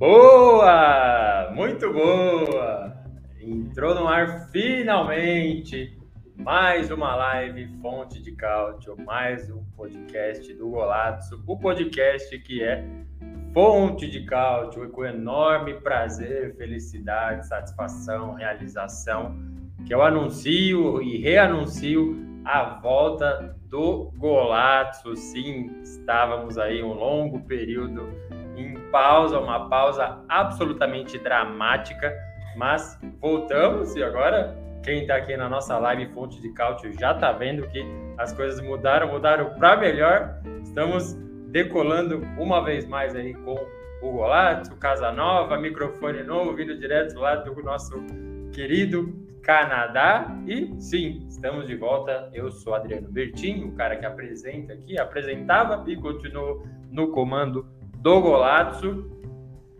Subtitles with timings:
[0.00, 1.52] Boa!
[1.54, 2.90] Muito boa!
[3.38, 5.94] Entrou no ar finalmente
[6.38, 12.82] mais uma live Fonte de Cálcio, mais um podcast do Golazzo, o podcast que é
[13.52, 19.36] fonte de cálcio, com enorme prazer, felicidade, satisfação, realização,
[19.86, 25.14] que eu anuncio e reanuncio a volta do Golazzo.
[25.14, 28.08] Sim, estávamos aí um longo período
[28.90, 32.12] pausa, uma pausa absolutamente dramática,
[32.56, 37.32] mas voltamos e agora quem está aqui na nossa live Fonte de Cálcio já está
[37.32, 37.84] vendo que
[38.18, 40.40] as coisas mudaram, mudaram para melhor.
[40.62, 41.14] Estamos
[41.48, 43.54] decolando uma vez mais aí com
[44.02, 47.94] o Golato, Casa Nova, microfone novo, vindo direto lá do nosso
[48.52, 50.34] querido Canadá.
[50.46, 52.30] E sim, estamos de volta.
[52.32, 57.66] Eu sou Adriano Bertin, o cara que apresenta aqui, apresentava e continuo no comando
[58.00, 59.08] do Golazzo.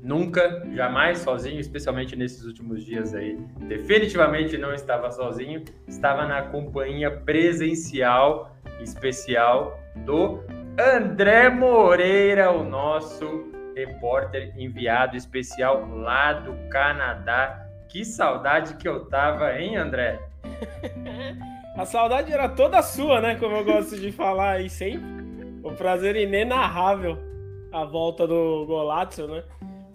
[0.02, 3.36] Nunca, jamais sozinho, especialmente nesses últimos dias aí.
[3.68, 10.42] Definitivamente não estava sozinho, estava na companhia presencial especial do
[10.78, 17.66] André Moreira, o nosso repórter enviado especial lá do Canadá.
[17.90, 20.18] Que saudade que eu tava, hein, André?
[21.76, 23.36] A saudade era toda sua, né?
[23.36, 25.20] Como eu gosto de falar aí sempre.
[25.62, 27.29] O prazer inenarrável
[27.72, 29.44] a volta do Golazzo, né?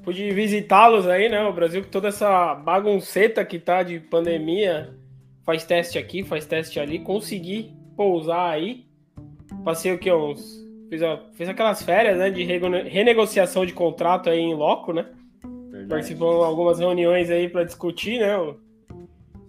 [0.03, 1.43] Pude visitá-los aí, né?
[1.43, 4.95] O Brasil com toda essa bagunceta que tá de pandemia.
[5.43, 6.99] Faz teste aqui, faz teste ali.
[6.99, 8.85] Consegui pousar aí.
[9.63, 10.11] Passei o que?
[10.11, 11.01] Uns Fiz,
[11.33, 15.05] fiz aquelas férias, né, de renegociação de contrato aí em loco, né?
[15.43, 15.89] Verdade.
[15.89, 18.35] Participou de algumas reuniões aí para discutir, né?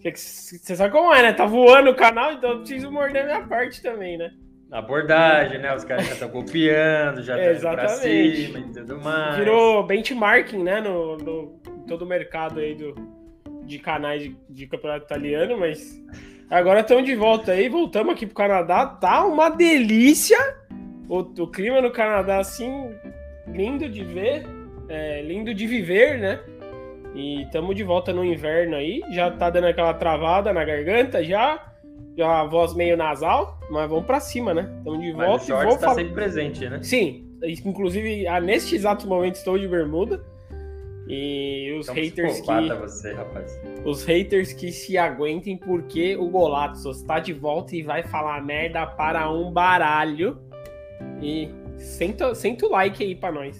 [0.02, 1.32] Você sabe como é, né?
[1.32, 4.32] Tá voando o canal, então eu preciso morder minha parte também, né?
[4.68, 5.74] Na abordagem, né?
[5.74, 9.36] Os caras já estão copiando, já estão pra cima e tudo mais.
[9.36, 10.80] Virou benchmarking, né?
[10.80, 12.94] No, no todo o mercado aí do,
[13.64, 16.02] de canais de, de campeonato italiano, mas
[16.50, 20.36] agora estamos de volta aí, voltamos aqui pro Canadá, tá uma delícia
[21.08, 22.90] o, o clima no Canadá, assim,
[23.46, 24.44] lindo de ver,
[24.88, 26.40] é, lindo de viver, né?
[27.14, 31.72] E estamos de volta no inverno aí, já tá dando aquela travada na garganta já,
[32.16, 34.72] já a voz meio nasal, mas vamos para cima, né?
[34.78, 36.82] Estamos de volta mas o e vou tá sempre presente, né?
[36.82, 37.26] Sim,
[37.64, 40.24] inclusive ah, neste exato momento estou de bermuda.
[41.08, 42.74] E os então, haters que.
[42.74, 43.60] Você, rapaz.
[43.84, 48.84] Os haters que se aguentem, porque o Golato está de volta e vai falar merda
[48.86, 50.38] para um baralho.
[51.22, 53.58] E senta, senta o like aí para nós.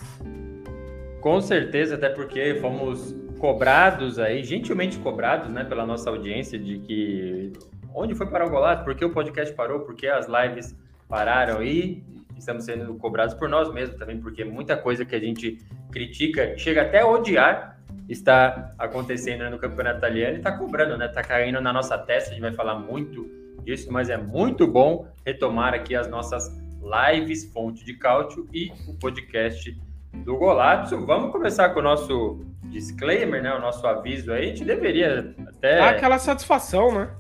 [1.21, 7.53] Com certeza, até porque fomos cobrados aí, gentilmente cobrados, né, pela nossa audiência de que
[7.97, 10.77] onde foi parar o Golato, por que o podcast parou, por que as lives
[11.09, 12.05] pararam aí,
[12.37, 15.59] estamos sendo cobrados por nós mesmos também, porque muita coisa que a gente
[15.91, 21.07] critica, chega até a odiar, está acontecendo no campeonato italiano e está cobrando, né?
[21.07, 23.29] Está caindo na nossa testa, a gente vai falar muito
[23.65, 28.95] disso, mas é muito bom retomar aqui as nossas lives Fonte de Cálcio e o
[28.95, 29.75] podcast
[30.13, 31.05] do Golazzo.
[31.05, 33.53] Vamos começar com o nosso disclaimer, né?
[33.55, 34.45] O nosso aviso aí.
[34.45, 35.79] A gente deveria até.
[35.79, 37.11] Dá aquela satisfação, né?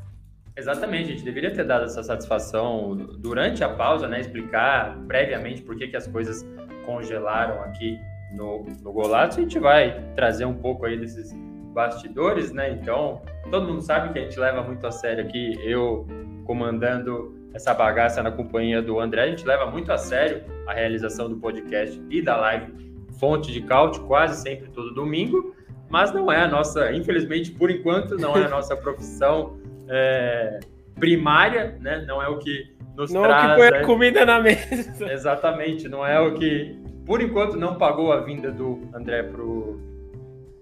[0.56, 4.20] Exatamente, a gente deveria ter dado essa satisfação durante a pausa, né?
[4.20, 6.46] Explicar previamente por que, que as coisas
[6.86, 7.98] congelaram aqui
[8.32, 9.38] no, no Golazzo.
[9.38, 11.30] A gente vai trazer um pouco aí desses
[11.74, 12.70] bastidores, né?
[12.70, 16.06] Então, todo mundo sabe que a gente leva muito a sério aqui, eu
[16.46, 19.24] comandando essa bagaça na companhia do André.
[19.24, 22.72] A gente leva muito a sério a realização do podcast e da live
[23.18, 25.54] Fonte de Cálcio, quase sempre todo domingo,
[25.88, 30.60] mas não é a nossa, infelizmente, por enquanto, não é a nossa profissão é,
[30.98, 32.04] primária, né?
[32.06, 33.44] Não é o que nos não traz...
[33.44, 35.12] Não é o que põe a comida na mesa.
[35.12, 39.80] Exatamente, não é o que, por enquanto, não pagou a vinda do André pro,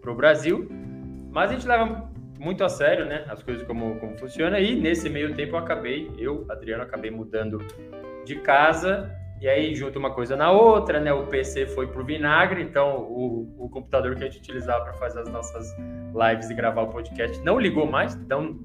[0.00, 0.69] pro Brasil,
[1.31, 3.25] mas a gente leva muito a sério, né?
[3.29, 4.61] As coisas como, como funciona.
[4.61, 7.59] E nesse meio tempo eu acabei, eu, Adriano, acabei mudando
[8.25, 9.11] de casa.
[9.41, 11.12] E aí, junto uma coisa na outra, né?
[11.12, 15.21] O PC foi pro vinagre, então o, o computador que a gente utilizava para fazer
[15.21, 15.75] as nossas
[16.15, 18.59] lives e gravar o podcast não ligou mais, então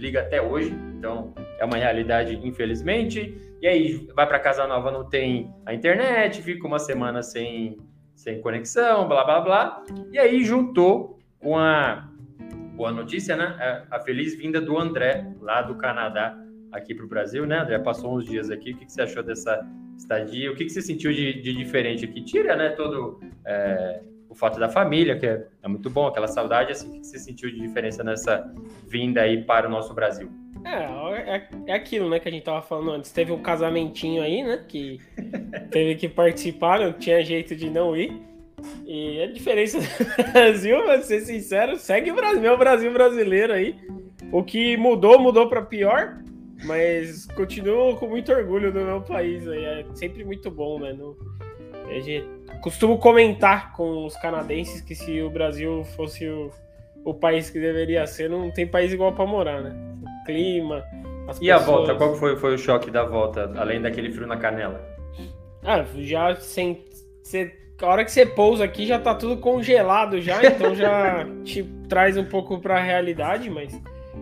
[0.00, 0.74] liga até hoje.
[0.96, 3.36] Então, é uma realidade, infelizmente.
[3.60, 7.78] E aí vai para casa nova, não tem a internet, fica uma semana sem,
[8.14, 9.84] sem conexão, blá blá blá.
[10.10, 12.08] E aí juntou com a
[12.74, 13.84] boa notícia, né?
[13.90, 16.34] A feliz vinda do André, lá do Canadá,
[16.72, 17.58] aqui para o Brasil, né?
[17.58, 18.72] André passou uns dias aqui.
[18.72, 19.60] O que, que você achou dessa
[19.98, 20.50] estadia?
[20.50, 22.24] O que, que você sentiu de, de diferente aqui?
[22.24, 22.70] Tira, né?
[22.70, 24.00] Todo é,
[24.30, 26.70] o fato da família, que é, é, muito bom, aquela saudade.
[26.70, 28.48] Assim, o que, você sentiu de diferença nessa
[28.86, 30.30] vinda aí para o nosso Brasil?
[30.64, 33.10] É, é, é, aquilo, né, que a gente tava falando antes.
[33.10, 35.00] Teve um casamentinho aí, né, que
[35.70, 38.22] teve que participar, não tinha jeito de não ir.
[38.86, 39.78] E a diferença
[40.16, 43.74] do Brasil, pra ser sincero, segue o Brasil, meu Brasil brasileiro aí.
[44.30, 46.22] O que mudou, mudou para pior,
[46.64, 49.64] mas continuo com muito orgulho do meu país aí.
[49.64, 50.92] É sempre muito bom, né?
[52.60, 56.50] Costumo comentar com os canadenses que se o Brasil fosse o,
[57.04, 59.74] o país que deveria ser, não tem país igual para morar, né?
[60.02, 60.84] O clima.
[61.40, 61.50] e pessoas...
[61.50, 61.94] a volta?
[61.94, 64.80] Qual foi, foi o choque da volta, além daquele frio na canela?
[65.64, 66.84] Ah, já sem.
[67.22, 71.62] Você, a hora que você pousa aqui já tá tudo congelado já, então já te
[71.88, 73.78] traz um pouco para a realidade, mas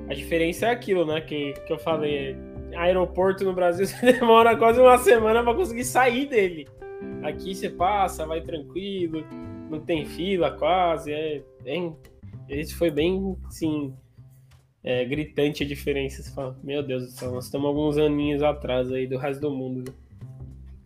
[0.08, 1.20] a diferença é aquilo, né?
[1.20, 2.36] Que, que eu falei.
[2.76, 6.68] Aeroporto no Brasil você demora quase uma semana para conseguir sair dele.
[7.22, 9.24] Aqui você passa, vai tranquilo,
[9.70, 11.12] não tem fila quase.
[11.12, 11.92] É, é,
[12.48, 13.94] esse foi bem, sim,
[14.82, 16.22] é, gritante a diferença.
[16.22, 19.50] Você fala, meu Deus do céu, nós estamos alguns aninhos atrás aí do resto do
[19.50, 19.90] mundo.
[19.90, 19.94] Né?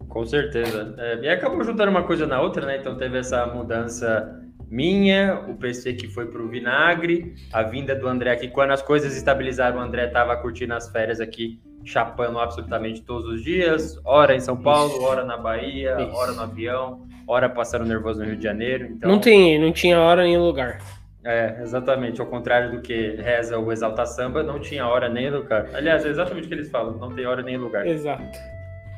[0.09, 0.95] Com certeza.
[0.99, 2.79] É, e acabou juntando uma coisa na outra, né?
[2.79, 8.09] Então teve essa mudança minha, o PC que foi para o vinagre, a vinda do
[8.09, 8.49] André aqui.
[8.49, 13.43] Quando as coisas estabilizaram, o André estava curtindo as férias aqui, chapando absolutamente todos os
[13.43, 18.27] dias, hora em São Paulo, hora na Bahia, hora no avião, hora passando nervoso no
[18.27, 18.87] Rio de Janeiro.
[18.87, 19.11] Então...
[19.11, 20.79] Não, tem, não tinha hora nem lugar.
[21.25, 22.21] É, exatamente.
[22.21, 25.69] Ao contrário do que reza o Exalta Samba, não tinha hora nem lugar.
[25.75, 27.87] Aliás, é exatamente o que eles falam, não tem hora nem lugar.
[27.87, 28.39] Exato.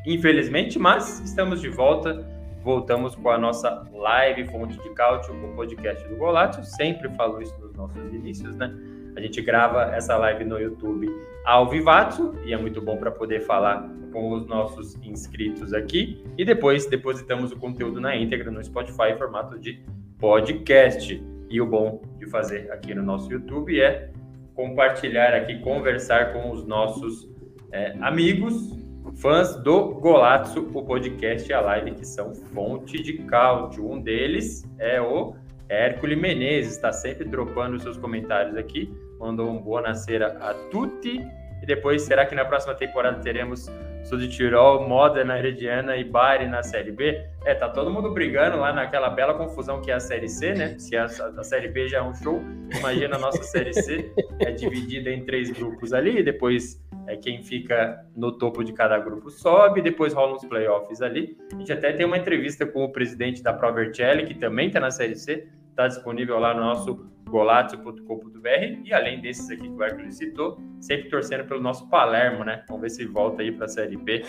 [0.07, 2.25] Infelizmente, mas estamos de volta
[2.65, 6.65] voltamos com a nossa live Fonte de Cálcio, o podcast do Golatio.
[6.65, 8.75] Sempre falo isso nos nossos inícios, né?
[9.15, 11.07] A gente grava essa live no YouTube
[11.45, 16.25] ao vivato e é muito bom para poder falar com os nossos inscritos aqui.
[16.39, 19.85] E depois depositamos o conteúdo na íntegra no Spotify em formato de
[20.19, 21.23] podcast.
[21.51, 24.11] E o bom de fazer aqui no nosso YouTube é
[24.55, 27.29] compartilhar aqui, conversar com os nossos
[27.71, 28.85] é, amigos
[29.17, 33.89] fãs do Golazzo, o podcast e a live que são fonte de cálcio.
[33.89, 35.35] Um deles é o
[35.69, 38.93] Hércules Menezes, está sempre dropando seus comentários aqui.
[39.19, 41.21] Mandou um boa nascera a tutti.
[41.63, 43.71] E depois, será que na próxima temporada teremos
[44.05, 47.25] Sul Tirol, Modena, Herediana e Bari na Série B?
[47.45, 50.79] É, tá todo mundo brigando lá naquela bela confusão que é a Série C, né?
[50.79, 52.43] Se a, a Série B já é um show,
[52.79, 54.13] imagina a nossa Série C.
[54.41, 59.31] É dividida em três grupos ali, depois é quem fica no topo de cada grupo
[59.31, 61.37] sobe, depois rolam os playoffs ali.
[61.53, 64.91] A gente até tem uma entrevista com o presidente da Provercelli, que também está na
[64.91, 70.17] Série C, está disponível lá no nosso golazio.com.br e além desses aqui que o Hércules
[70.17, 72.65] citou, sempre torcendo pelo nosso Palermo, né?
[72.69, 74.25] Vamos ver se volta aí para a Série B.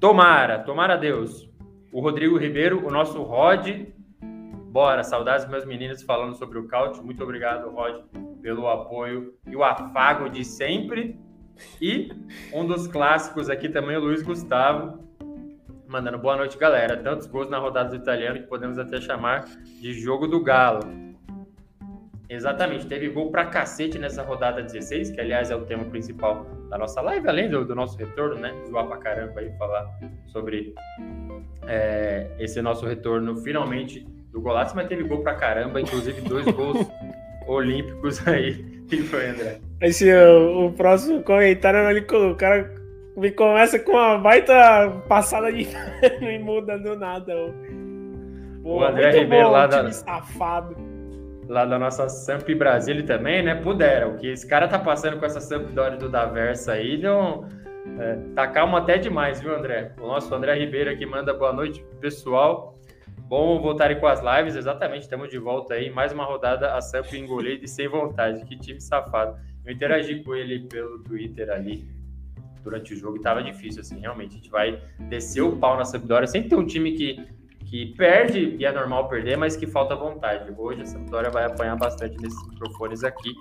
[0.00, 1.48] Tomara, tomara Deus.
[1.92, 3.86] O Rodrigo Ribeiro, o nosso Rod.
[4.20, 7.00] Bora, saudades meus meninos falando sobre o Caute.
[7.00, 8.02] Muito obrigado, Rod,
[8.42, 11.16] pelo apoio e o afago de sempre.
[11.80, 12.10] E
[12.52, 15.03] um dos clássicos aqui também, o Luiz Gustavo,
[15.94, 16.96] mandando boa noite, galera.
[16.96, 19.44] Tantos gols na rodada do italiano que podemos até chamar
[19.80, 20.80] de jogo do Galo.
[22.28, 26.76] Exatamente, teve gol pra cacete nessa rodada 16, que aliás é o tema principal da
[26.76, 28.52] nossa live, além do, do nosso retorno, né?
[28.68, 29.86] Zoar pra caramba aí, falar
[30.26, 30.74] sobre
[31.68, 36.88] é, esse nosso retorno finalmente do golaço, mas teve gol pra caramba, inclusive dois gols
[37.46, 38.64] olímpicos aí.
[38.88, 39.60] que foi, André?
[39.80, 42.83] Esse, o, o próximo comentário, ele, o cara
[43.16, 45.68] me começa com uma baita passada de
[46.20, 47.32] e muda do nada.
[48.62, 49.92] Pô, o André Ribeiro bom, lá da...
[49.92, 50.76] safado.
[51.48, 53.54] Lá da nossa Samp Brasília também, né?
[53.54, 54.08] Pudera.
[54.08, 57.46] O que esse cara tá passando com essa Sampdoria do Daversa aí, não...
[58.00, 59.92] É, tá calmo até demais, viu, André?
[60.00, 62.78] O nosso André Ribeiro aqui manda boa noite, pessoal.
[63.28, 65.02] Bom voltarem com as lives, exatamente.
[65.02, 65.90] Estamos de volta aí.
[65.90, 68.42] Mais uma rodada a Samp engolida e sem vontade.
[68.46, 69.36] Que time safado.
[69.66, 71.86] Eu interagi com ele pelo Twitter ali
[72.64, 74.32] durante o jogo e tava difícil, assim, realmente.
[74.32, 76.26] A gente vai descer o pau na Sampdoria.
[76.26, 77.24] Sempre tem um time que,
[77.64, 80.52] que perde, e é normal perder, mas que falta vontade.
[80.56, 83.32] Hoje a Sampdoria vai apanhar bastante nesses microfones aqui.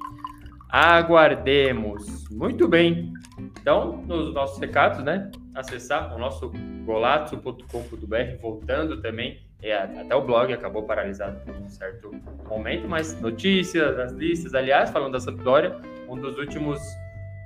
[0.69, 2.27] Aguardemos.
[2.29, 3.13] Muito bem.
[3.39, 5.31] Então, nos nossos recados, né?
[5.55, 6.51] Acessar o nosso
[6.85, 12.11] golazzo.com.br, voltando também é, até o blog acabou paralisado por um certo
[12.49, 15.77] momento, mas notícias, as listas, aliás, falando da Sampdoria,
[16.09, 16.81] um dos últimos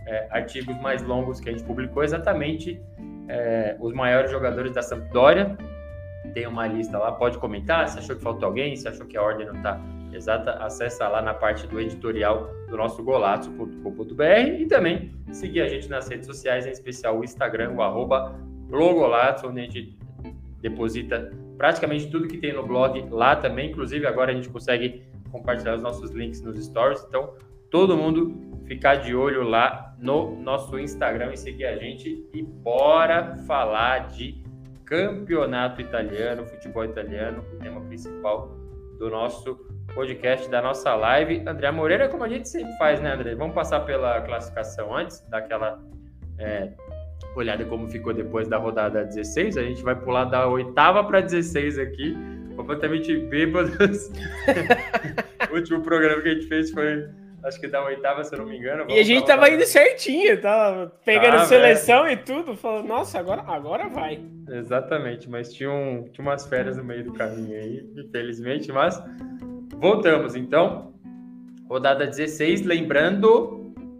[0.08, 2.82] é, artigos mais longos que a gente publicou, exatamente
[3.28, 5.58] é, os maiores jogadores da Sampdoria.
[6.34, 9.22] Tem uma lista lá, pode comentar se achou que faltou alguém, se achou que a
[9.22, 9.80] ordem não está
[10.14, 14.24] exata, acessa lá na parte do editorial do nosso golaço.com.br
[14.60, 18.36] e também seguir a gente nas redes sociais, em especial o Instagram, o arroba
[18.70, 19.98] blogolato, onde a gente
[20.62, 23.72] deposita praticamente tudo que tem no blog lá também.
[23.72, 27.04] Inclusive, agora a gente consegue compartilhar os nossos links nos stories.
[27.08, 27.34] Então,
[27.70, 28.36] todo mundo
[28.66, 32.28] ficar de olho lá no nosso Instagram e seguir a gente.
[32.34, 34.44] E bora falar de
[34.86, 38.56] campeonato italiano, futebol italiano, o tema principal
[38.98, 39.56] do nosso
[39.94, 41.44] podcast, da nossa live.
[41.48, 43.36] André Moreira, como a gente sempre faz, né, André?
[43.36, 45.80] Vamos passar pela classificação antes, daquela
[46.40, 46.72] é,
[47.36, 49.58] olhada como ficou depois da rodada 16.
[49.58, 52.16] A gente vai pular da oitava para 16 aqui,
[52.56, 54.12] completamente bêbados.
[55.52, 57.08] o último programa que a gente fez foi,
[57.48, 58.86] acho que da oitava, se eu não me engano.
[58.90, 62.20] e a gente tava indo certinho, tava pegando ah, seleção velho.
[62.20, 64.20] e tudo, falando, nossa, agora, agora vai.
[64.50, 69.02] Exatamente, mas tinha, um, tinha umas férias no meio do caminho aí, infelizmente, mas
[69.76, 70.94] voltamos então.
[71.70, 73.58] Rodada 16, lembrando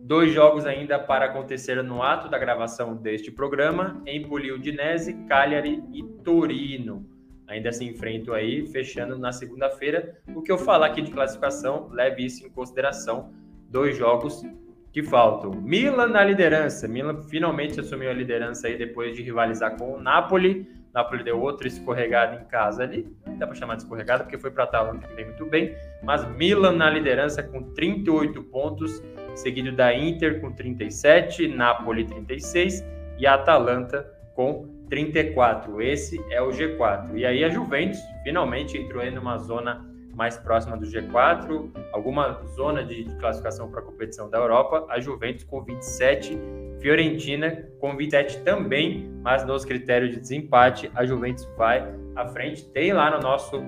[0.08, 6.02] Dois jogos ainda para acontecer no ato da gravação deste programa: Empoli Udinese, Cagliari e
[6.24, 7.06] Torino.
[7.48, 10.18] Ainda se enfrentam aí, fechando na segunda-feira.
[10.36, 13.32] O que eu falar aqui de classificação, leve isso em consideração.
[13.70, 14.44] Dois jogos
[14.92, 15.52] que faltam.
[15.52, 16.88] Milan na liderança.
[16.88, 20.68] Milan finalmente assumiu a liderança aí depois de rivalizar com o Napoli.
[20.94, 23.08] Napoli deu outra escorregada em casa ali.
[23.26, 25.76] Não dá para chamar de escorregada porque foi para Atalanta que vem muito bem.
[26.04, 29.02] Mas Milan na liderança com 38 pontos
[29.36, 32.84] seguido da Inter com 37, Napoli 36
[33.20, 35.82] e a Atalanta com 34.
[35.82, 37.16] Esse é o G4.
[37.16, 42.84] E aí a Juventus finalmente entrou em uma zona mais próxima do G4, alguma zona
[42.84, 44.86] de classificação para a competição da Europa.
[44.90, 46.38] A Juventus com 27,
[46.80, 52.68] Fiorentina com 27 também, mas nos critérios de desempate a Juventus vai à frente.
[52.70, 53.62] Tem lá no nosso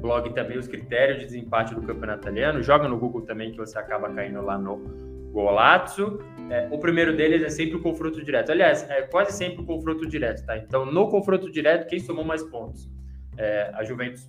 [0.00, 2.62] blog também os critérios de desempate do campeonato italiano.
[2.62, 6.20] Joga no Google também que você acaba caindo lá no Golazzo.
[6.50, 8.50] É, o primeiro deles é sempre o confronto direto.
[8.50, 10.56] Aliás, é quase sempre o confronto direto, tá?
[10.56, 12.88] Então, no confronto direto, quem somou mais pontos?
[13.36, 14.28] É, a Juventus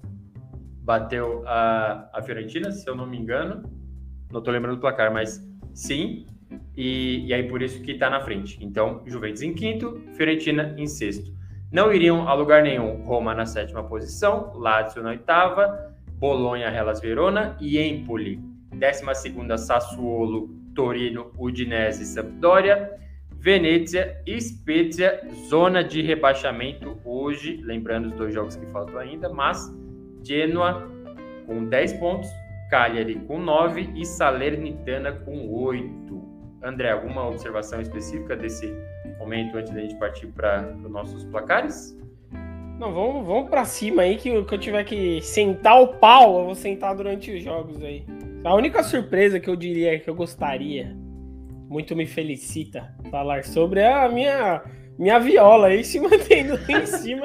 [0.81, 3.63] bateu a, a Fiorentina, se eu não me engano.
[4.31, 5.41] Não tô lembrando do placar, mas
[5.73, 6.25] sim.
[6.75, 8.57] E, e aí por isso que tá na frente.
[8.61, 11.31] Então, Juventus em quinto, Fiorentina em sexto.
[11.71, 17.55] Não iriam a lugar nenhum Roma na sétima posição, Lazio na oitava, Bolonha, Hellas Verona
[17.61, 18.37] e Empoli.
[18.75, 22.97] Décima segunda, Sassuolo, Torino, Udinese Sampdoria.
[23.31, 29.73] Venezia e Spezia, zona de rebaixamento hoje, lembrando os dois jogos que faltam ainda, mas
[30.23, 30.89] Genoa
[31.45, 32.29] com 10 pontos,
[32.69, 36.29] Cagliari com 9 e Salernitana com 8.
[36.63, 38.73] André, alguma observação específica desse
[39.17, 41.97] momento antes da gente partir para os nossos placares?
[42.77, 46.45] Não, vamos, vamos para cima aí que, que eu tiver que sentar o pau, eu
[46.45, 48.05] vou sentar durante os jogos aí.
[48.43, 50.95] A única surpresa que eu diria que eu gostaria,
[51.67, 54.63] muito me felicita falar sobre é a minha,
[54.97, 57.23] minha viola aí se mantendo lá em cima.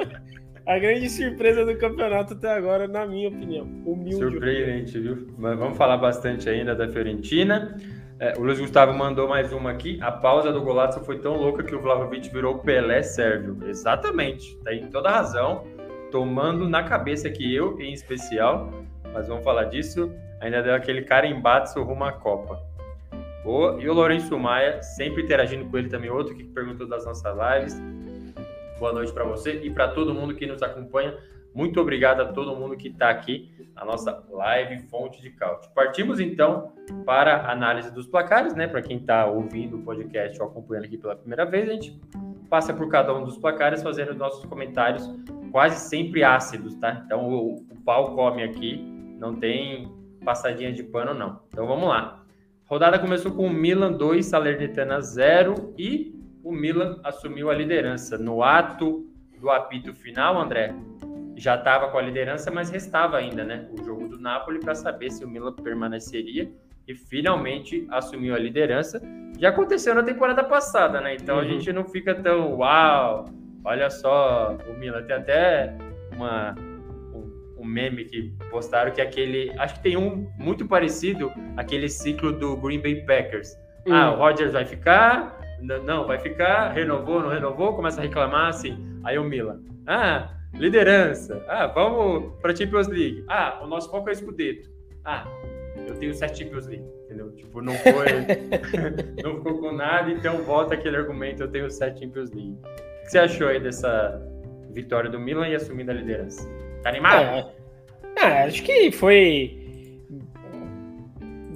[0.65, 3.65] A grande surpresa do campeonato até agora, na minha opinião.
[3.85, 5.27] Humilde Surpreendente, viu?
[5.37, 7.77] Mas vamos falar bastante ainda da Fiorentina.
[8.19, 9.99] É, o Luiz Gustavo mandou mais uma aqui.
[10.01, 13.57] A pausa do golaço foi tão louca que o Vlahovic virou Pelé sérvio.
[13.67, 15.63] Exatamente, tem toda a razão.
[16.11, 18.69] Tomando na cabeça que eu, em especial,
[19.13, 20.11] mas vamos falar disso,
[20.45, 22.61] ainda deu aquele carimbaço rumo à Copa.
[23.43, 23.81] Boa.
[23.81, 27.81] E o Lourenço Maia, sempre interagindo com ele também, outro que perguntou das nossas lives.
[28.79, 31.17] Boa noite para você e para todo mundo que nos acompanha.
[31.53, 35.71] Muito obrigado a todo mundo que está aqui na nossa live Fonte de Cálcio.
[35.73, 36.73] Partimos então
[37.05, 38.67] para a análise dos placares, né?
[38.67, 41.99] Para quem está ouvindo o podcast ou acompanhando aqui pela primeira vez, a gente
[42.49, 45.09] passa por cada um dos placares fazendo nossos comentários
[45.51, 47.01] quase sempre ácidos, tá?
[47.05, 48.77] Então o, o pau come aqui,
[49.17, 49.94] não tem
[50.25, 51.39] passadinha de pano não.
[51.47, 52.25] Então vamos lá.
[52.65, 56.13] rodada começou com o Milan 2, Salernitana 0 e
[56.43, 59.07] o Milan assumiu a liderança no ato
[59.39, 60.75] do apito final, André
[61.37, 65.11] já estava com a liderança, mas restava ainda, né, o jogo do Napoli para saber
[65.11, 66.49] se o Milan permaneceria
[66.87, 69.01] e finalmente assumiu a liderança.
[69.37, 71.15] Já aconteceu na temporada passada, né?
[71.15, 71.41] Então uhum.
[71.41, 73.25] a gente não fica tão uau,
[73.65, 75.75] olha só, o Milan tem até
[76.15, 76.55] uma
[77.65, 82.31] um, meme que postaram que é aquele, acho que tem um muito parecido aquele ciclo
[82.31, 83.57] do Green Bay Packers.
[83.85, 83.93] Uhum.
[83.93, 85.39] Ah, o Rodgers vai ficar,
[85.83, 88.77] não, vai ficar, renovou, não renovou, começa a reclamar assim.
[89.03, 91.43] Aí o Milan, ah, Liderança.
[91.47, 93.25] Ah, vamos para Champions League.
[93.27, 94.69] Ah, o nosso foco é Scudetto.
[95.03, 95.27] Ah,
[95.85, 97.05] eu tenho sete Champions League, entendeu?
[97.15, 97.31] entendeu?
[97.31, 98.05] Tipo, não foi.
[99.23, 102.57] não ficou com nada, então volta aquele argumento: eu tenho sete Champions League.
[102.63, 104.21] O que você achou aí dessa
[104.71, 106.49] vitória do Milan e assumindo a liderança?
[106.85, 107.51] Tá animado?
[108.15, 109.59] É, é, acho que foi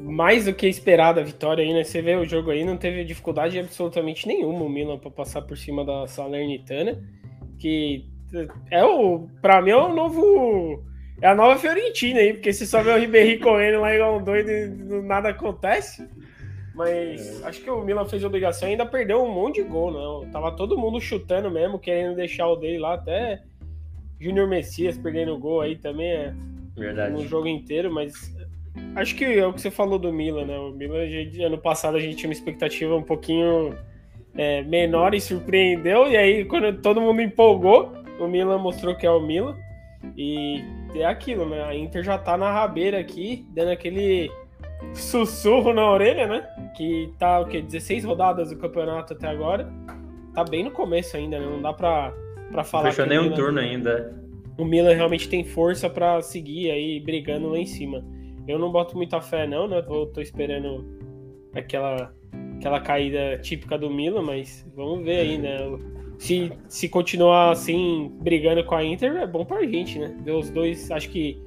[0.03, 1.83] mais do que esperada a vitória aí, né?
[1.83, 5.55] Você vê o jogo aí, não teve dificuldade absolutamente nenhuma o Milan para passar por
[5.55, 6.99] cima da Salernitana,
[7.59, 8.09] que
[8.71, 10.83] é o, para mim é o novo
[11.21, 14.23] é a nova Fiorentina aí, porque se só vê o Ribéry correndo lá igual um
[14.23, 16.09] doido e nada acontece.
[16.73, 17.47] Mas é.
[17.47, 20.21] acho que o Milan fez obrigação e ainda perdeu um monte de gol, não.
[20.21, 20.29] Né?
[20.33, 23.43] Tava todo mundo chutando mesmo, querendo deixar o dele lá, até
[24.19, 26.33] Júnior Messias perdendo gol aí também é
[26.75, 27.13] Verdade.
[27.13, 28.13] no jogo inteiro, mas
[28.95, 30.57] acho que é o que você falou do Milan, né?
[30.57, 30.99] O Milan,
[31.45, 33.75] ano passado a gente tinha uma expectativa um pouquinho
[34.35, 39.11] é, menor e surpreendeu, e aí quando todo mundo empolgou, o Milan mostrou que é
[39.11, 39.55] o Milan.
[40.17, 40.63] E
[40.95, 41.61] é aquilo, né?
[41.63, 44.31] A Inter já tá na rabeira aqui, dando aquele
[44.93, 46.47] sussurro na orelha, né?
[46.75, 47.61] Que tá o quê?
[47.61, 49.69] 16 rodadas do campeonato até agora.
[50.33, 51.45] Tá bem no começo ainda, né?
[51.45, 52.13] Não dá pra,
[52.51, 52.91] pra falar.
[52.91, 54.17] Fechou nem um turno ainda.
[54.57, 58.03] O Milan realmente tem força para seguir aí brigando lá em cima.
[58.47, 59.81] Eu não boto muita fé, não, né?
[59.81, 60.85] Tô, tô esperando
[61.53, 62.13] aquela,
[62.57, 65.57] aquela caída típica do Milan, mas vamos ver aí, né?
[66.19, 70.15] se, se continuar assim, brigando com a Inter, é bom pra gente, né?
[70.21, 71.41] Ver os dois, acho que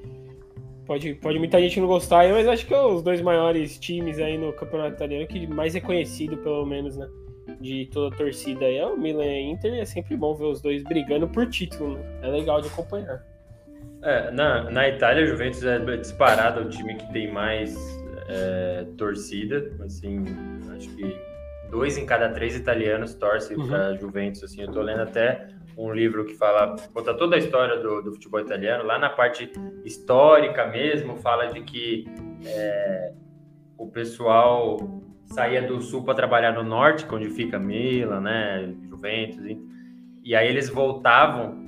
[0.85, 4.35] pode, pode muita gente não gostar, mas acho que é os dois maiores times aí
[4.35, 7.07] no campeonato italiano, que mais reconhecido, pelo menos, né?
[7.59, 10.33] De toda a torcida aí é o Milan e a Inter, e é sempre bom
[10.33, 12.19] ver os dois brigando por título, né?
[12.21, 13.23] É legal de acompanhar.
[14.01, 17.75] É, na, na Itália, a Juventus é disparado o time que tem mais
[18.27, 20.23] é, torcida, assim,
[20.75, 21.17] acho que
[21.69, 23.67] dois em cada três italianos torcem uhum.
[23.67, 24.43] para Juventus.
[24.43, 25.47] Assim, eu estou lendo até
[25.77, 28.83] um livro que fala, conta toda a história do, do, futebol italiano.
[28.83, 29.51] Lá na parte
[29.83, 32.05] histórica mesmo, fala de que
[32.45, 33.13] é,
[33.77, 34.77] o pessoal
[35.25, 39.59] saía do sul para trabalhar no norte, onde fica Milan, né, Juventus, e,
[40.23, 41.61] e aí eles voltavam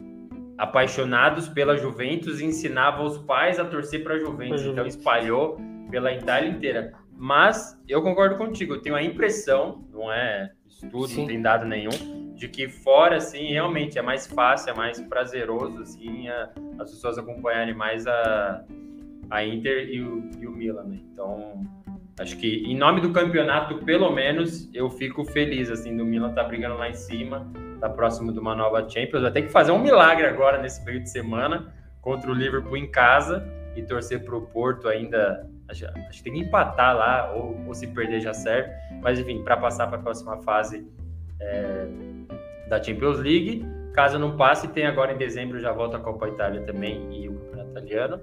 [0.58, 4.64] apaixonados pela Juventus e ensinavam os pais a torcer para a Juventus.
[4.64, 5.58] Então espalhou
[5.90, 6.94] pela Itália inteira.
[7.18, 11.22] Mas eu concordo contigo, eu tenho a impressão, não é estudo, Sim.
[11.22, 15.82] não tem dado nenhum, de que fora, assim, realmente é mais fácil, é mais prazeroso,
[15.82, 18.66] assim, a, as pessoas acompanharem mais a,
[19.30, 21.00] a Inter e o, e o Milan, né?
[21.14, 21.62] Então,
[22.20, 26.44] acho que em nome do campeonato, pelo menos, eu fico feliz, assim, do Milan tá
[26.44, 29.80] brigando lá em cima, tá próximo de uma nova Champions, vai ter que fazer um
[29.80, 34.42] milagre agora nesse meio de semana contra o Liverpool em casa e torcer para o
[34.42, 38.70] Porto ainda Acho, acho, que tem que empatar lá, ou, ou se perder já serve.
[39.02, 40.88] Mas enfim, para passar para a próxima fase
[41.40, 41.88] é,
[42.70, 43.66] da Champions League.
[43.94, 47.34] Caso não passe, tem agora em dezembro já volta a Copa Itália também e o
[47.36, 48.22] Campeonato Italiano.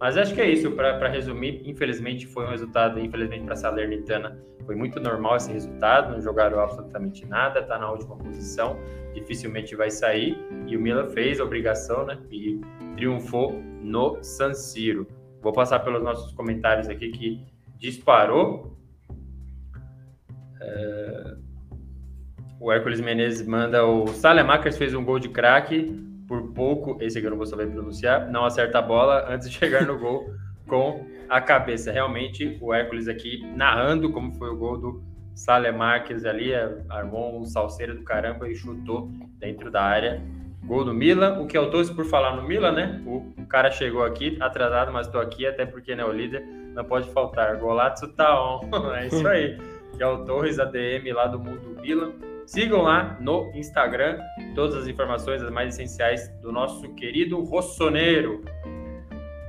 [0.00, 4.38] Mas acho que é isso, para resumir, infelizmente foi um resultado, infelizmente para a Salernitana
[4.64, 8.78] foi muito normal esse resultado, não jogaram absolutamente nada, está na última posição,
[9.12, 12.60] dificilmente vai sair, e o Milan fez a obrigação, né, e
[12.96, 13.52] triunfou
[13.82, 15.06] no San Siro.
[15.42, 18.76] Vou passar pelos nossos comentários aqui que disparou.
[20.60, 21.36] É...
[22.58, 26.02] O Hércules Menezes manda o Salemakers fez um gol de craque,
[26.34, 29.56] por pouco, esse aqui eu não vou saber pronunciar, não acerta a bola antes de
[29.56, 30.32] chegar no gol
[30.66, 31.92] com a cabeça.
[31.92, 35.02] Realmente, o Hércules aqui narrando como foi o gol do
[35.34, 40.22] Salemakers ali, é, armou um salseiro do caramba e chutou dentro da área
[40.64, 41.40] Gol do Milan.
[41.40, 43.02] O que eu torço por falar no Milan, né?
[43.04, 46.42] O cara chegou aqui atrasado, mas estou aqui, até porque né, o líder
[46.74, 47.56] não pode faltar.
[47.58, 48.60] Golaço tá on.
[48.96, 49.58] é isso aí.
[49.94, 52.14] Que é o Torres ADM lá do Mundo Milan.
[52.46, 54.18] Sigam lá no Instagram
[54.54, 58.42] todas as informações, as mais essenciais do nosso querido Rossoneiro.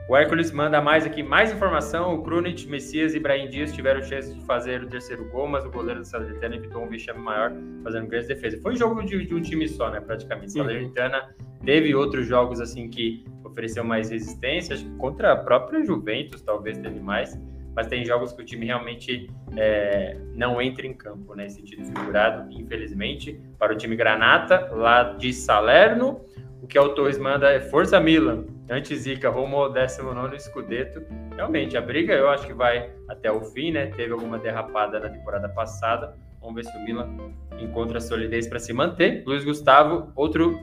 [0.08, 2.14] O Hércules manda mais aqui, mais informação.
[2.14, 5.72] O Krunic, Messias e Brahim Dias tiveram chance de fazer o terceiro gol, mas o
[5.72, 7.52] goleiro do Salernitana evitou um vexame maior,
[7.84, 8.60] fazendo grande defesa.
[8.62, 10.58] Foi um jogo de, de um time só, né, praticamente.
[10.58, 10.66] Uhum.
[10.66, 14.76] Salernitana teve outros jogos, assim, que ofereceu mais resistência.
[14.76, 17.36] Acho que contra a própria Juventus, talvez teve mais.
[17.76, 22.52] Mas tem jogos que o time realmente é, não entra em campo, né, sentido figurado,
[22.52, 23.40] infelizmente.
[23.60, 26.22] Para o time Granata, lá de Salerno,
[26.62, 31.04] o que o Torres manda é Força Milan Anti-Zica rumo ao 19 Scudetto.
[31.36, 33.88] Realmente, a briga eu acho que vai até o fim, né?
[33.88, 36.18] Teve alguma derrapada na temporada passada.
[36.42, 39.24] Vamos ver se o Milan encontra solidez para se manter.
[39.26, 40.60] Luiz Gustavo, outro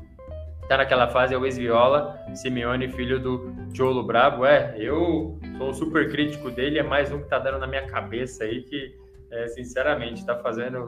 [0.72, 4.46] tá naquela fase, é o ex-viola, Simeone, filho do Cholo Brabo.
[4.46, 8.44] É, eu sou super crítico dele, é mais um que tá dando na minha cabeça
[8.44, 8.90] aí, que,
[9.30, 10.78] é, sinceramente, tá fazendo.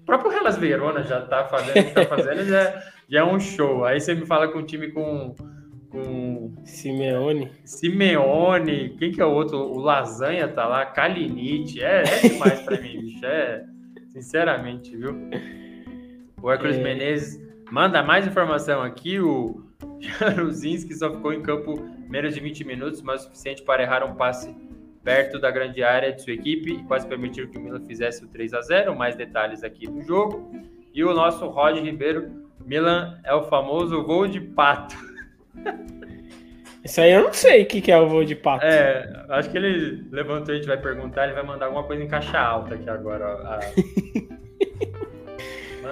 [0.00, 3.84] O próprio Hellas Verona já tá fazendo, tá fazendo já, já é um show.
[3.84, 5.34] Aí você me fala com um time com
[5.90, 7.50] com Simeone.
[7.64, 8.96] Simeone.
[8.96, 9.58] Quem que é o outro?
[9.58, 10.86] O Lasanha tá lá.
[10.86, 11.82] Kalinic.
[11.82, 13.26] É, é demais pra mim, bicho.
[13.26, 13.64] É,
[14.12, 15.14] sinceramente, viu?
[16.40, 16.82] O Hércules é...
[16.82, 17.41] Menezes
[17.72, 19.18] manda mais informação aqui.
[19.18, 19.64] O
[19.98, 21.74] Jaruzinski só ficou em campo
[22.06, 24.54] menos de 20 minutos, mas o suficiente para errar um passe
[25.02, 28.28] perto da grande área de sua equipe e quase permitir que o Milan fizesse o
[28.28, 30.52] 3 a 0 Mais detalhes aqui do jogo.
[30.92, 32.30] E o nosso Rod Ribeiro,
[32.60, 34.94] Milan é o famoso voo de pato.
[36.84, 38.66] Isso aí eu não sei o que, que é o voo de pato.
[38.66, 42.08] É, acho que ele levantou, a gente vai perguntar, ele vai mandar alguma coisa em
[42.08, 43.24] caixa alta aqui agora.
[43.24, 43.60] A...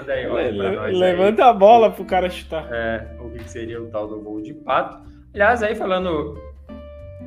[0.01, 0.99] Manda aí, olha pra nós.
[0.99, 1.51] Levanta aí.
[1.51, 2.67] a bola pro cara chutar.
[2.73, 4.99] É, o que seria o tal do voo de pato.
[5.35, 6.39] Aliás, aí falando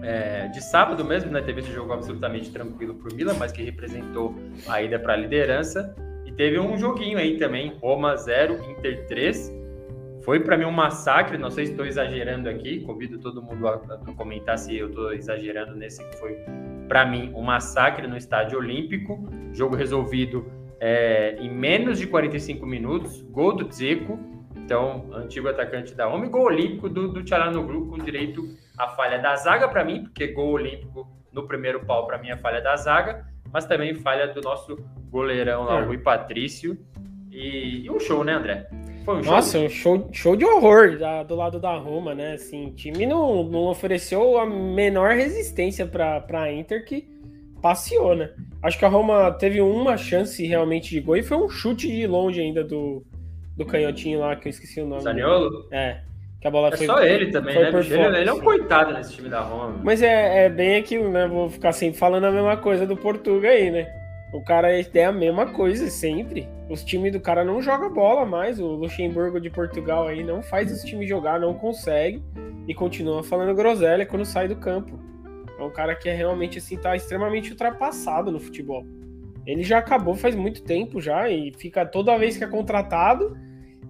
[0.02, 1.42] é, de sábado mesmo, né?
[1.42, 4.36] Teve esse jogo absolutamente tranquilo pro Milan, mas que representou
[4.68, 5.96] a ida para a liderança.
[6.26, 9.64] E teve um joguinho aí também, Roma 0, Inter 3.
[10.24, 13.74] Foi para mim um massacre, não sei se estou exagerando aqui, convido todo mundo a,
[13.76, 16.38] a comentar se eu estou exagerando nesse que foi
[16.88, 19.30] para mim um massacre no estádio olímpico.
[19.52, 20.50] Jogo resolvido
[20.86, 24.19] é, em menos de 45 minutos, gol do Dzeko,
[24.58, 28.43] então antigo atacante da Roma, e gol olímpico do, do Tchalanoglu com direito
[28.78, 32.36] à falha da zaga para mim, porque gol olímpico no primeiro pau para mim é
[32.36, 34.78] falha da zaga, mas também falha do nosso
[35.10, 35.84] goleirão lá, é.
[35.84, 36.78] o Rui Patrício.
[37.32, 38.67] E, e, um show, né, André?
[39.06, 39.34] Foi um show.
[39.34, 42.34] Nossa, um show, show de horror da, do lado da Roma, né?
[42.34, 47.12] Assim, o time não, não ofereceu a menor resistência para a Inter que
[47.63, 48.30] passeou, né?
[48.62, 52.06] Acho que a Roma teve uma chance realmente de gol e foi um chute de
[52.06, 53.02] longe ainda do,
[53.56, 55.02] do canhotinho lá, que eu esqueci o nome.
[55.02, 55.65] Zaniolo?
[55.71, 56.02] É.
[56.41, 57.71] Que a bola é foi, só ele também, né?
[57.71, 59.80] Fora, ele, ele, é um coitado nesse time da Roma.
[59.82, 61.26] Mas é, é bem aquilo, né?
[61.26, 63.88] Vou ficar sempre falando a mesma coisa do Portuga aí, né?
[64.34, 66.49] O cara é a mesma coisa sempre.
[66.69, 68.60] Os times do cara não joga bola mais.
[68.60, 72.21] O Luxemburgo de Portugal aí não faz os times jogar, não consegue.
[72.67, 74.99] E continua falando groselha quando sai do campo.
[75.63, 78.86] É um cara que é realmente assim, tá extremamente ultrapassado no futebol.
[79.45, 83.38] Ele já acabou faz muito tempo já e fica toda vez que é contratado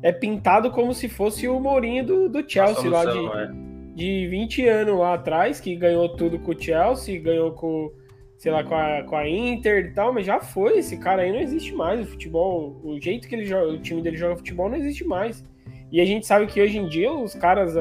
[0.04, 3.50] é pintado como se fosse o Mourinho do, do Chelsea lá de, é.
[3.96, 7.90] de 20 anos lá atrás, que ganhou tudo com o Chelsea, ganhou com,
[8.38, 11.32] sei lá, com a, com a Inter e tal, mas já foi, esse cara aí
[11.32, 14.70] não existe mais, o futebol, o jeito que ele joga, o time dele joga futebol
[14.70, 15.44] não existe mais.
[15.90, 17.74] E a gente sabe que hoje em dia os caras,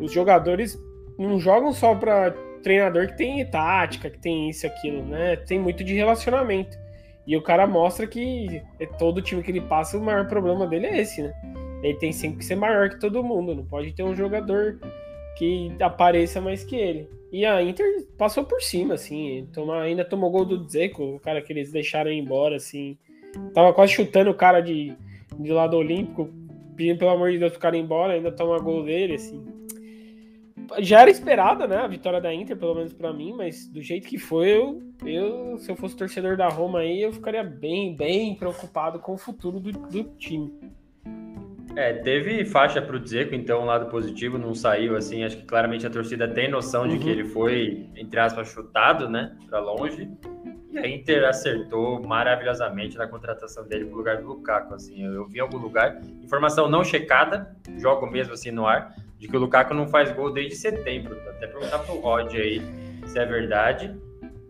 [0.00, 0.82] os jogadores
[1.18, 2.34] não jogam só para
[2.66, 5.36] treinador que tem tática, que tem isso aquilo, né?
[5.36, 6.76] Tem muito de relacionamento.
[7.24, 10.86] E o cara mostra que é todo time que ele passa, o maior problema dele
[10.86, 11.32] é esse, né?
[11.80, 14.80] Ele tem sempre que ser maior que todo mundo, não pode ter um jogador
[15.38, 17.08] que apareça mais que ele.
[17.30, 21.40] E a Inter passou por cima, assim, toma, ainda tomou gol do Dzeko, o cara
[21.40, 22.98] que eles deixaram embora, assim.
[23.54, 24.92] Tava quase chutando o cara de,
[25.38, 26.28] de lado olímpico,
[26.74, 29.55] pedindo pelo amor de Deus pro cara embora, ainda toma gol dele, assim
[30.78, 31.76] já era esperada, né?
[31.76, 35.58] A vitória da Inter, pelo menos para mim, mas do jeito que foi, eu, eu,
[35.58, 39.60] se eu fosse torcedor da Roma aí, eu ficaria bem, bem preocupado com o futuro
[39.60, 40.52] do, do time.
[41.76, 45.24] É, teve faixa para o Dzeko, então um lado positivo não saiu assim.
[45.24, 46.88] Acho que claramente a torcida tem noção uhum.
[46.88, 47.10] de que uhum.
[47.10, 50.08] ele foi, entre aspas, chutado, né, para longe.
[50.76, 54.74] A Inter acertou maravilhosamente na contratação dele pro lugar do Lukaku.
[54.74, 58.94] Assim, eu, eu vi em algum lugar, informação não checada, jogo mesmo assim no ar,
[59.18, 61.18] de que o Lukaku não faz gol desde setembro.
[61.30, 62.60] Até perguntar pro Rod aí
[63.06, 63.96] se é verdade.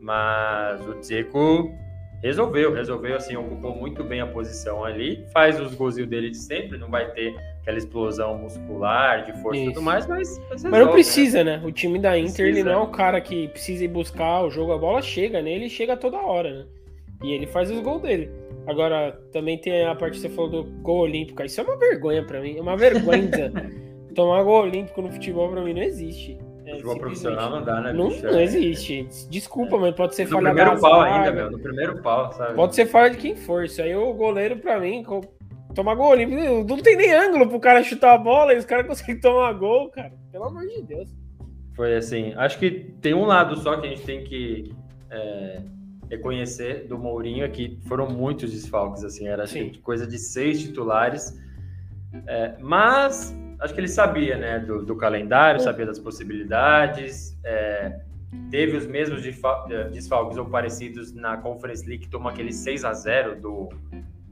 [0.01, 1.73] Mas o Dzeko
[2.23, 6.79] resolveu, resolveu assim, ocupou muito bem a posição ali, faz os golzinhos dele de sempre,
[6.79, 7.35] não vai ter
[7.67, 10.39] aquela explosão muscular, de força e tudo mais, mas.
[10.39, 11.57] Mas, resolve, mas não precisa, né?
[11.59, 11.67] né?
[11.67, 12.49] O time da Inter, precisa.
[12.49, 15.67] ele não é o cara que precisa ir buscar o jogo, a bola chega nele
[15.67, 16.67] e chega toda hora, né?
[17.25, 18.31] E ele faz os gols dele.
[18.69, 21.43] Agora, também tem a parte que você falou do gol olímpico.
[21.43, 22.57] Isso é uma vergonha para mim.
[22.57, 23.53] É uma vergonha.
[24.15, 26.39] Tomar gol olímpico no futebol pra mim não existe.
[26.67, 27.93] É, futebol profissional não dá, né?
[27.93, 29.09] Não, não existe.
[29.31, 29.79] Desculpa, é.
[29.79, 31.51] mas pode ser no falha No primeiro pau ainda, meu.
[31.51, 32.55] No primeiro pau, sabe?
[32.55, 33.65] Pode ser falha de quem for.
[33.65, 35.05] Isso aí o goleiro, pra mim,
[35.77, 36.65] tomar gol olímpico.
[36.67, 39.91] Não tem nem ângulo pro cara chutar a bola e os caras conseguem tomar gol,
[39.91, 40.13] cara.
[40.33, 41.09] Pelo amor de Deus.
[41.77, 42.33] Foi assim.
[42.35, 44.75] Acho que tem um lado só que a gente tem que
[45.11, 45.63] é,
[46.11, 49.29] reconhecer do Mourinho é que foram muitos desfalques, assim.
[49.29, 49.45] Era
[49.83, 51.39] coisa de seis titulares.
[52.27, 58.01] É, mas acho que ele sabia, né, do, do calendário, sabia das possibilidades, é,
[58.51, 63.41] teve os mesmos desfalques ou parecidos na Conference League, que tomou aquele 6 a 0
[63.41, 63.69] do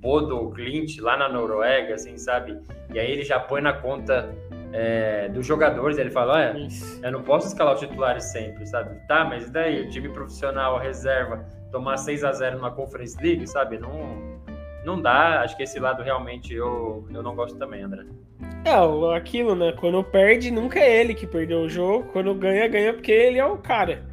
[0.04, 2.60] Bodo Clint lá na Noruega, assim, sabe?
[2.92, 4.28] E aí ele já põe na conta
[4.70, 6.68] é, dos jogadores, ele fala, olha,
[7.02, 8.94] eu não posso escalar os titulares sempre, sabe?
[9.08, 13.46] Tá, mas daí o time profissional, a reserva, tomar 6 a 0 numa Conference League,
[13.46, 13.78] sabe?
[13.78, 14.38] Não,
[14.84, 18.04] não dá, acho que esse lado realmente eu, eu não gosto também, André.
[18.66, 19.72] É, aquilo, né?
[19.72, 22.10] Quando perde, nunca é ele que perdeu o jogo.
[22.12, 24.04] Quando ganha, ganha porque ele é o cara.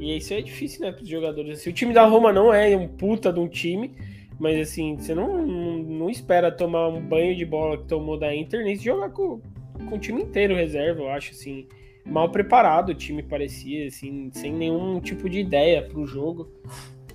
[0.00, 1.60] E isso é difícil, né, pros jogadores.
[1.60, 3.96] Assim, o time da Roma não é um puta de um time,
[4.38, 8.34] mas assim, você não, não, não espera tomar um banho de bola que tomou da
[8.34, 9.40] Inter, nem se jogar com,
[9.88, 11.66] com o time inteiro reserva, eu acho, assim.
[12.04, 16.48] Mal preparado o time parecia, assim, sem nenhum tipo de ideia pro jogo.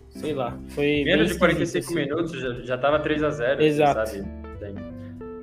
[0.09, 1.03] Sei lá, foi.
[1.05, 1.95] Menos de 45 assim.
[1.95, 4.09] minutos, já, já tava 3 a 0 assim, Exato.
[4.09, 4.41] Sabe?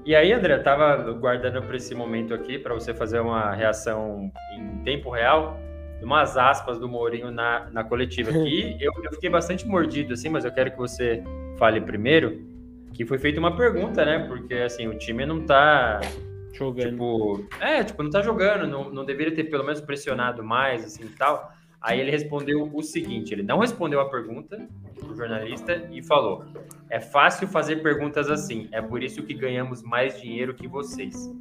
[0.05, 4.33] E aí, André, eu tava guardando para esse momento aqui para você fazer uma reação
[4.57, 5.61] em tempo real,
[6.03, 8.77] umas aspas do Mourinho na, na coletiva aqui.
[8.81, 11.23] eu, eu fiquei bastante mordido, assim, mas eu quero que você
[11.59, 12.47] fale primeiro.
[12.95, 14.27] Que foi feita uma pergunta, né?
[14.27, 16.01] Porque assim, o time não tá
[16.53, 16.91] jogando.
[16.91, 21.05] Tipo, é, tipo, não tá jogando, não, não deveria ter pelo menos pressionado mais, assim
[21.05, 21.53] e tal.
[21.81, 24.69] Aí ele respondeu o seguinte: ele não respondeu a pergunta
[25.01, 26.45] do jornalista e falou:
[26.91, 31.33] É fácil fazer perguntas assim, é por isso que ganhamos mais dinheiro que vocês.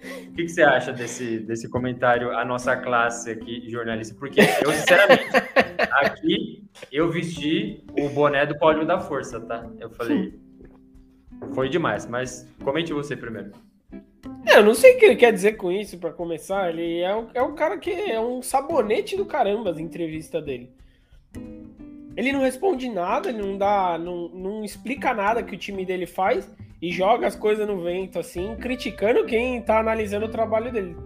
[0.00, 4.14] O que, que você acha desse, desse comentário, a nossa classe aqui, jornalista?
[4.18, 5.28] Porque eu, sinceramente,
[5.92, 9.68] aqui eu vesti o boné do Pódio da Força, tá?
[9.78, 10.34] Eu falei,
[11.54, 13.52] foi demais, mas comente você primeiro.
[14.46, 16.70] É, eu não sei o que ele quer dizer com isso para começar.
[16.70, 20.72] Ele é um, é um cara que é um sabonete do caramba as entrevistas dele.
[22.16, 26.06] Ele não responde nada, ele não dá, não, não explica nada que o time dele
[26.06, 26.50] faz
[26.80, 30.96] e joga as coisas no vento, assim, criticando quem tá analisando o trabalho dele.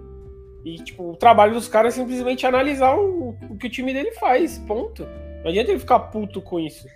[0.64, 4.12] E, tipo, o trabalho dos caras é simplesmente analisar o, o que o time dele
[4.12, 5.06] faz, ponto.
[5.42, 6.86] Não adianta ele ficar puto com isso.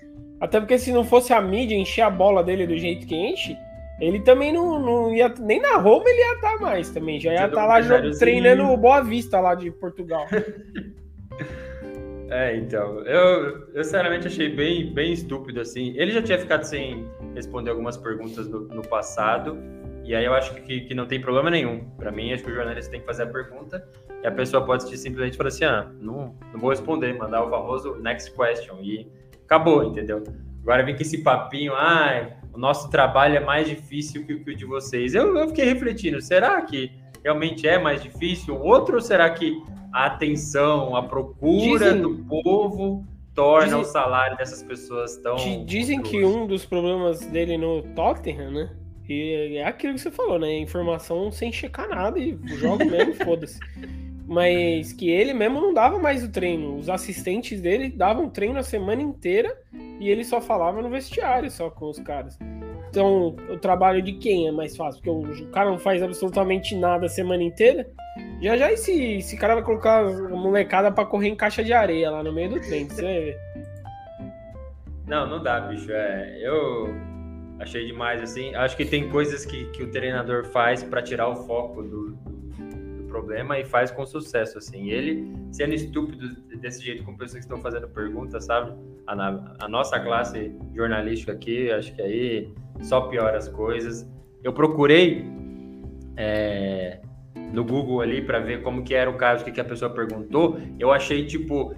[0.40, 3.56] Até porque se não fosse a mídia encher a bola dele do jeito que enche,
[4.00, 5.28] ele também não, não ia.
[5.40, 7.20] Nem na Roma ele ia estar tá mais também.
[7.20, 7.80] Já ia estar tá lá
[8.18, 10.24] treinando o Boa Vista lá de Portugal.
[12.30, 13.00] é, então.
[13.04, 15.92] Eu, eu sinceramente achei bem, bem estúpido assim.
[15.96, 19.58] Ele já tinha ficado sem responder algumas perguntas no, no passado.
[20.04, 21.84] E aí eu acho que, que não tem problema nenhum.
[21.96, 23.86] Para mim, acho que o jornalista tem que fazer a pergunta
[24.22, 27.96] e a pessoa pode simplesmente falar assim: ah, não, não vou responder, mandar o famoso
[27.96, 28.78] next question.
[28.80, 29.10] E
[29.44, 30.22] acabou, entendeu?
[30.62, 34.56] Agora vem com esse papinho, ah, o nosso trabalho é mais difícil que, que o
[34.56, 35.14] de vocês.
[35.14, 38.58] Eu, eu fiquei refletindo, será que realmente é mais difícil?
[38.60, 39.62] Outro ou será que
[39.92, 43.06] a atenção, a procura dizem, do povo
[43.38, 45.36] torna dizem, o salário dessas pessoas tão.
[45.64, 48.70] Dizem que um dos problemas dele no Tottenham, né?
[49.08, 50.58] E é aquilo que você falou, né?
[50.58, 53.58] Informação sem checar nada e jogo mesmo, foda-se.
[54.26, 56.76] Mas que ele mesmo não dava mais o treino.
[56.76, 59.56] Os assistentes dele davam treino a semana inteira
[59.98, 62.36] e ele só falava no vestiário só com os caras.
[62.90, 65.00] Então, o trabalho de quem é mais fácil?
[65.02, 67.88] Porque o, cara não faz absolutamente nada a semana inteira.
[68.40, 72.10] Já já esse, esse cara vai colocar a molecada para correr em caixa de areia
[72.10, 73.36] lá no meio do treino, você.
[75.06, 75.90] Não, não dá, bicho.
[75.90, 76.94] É, eu
[77.58, 78.54] achei demais assim.
[78.54, 82.16] Acho que tem coisas que, que o treinador faz para tirar o foco do,
[83.08, 84.90] problema e faz com sucesso, assim.
[84.90, 88.78] Ele, sendo estúpido desse jeito, com pessoas que estão fazendo perguntas, sabe?
[89.06, 94.08] A, a nossa classe jornalística aqui, acho que aí só piora as coisas.
[94.44, 95.24] Eu procurei
[96.16, 97.00] é,
[97.52, 100.60] no Google ali para ver como que era o caso que, que a pessoa perguntou.
[100.78, 101.74] Eu achei, tipo,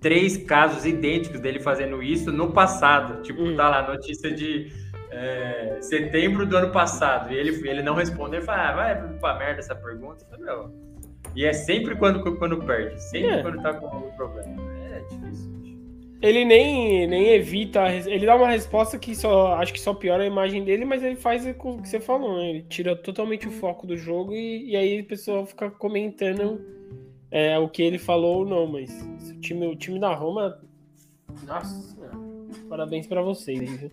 [0.00, 3.22] três casos idênticos dele fazendo isso no passado.
[3.22, 3.56] Tipo, hum.
[3.56, 4.72] tá lá, notícia de
[5.10, 9.38] é, setembro do ano passado e ele, ele não respondeu, ele fala, ah, vai pra
[9.38, 10.24] merda essa pergunta.
[10.28, 10.70] falei.
[11.34, 13.42] E é sempre quando, quando perde, sempre é.
[13.42, 14.54] quando tá com algum problema.
[14.92, 15.51] É difícil.
[16.22, 20.26] Ele nem, nem evita, ele dá uma resposta que só acho que só piora a
[20.26, 22.50] imagem dele, mas ele faz o que você falou, né?
[22.50, 26.60] Ele tira totalmente o foco do jogo e, e aí a pessoa fica comentando
[27.28, 28.68] é, o que ele falou ou não.
[28.68, 28.90] Mas
[29.30, 30.60] o time, o time da Roma,
[31.44, 31.96] nossa,
[32.68, 33.90] parabéns para vocês, viu?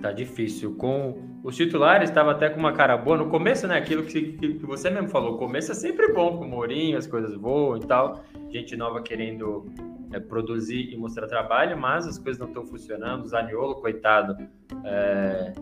[0.00, 0.76] Tá difícil.
[0.76, 3.16] Com os titulares, estava até com uma cara boa.
[3.16, 3.76] No começo, né?
[3.76, 5.34] Aquilo que, que, que, você mesmo falou.
[5.34, 8.24] O começo é sempre bom com o Mourinho, as coisas voam e tal.
[8.50, 9.66] Gente nova querendo
[10.12, 13.24] é, produzir e mostrar trabalho, mas as coisas não estão funcionando.
[13.24, 14.36] O Zaniolo, coitado,
[14.84, 15.52] é,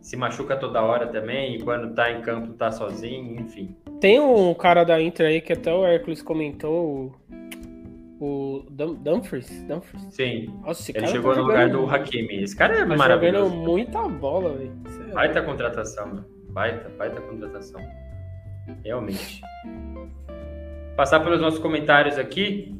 [0.00, 1.56] se machuca toda hora também.
[1.56, 3.76] E quando tá em campo, tá sozinho, enfim.
[4.00, 7.12] Tem um cara da Inter aí que até o Hércules comentou,
[8.20, 9.64] o Dumfries?
[9.64, 10.06] Dumfries?
[10.10, 10.54] Sim.
[10.64, 12.42] Nossa, ele chegou tá no lugar do Hakimi.
[12.42, 13.50] Esse cara é tá maravilhoso.
[13.50, 14.72] jogando muita bola, velho.
[15.08, 17.80] É baita contratação, Baita, baita contratação.
[18.84, 19.40] Realmente.
[20.96, 22.74] Passar pelos nossos comentários aqui.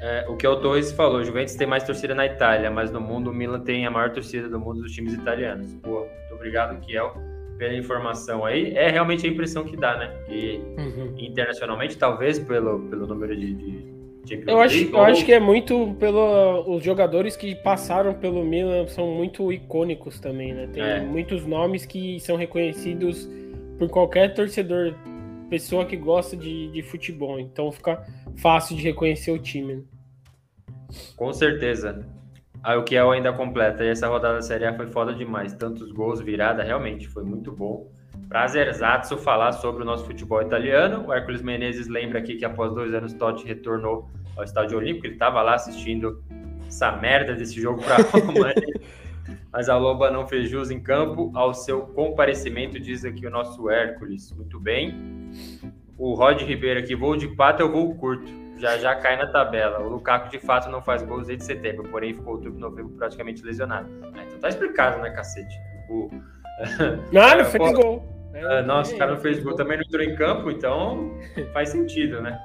[0.00, 3.30] É, o que o Torres falou, Juventus tem mais torcida na Itália, mas no mundo
[3.30, 5.72] o Milan tem a maior torcida do mundo dos times italianos.
[5.82, 7.14] Pô, muito obrigado, Kiel,
[7.56, 8.76] pela informação aí.
[8.76, 10.14] É realmente a impressão que dá, né?
[10.26, 11.14] Que uhum.
[11.18, 13.96] internacionalmente, talvez pelo, pelo número de, de
[14.46, 19.06] eu acho, eu acho que é muito pelo os jogadores que passaram pelo Milan são
[19.06, 20.68] muito icônicos também, né?
[20.72, 21.00] Tem é.
[21.00, 23.28] muitos nomes que são reconhecidos
[23.78, 24.94] por qualquer torcedor,
[25.48, 27.38] pessoa que gosta de, de futebol.
[27.38, 28.04] Então fica
[28.36, 29.76] fácil de reconhecer o time.
[29.76, 29.82] Né?
[31.16, 32.06] Com certeza.
[32.62, 33.84] Aí o que é ainda completa.
[33.84, 35.52] E essa rodada da Série A foi foda demais.
[35.54, 37.90] Tantos gols, virada, realmente foi muito bom.
[38.28, 41.06] Prazerzato falar sobre o nosso futebol italiano.
[41.06, 45.06] O Hércules Menezes lembra aqui que após dois anos Totti retornou ao Estádio Olímpico.
[45.06, 46.22] Ele estava lá assistindo
[46.66, 48.52] essa merda desse jogo para Roma.
[49.52, 53.70] mas a Loba não fez jus em campo ao seu comparecimento, diz aqui o nosso
[53.70, 54.32] Hércules.
[54.32, 55.15] Muito bem.
[55.98, 58.30] O Rod Ribeiro aqui, voo de quatro, eu vou curto.
[58.58, 59.80] Já já cai na tabela.
[59.80, 63.88] O Lukaku de fato não faz gols desde setembro, porém ficou outubro novembro praticamente lesionado.
[64.14, 65.54] Ah, então tá explicado, né, cacete?
[65.90, 66.10] O...
[67.12, 68.02] Não, não fez gol.
[68.32, 71.10] É, nossa, o cara não fez gol, também não entrou em campo, então
[71.52, 72.38] faz sentido, né?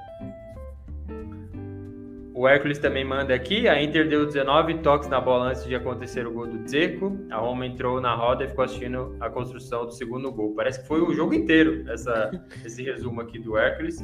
[2.42, 3.68] O Hércules também manda aqui.
[3.68, 7.16] A Inter deu 19 toques na bola antes de acontecer o gol do Zeco.
[7.30, 10.56] A Roma entrou na roda e ficou assistindo a construção do segundo gol.
[10.56, 12.32] Parece que foi o jogo inteiro essa,
[12.66, 14.04] esse resumo aqui do Hércules.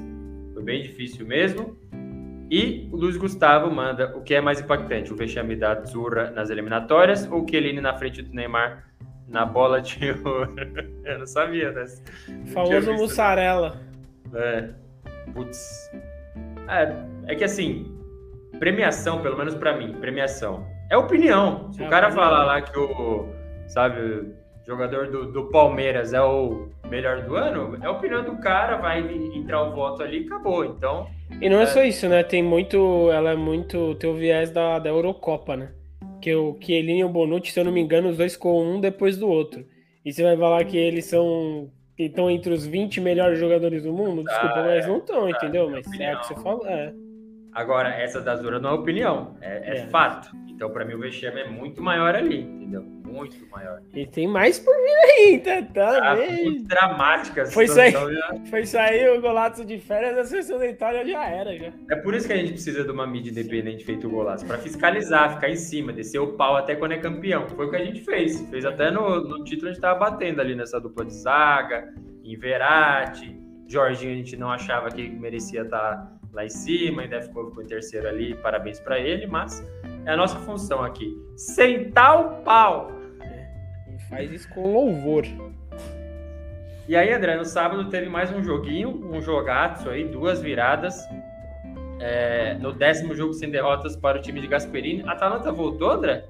[0.53, 1.75] Foi bem difícil mesmo.
[2.51, 6.51] E o Luiz Gustavo manda o que é mais impactante: o vexame da Zurra nas
[6.51, 8.85] eliminatórias ou o Chiellini na frente do Neymar
[9.27, 10.53] na bola de ouro?
[11.03, 12.03] Eu não sabia dessa.
[12.53, 13.81] Famoso mussarela.
[14.35, 14.69] É.
[15.33, 15.89] Putz.
[16.69, 17.96] É, é que assim,
[18.59, 20.65] premiação, pelo menos para mim, premiação.
[20.89, 21.71] É opinião.
[21.73, 22.25] Se é o cara opinião.
[22.25, 23.27] falar lá que o,
[23.67, 24.33] sabe,
[24.65, 28.99] jogador do, do, Palmeiras é o melhor do ano, é a opinião do cara, vai
[28.99, 30.65] entrar o voto ali e acabou.
[30.65, 31.07] Então.
[31.41, 32.21] E não é, é só isso, né?
[32.23, 33.09] Tem muito.
[33.11, 33.95] Ela é muito.
[33.95, 35.71] Tem o viés da, da Eurocopa, né?
[36.21, 38.81] Que o Chiellini e o Bonucci, se eu não me engano, os dois com um
[38.81, 39.65] depois do outro.
[40.03, 41.69] E você vai falar que eles são.
[41.97, 44.23] estão entre os 20 melhores jogadores do mundo?
[44.23, 45.69] Desculpa, ah, mas não estão, entendeu?
[45.69, 46.69] Mas é o que você fala.
[46.69, 46.93] É.
[47.57, 49.87] Agora, essa da Zura não é opinião, é, é, é.
[49.87, 50.29] fato.
[50.47, 52.83] Então, para mim, o vexame é muito maior ali, entendeu?
[52.83, 53.81] Muito maior.
[53.95, 55.63] E tem mais por vir aí, tá?
[55.63, 58.35] tá ah, muito dramática foi sair, já...
[58.47, 61.73] foi sair o Golato de férias, a sessão da Itália já era, já.
[61.89, 64.59] É por isso que a gente precisa de uma mídia independente feito o Golato, para
[64.59, 67.47] fiscalizar, ficar em cima, descer o pau até quando é campeão.
[67.49, 68.39] Foi o que a gente fez.
[68.51, 71.91] Fez até no, no título, a gente tava batendo ali nessa dupla de zaga,
[72.23, 73.35] em Verratti,
[73.67, 77.63] Jorginho a gente não achava que merecia estar tá lá em cima, ainda ficou, ficou
[77.63, 79.67] em terceiro ali, parabéns para ele, mas
[80.05, 82.91] é a nossa função aqui, sentar o pau.
[83.91, 85.25] E faz isso com louvor.
[86.87, 91.03] E aí, André, no sábado teve mais um joguinho, um jogaço aí, duas viradas.
[91.99, 95.01] É, no décimo jogo sem derrotas para o time de Gasperini.
[95.07, 96.25] A Atalanta voltou, André?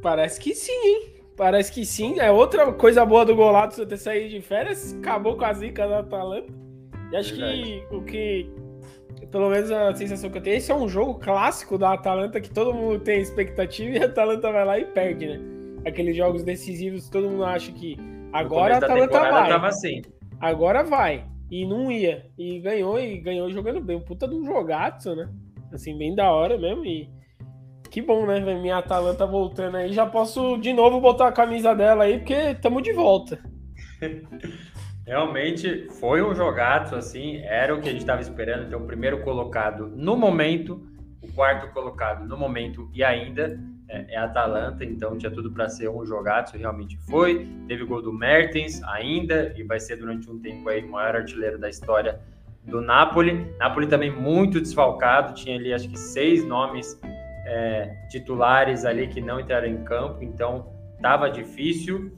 [0.00, 1.12] Parece que sim, hein?
[1.36, 2.20] Parece que sim.
[2.20, 4.94] É outra coisa boa do Golato ter saído de férias.
[4.94, 6.52] Acabou com a zica da Atalanta.
[7.10, 7.84] E acho Verdade.
[7.90, 8.61] que o que
[9.32, 12.50] pelo menos a sensação que eu tenho, esse é um jogo clássico da Atalanta que
[12.50, 15.40] todo mundo tem expectativa e a Atalanta vai lá e perde, né?
[15.86, 17.96] Aqueles jogos decisivos, todo mundo acha que
[18.32, 19.48] agora a Atalanta vai.
[19.48, 20.02] Tava assim.
[20.38, 21.24] Agora vai.
[21.50, 22.26] E não ia.
[22.38, 23.98] E ganhou, e ganhou jogando bem.
[24.00, 25.28] Puta de um jogaço, né?
[25.72, 26.84] Assim, bem da hora mesmo.
[26.84, 27.10] E
[27.90, 28.38] que bom, né?
[28.40, 29.92] Minha Atalanta voltando aí.
[29.92, 33.38] Já posso de novo botar a camisa dela aí, porque estamos de volta.
[35.06, 38.66] Realmente foi um jogaço, assim, era o que a gente estava esperando.
[38.66, 40.86] Então, o primeiro colocado no momento,
[41.20, 44.84] o quarto colocado no momento e ainda é, é Atalanta.
[44.84, 47.48] Então, tinha tudo para ser um jogaço, realmente foi.
[47.66, 51.58] Teve gol do Mertens ainda, e vai ser durante um tempo aí o maior artilheiro
[51.58, 52.20] da história
[52.64, 53.52] do Napoli.
[53.58, 57.00] Napoli também muito desfalcado, tinha ali acho que seis nomes
[57.44, 62.12] é, titulares ali que não entraram em campo, então estava difícil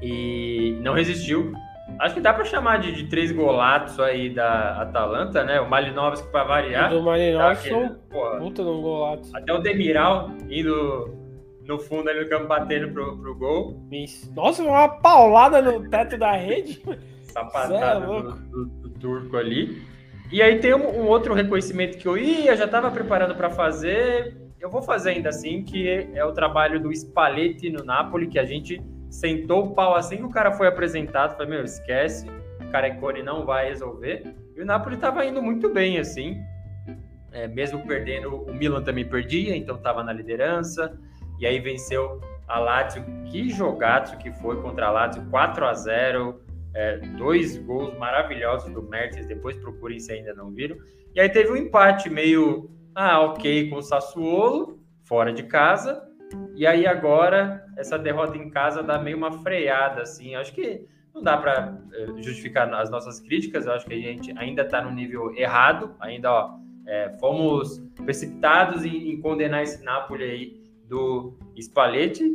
[0.00, 1.52] e não resistiu
[2.00, 5.60] Acho que dá para chamar de, de, três golatos aí da Atalanta, né?
[5.60, 6.90] O Malinovski para variar.
[6.90, 7.90] O do Malinovski tá
[8.38, 9.20] puta de um.
[9.34, 11.14] Até o Demiral indo
[11.66, 13.86] no fundo ali no campo batendo pro, pro gol.
[13.92, 14.32] Isso.
[14.34, 16.82] Nossa, uma paulada no teto da rede.
[17.24, 19.82] Sapatada é do, do, do, turco ali.
[20.32, 24.38] E aí tem um, um, outro reconhecimento que eu ia, já estava preparando para fazer.
[24.58, 28.44] Eu vou fazer ainda assim, que é o trabalho do Spalletti no Napoli, que a
[28.44, 28.80] gente
[29.10, 31.36] sentou o pau assim que o cara foi apresentado.
[31.36, 32.26] Falei, meu, esquece,
[32.60, 34.34] o Carecone não vai resolver.
[34.56, 36.40] E o Napoli estava indo muito bem, assim.
[37.32, 40.98] É, mesmo perdendo, o Milan também perdia, então estava na liderança.
[41.38, 43.04] E aí venceu a Lazio.
[43.26, 46.40] Que jogaço que foi contra a Lazio, 4 a 0
[46.72, 49.26] é, dois gols maravilhosos do Mertens.
[49.26, 50.76] Depois procurem se ainda não viram.
[51.14, 56.09] E aí teve um empate meio, ah, ok, com o Sassuolo, fora de casa.
[56.60, 60.34] E aí agora essa derrota em casa dá meio uma freada, assim.
[60.34, 63.64] Acho que não dá para eh, justificar as nossas críticas.
[63.64, 65.96] Eu acho que a gente ainda está no nível errado.
[65.98, 72.30] Ainda ó, é, fomos precipitados em, em, condenar esse Napoli aí do Spalletti,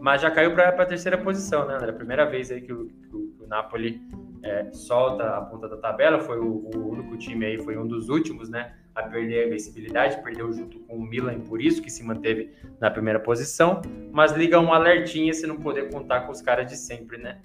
[0.00, 1.90] mas já caiu para a terceira posição, né, André?
[1.90, 4.00] Primeira vez aí que o, que o, que o Napoli
[4.44, 8.10] é, solta a ponta da tabela, foi o, o, único time aí, foi um dos
[8.10, 12.04] últimos, né, a perder a invencibilidade, perdeu junto com o Milan, por isso que se
[12.04, 13.80] manteve na primeira posição,
[14.12, 17.40] mas liga um alertinha se não poder contar com os caras de sempre, né?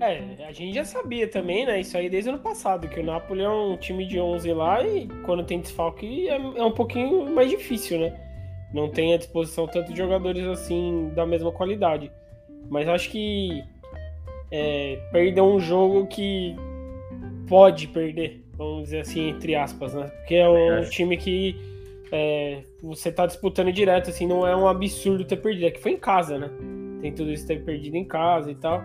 [0.00, 3.04] É, a gente já sabia também, né, isso aí desde o ano passado, que o
[3.04, 7.30] Napoli é um time de 11 lá e quando tem desfalque é, é um pouquinho
[7.30, 8.18] mais difícil, né?
[8.72, 12.10] Não tem à disposição tanto jogadores assim da mesma qualidade.
[12.70, 13.64] Mas acho que
[14.50, 16.56] é, perdeu um jogo que
[17.48, 20.06] pode perder, vamos dizer assim, entre aspas, né?
[20.18, 21.56] Porque é um time que
[22.12, 25.66] é, você tá disputando direto, assim, não é um absurdo ter perdido.
[25.66, 26.50] É que foi em casa, né?
[27.00, 28.82] Tem tudo isso ter perdido em casa e tal.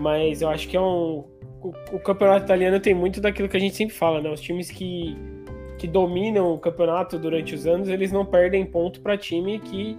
[0.00, 1.24] Mas eu acho que é um.
[1.62, 4.30] O, o campeonato italiano tem muito daquilo que a gente sempre fala, né?
[4.30, 5.16] Os times que,
[5.78, 9.96] que dominam o campeonato durante os anos, eles não perdem ponto para time que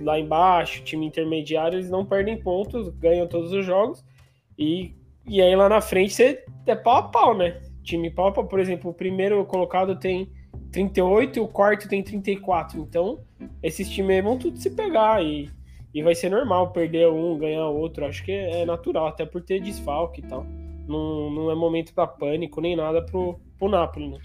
[0.00, 4.04] lá embaixo, time intermediário, eles não perdem pontos, ganham todos os jogos.
[4.62, 4.94] E,
[5.26, 7.60] e aí lá na frente você é pau a pau, né?
[7.82, 10.30] Time pau a pau, por exemplo, o primeiro colocado tem
[10.70, 12.78] 38 e o quarto tem 34.
[12.80, 13.20] Então,
[13.60, 15.50] esses times vão tudo se pegar e,
[15.92, 18.06] e vai ser normal perder um, ganhar outro.
[18.06, 20.46] Acho que é natural, até por ter desfalque e tal.
[20.86, 24.18] Não, não é momento para pânico nem nada pro, pro Napoli, né?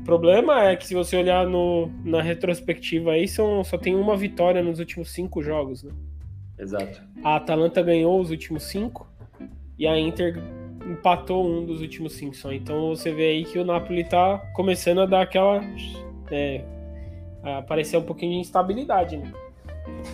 [0.00, 4.16] O problema é que se você olhar no, na retrospectiva aí, são, só tem uma
[4.16, 5.92] vitória nos últimos cinco jogos, né?
[6.58, 7.02] Exato.
[7.24, 9.06] A Atalanta ganhou os últimos cinco
[9.78, 10.42] e a Inter
[10.86, 12.52] empatou um dos últimos cinco só.
[12.52, 15.60] Então você vê aí que o Napoli tá começando a dar aquela.
[16.30, 16.64] É,
[17.42, 19.32] a aparecer um pouquinho de instabilidade, né?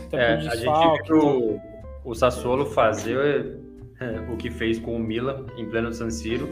[0.07, 1.61] Então, é, a gente viu
[2.05, 3.57] o, o Sassuolo fazer
[3.99, 6.49] é, o que fez com o Milan em pleno San Siro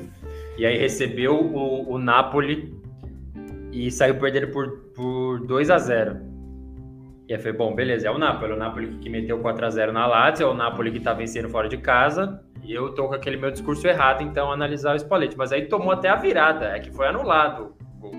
[0.56, 2.74] e aí recebeu o, o Napoli
[3.72, 6.29] e saiu perdendo por, por 2 a 0
[7.30, 9.70] e aí foi, bom, beleza, é o Napoli, é o Napoli que meteu 4 a
[9.70, 13.06] 0 na Lazio, é o Napoli que tá vencendo fora de casa, e eu tô
[13.06, 15.38] com aquele meu discurso errado, então, analisar o Spalletti.
[15.38, 18.12] Mas aí tomou até a virada, é que foi anulado o gol.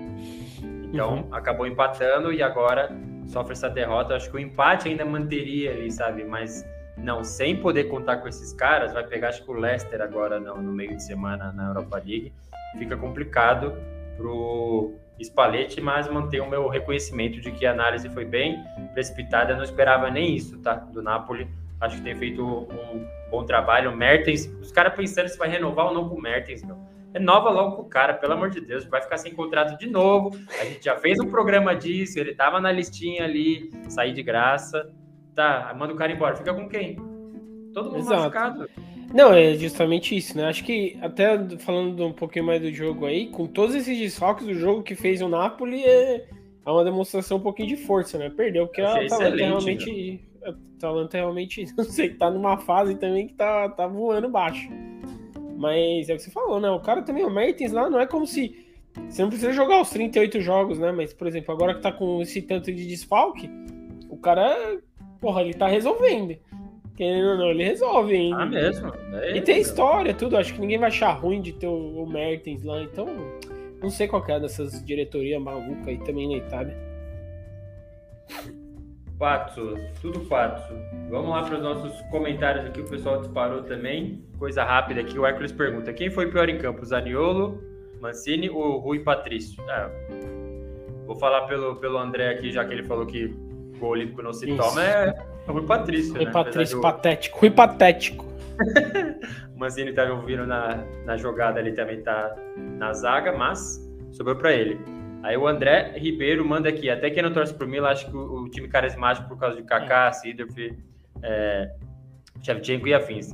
[0.90, 1.28] Então, uhum.
[1.30, 2.90] acabou empatando e agora
[3.26, 4.16] sofre essa derrota.
[4.16, 6.24] Acho que o empate ainda manteria ali, sabe?
[6.24, 6.64] Mas
[6.96, 10.56] não, sem poder contar com esses caras, vai pegar acho que o Leicester agora no,
[10.56, 12.32] no meio de semana na Europa League.
[12.78, 13.74] Fica complicado
[14.16, 19.52] pro Spalletti, mas manter o meu reconhecimento de que a análise foi bem precipitada.
[19.52, 20.74] Eu não esperava nem isso, tá?
[20.74, 21.48] Do Napoli.
[21.80, 23.90] Acho que tem feito um bom trabalho.
[23.90, 26.76] O Mertens, os caras pensando se vai renovar ou não com o Mertens, meu.
[27.12, 30.30] Renova logo com o cara, pelo amor de Deus, vai ficar sem contrato de novo.
[30.60, 34.90] A gente já fez um programa disso, ele tava na listinha ali, sair de graça.
[35.34, 36.36] Tá, manda o cara embora.
[36.36, 36.96] Fica com quem?
[37.74, 38.16] Todo mundo Exato.
[38.16, 38.70] machucado.
[39.14, 40.46] Não, é justamente isso, né?
[40.46, 44.54] Acho que até falando um pouquinho mais do jogo aí, com todos esses desfalques, o
[44.54, 46.26] jogo que fez o Napoli é,
[46.64, 48.30] é uma demonstração um pouquinho de força, né?
[48.30, 50.20] Perdeu, porque a Atalanta realmente.
[50.44, 54.68] A Atalanta realmente, não sei, tá numa fase também que tá, tá voando baixo.
[55.56, 56.70] Mas é o que você falou, né?
[56.70, 58.66] O cara também, o Mertens lá, não é como se.
[59.08, 60.90] Você não precisa jogar os 38 jogos, né?
[60.90, 63.48] Mas, por exemplo, agora que tá com esse tanto de desfalque,
[64.08, 64.80] o cara,
[65.20, 66.36] porra, ele tá resolvendo.
[67.02, 68.32] Querendo ou não, ele resolve hein?
[68.32, 68.92] Ah, mesmo?
[69.14, 70.36] É e tem história, tudo.
[70.36, 72.80] Acho que ninguém vai achar ruim de ter o, o Mertens lá.
[72.80, 73.08] Então,
[73.82, 76.78] não sei qual é dessas diretorias malucas aí também na Itália.
[79.18, 80.62] Fatos, tudo fatos.
[81.10, 82.82] Vamos lá para os nossos comentários aqui.
[82.82, 84.24] O pessoal disparou também.
[84.38, 85.18] Coisa rápida aqui.
[85.18, 87.60] O Hércules pergunta: quem foi pior em campo, Zaniolo,
[88.00, 89.60] Mancini ou Rui Patrício?
[89.68, 89.90] Ah,
[91.04, 93.34] vou falar pelo, pelo André aqui, já que ele falou que
[93.80, 94.56] o Olímpico não se Isso.
[94.56, 94.84] toma.
[94.84, 96.14] É Rui Patrício.
[96.14, 96.30] Rui né?
[96.30, 97.38] Patrício, patético.
[97.38, 98.26] Rui patético.
[99.54, 103.80] o Mancini tá ouvindo na, na jogada ali também tá na zaga, mas
[104.12, 104.78] sobrou para ele.
[105.22, 108.42] Aí o André Ribeiro manda aqui, até quem não torce pro Milan, acho que o,
[108.42, 110.12] o time carismático por causa de Kaká, é.
[110.12, 110.76] Sidorf,
[111.22, 111.70] é,
[112.42, 113.32] Shevchenko e afins.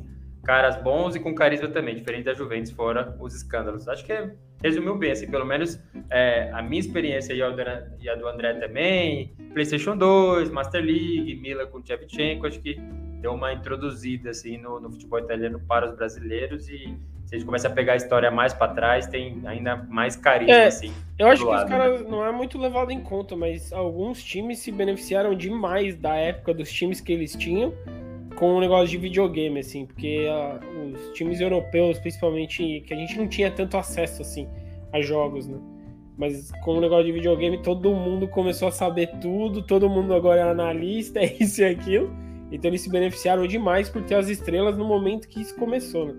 [0.49, 3.87] Caras bons e com carisma também, diferente da Juventus, fora os escândalos.
[3.87, 4.31] Acho que
[4.63, 5.79] resumiu bem, assim, pelo menos
[6.09, 7.63] é, a minha experiência e a, do,
[8.01, 12.81] e a do André também, PlayStation 2, Master League, Mila com Shevchenko, acho que
[13.21, 16.97] deu uma introduzida assim no, no, futebol italiano para os brasileiros e
[17.27, 20.55] se a gente começa a pegar a história mais para trás, tem ainda mais carisma,
[20.55, 20.91] é, assim.
[21.19, 22.09] Eu acho que lado, os caras né?
[22.09, 26.73] não é muito levado em conta, mas alguns times se beneficiaram demais da época dos
[26.73, 27.75] times que eles tinham
[28.39, 30.61] com o negócio de videogame, assim, porque a,
[30.95, 34.49] os times europeus, principalmente, que a gente não tinha tanto acesso, assim,
[34.93, 35.59] a jogos, né?
[36.17, 40.41] Mas com o negócio de videogame, todo mundo começou a saber tudo, todo mundo agora
[40.41, 42.11] é analista, é isso e aquilo.
[42.53, 46.15] Então eles se beneficiaram demais por ter as estrelas no momento que isso começou, né?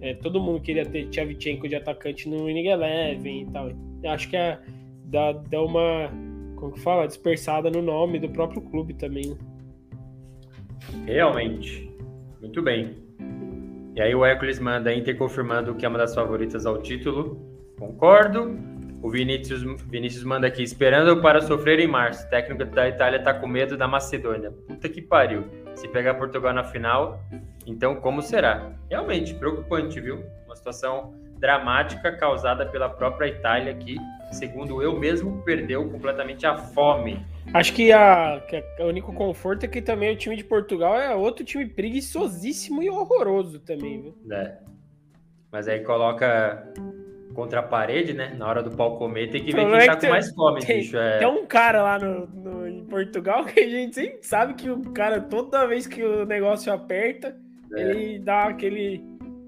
[0.00, 3.70] É, todo mundo queria ter Tchevchenko de atacante no Winning Eleven e tal.
[4.04, 4.60] Eu acho que é,
[5.06, 6.08] dá, dá uma,
[6.54, 9.36] como que fala, dispersada no nome do próprio clube também, né?
[11.04, 11.90] Realmente.
[12.40, 12.96] Muito bem.
[13.94, 17.36] E aí o Hércules manda Inter confirmando que é uma das favoritas ao título.
[17.78, 18.56] Concordo.
[19.00, 22.28] O Vinícius, Vinícius manda aqui, esperando para sofrer em março.
[22.28, 24.50] Técnico da Itália tá com medo da Macedônia.
[24.50, 25.44] Puta que pariu.
[25.74, 27.20] Se pegar Portugal na final,
[27.64, 28.72] então como será?
[28.90, 30.24] Realmente, preocupante, viu?
[30.46, 33.96] Uma situação dramática causada pela própria Itália que,
[34.30, 37.24] segundo eu mesmo, perdeu completamente a fome.
[37.52, 40.98] Acho que, a, que a, o único conforto é que também o time de Portugal
[40.98, 44.14] é outro time preguiçosíssimo e horroroso também, viu?
[44.30, 44.58] É.
[45.50, 46.70] Mas aí coloca
[47.34, 48.34] contra a parede, né?
[48.36, 50.78] Na hora do pau comer, tem que ver quem é tá com mais fome, tem,
[50.78, 50.96] bicho.
[50.96, 51.18] É...
[51.18, 54.82] Tem um cara lá no, no, em Portugal que a gente sempre sabe que o
[54.90, 57.36] cara, toda vez que o negócio aperta,
[57.74, 57.80] é.
[57.80, 59.02] ele dá aquele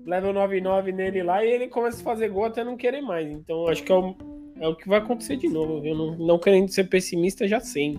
[0.06, 3.28] level 99 nele lá e ele começa a fazer gol até não querer mais.
[3.28, 4.16] Então acho que é o,
[4.60, 5.84] é o que vai acontecer de novo.
[5.84, 7.98] Eu não, não querendo ser pessimista, já sei.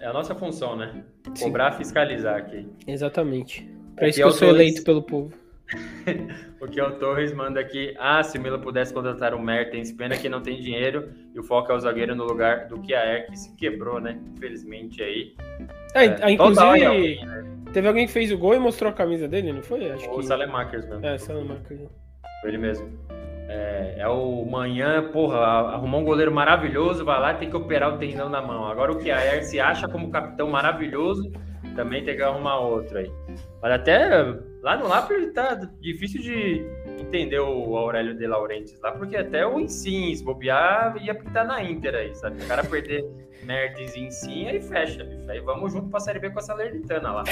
[0.00, 1.04] É a nossa função, né?
[1.38, 1.78] Cobrar, Sim.
[1.78, 2.66] fiscalizar aqui.
[2.86, 3.70] Exatamente.
[3.94, 5.32] Para isso que eu sou eleito pelo povo.
[6.60, 7.94] o que o Torres manda aqui.
[7.98, 11.44] Ah, se o Mila pudesse contratar o Mertens, pena que não tem dinheiro e o
[11.44, 14.18] foco é o zagueiro no lugar do que a Air, que se quebrou, né?
[14.34, 15.34] Infelizmente aí.
[15.94, 17.44] É, é, inclusive, alguém, né?
[17.72, 19.90] teve alguém que fez o gol e mostrou a camisa dele, não foi?
[19.90, 20.26] Acho o que...
[20.26, 21.06] Salemakers mesmo.
[21.06, 21.80] É, Salemakers.
[22.40, 22.88] Foi ele mesmo.
[23.52, 27.92] É, é, o manhã, porra, arrumou um goleiro maravilhoso, vai lá e tem que operar
[27.92, 28.64] o tendão na mão.
[28.64, 31.32] Agora o que a Air se acha como capitão maravilhoso,
[31.74, 33.10] também tem que arrumar outro aí.
[33.60, 34.08] Mas até
[34.62, 36.64] lá no Napoli tá difícil de
[37.00, 41.60] entender o Aurélio de Laurentiis lá, porque até o Insim, se bobear, ia pintar na
[41.60, 42.40] Inter aí, sabe?
[42.44, 43.04] O cara perder
[43.42, 45.28] Mertens em Insim, aí fecha, bicho.
[45.28, 47.24] Aí vamos junto pra Série B com essa Salernitana lá.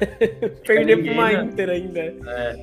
[0.66, 2.00] Perder pra uma Inter ainda.
[2.00, 2.56] É,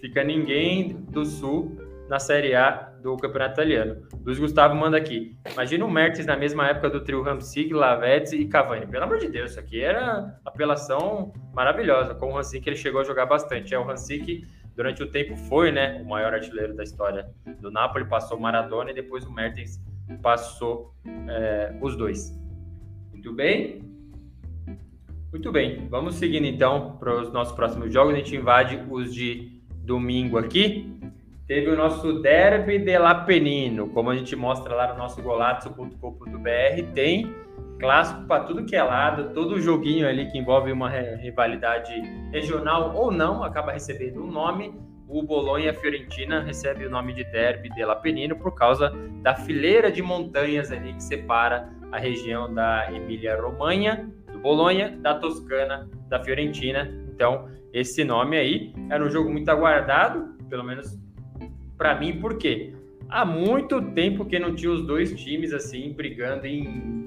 [0.00, 1.81] fica ninguém do Sul
[2.12, 4.06] na Série A do Campeonato Italiano.
[4.22, 5.34] Luiz Gustavo manda aqui.
[5.50, 8.86] Imagina o Mertens na mesma época do trio Ramsig, Lavezzi e Cavani.
[8.86, 12.14] Pelo amor de Deus, isso aqui era apelação maravilhosa.
[12.14, 13.74] Com o Ramsig ele chegou a jogar bastante.
[13.74, 14.46] É o Ramsig
[14.76, 17.30] durante o tempo foi, né, o maior artilheiro da história
[17.62, 19.80] do Napoli, passou Maradona e depois o Mertens
[20.20, 20.94] passou
[21.30, 22.38] é, os dois.
[23.10, 23.90] Muito bem.
[25.32, 25.88] Muito bem.
[25.88, 28.12] Vamos seguindo então para os nossos próximos jogos.
[28.12, 30.92] A gente invade os de domingo aqui
[31.52, 37.30] teve o nosso Derby de Lapenino, como a gente mostra lá no nosso golazzo.com.br, tem
[37.78, 41.92] clássico para tudo que é lado, todo joguinho ali que envolve uma rivalidade
[42.32, 44.74] regional ou não, acaba recebendo um nome.
[45.06, 48.90] O Bolonha Fiorentina recebe o nome de Derby de Lapenino por causa
[49.20, 55.86] da fileira de montanhas ali que separa a região da Emília-Romanha, do Bolonha, da Toscana,
[56.08, 56.90] da Fiorentina.
[57.14, 61.01] Então, esse nome aí era um jogo muito aguardado, pelo menos
[61.82, 62.72] para mim, porque
[63.08, 67.02] há muito tempo que não tinha os dois times assim brigando em,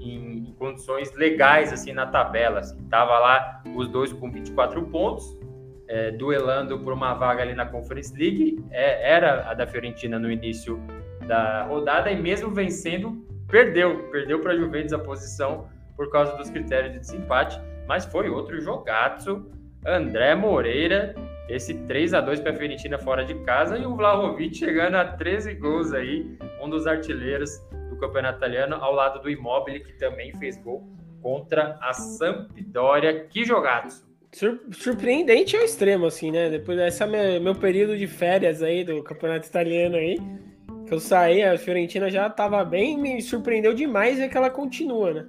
[0.00, 2.58] em, condições legais assim na tabela.
[2.58, 2.76] Assim.
[2.90, 5.38] Tava lá os dois com 24 pontos,
[5.86, 8.58] é, duelando por uma vaga ali na Conference League.
[8.72, 10.82] É, era a da Fiorentina no início
[11.28, 16.50] da rodada e mesmo vencendo, perdeu, perdeu para a Juventus a posição por causa dos
[16.50, 17.60] critérios de desempate.
[17.86, 19.46] Mas foi outro jogaço.
[19.86, 21.14] André Moreira
[21.48, 25.04] esse 3 a 2 para a Fiorentina fora de casa e o Vlahovic chegando a
[25.04, 27.50] 13 gols aí, um dos artilheiros
[27.88, 30.88] do Campeonato Italiano, ao lado do Immobile, que também fez gol
[31.22, 33.26] contra a Sampdoria.
[33.26, 34.04] Que jogados!
[34.72, 36.50] surpreendente ao extremo, assim, né?
[36.50, 40.18] Depois desse meu, meu período de férias aí do Campeonato Italiano aí,
[40.86, 45.12] que eu saí, a Fiorentina já estava bem, me surpreendeu demais é que ela continua,
[45.12, 45.26] né?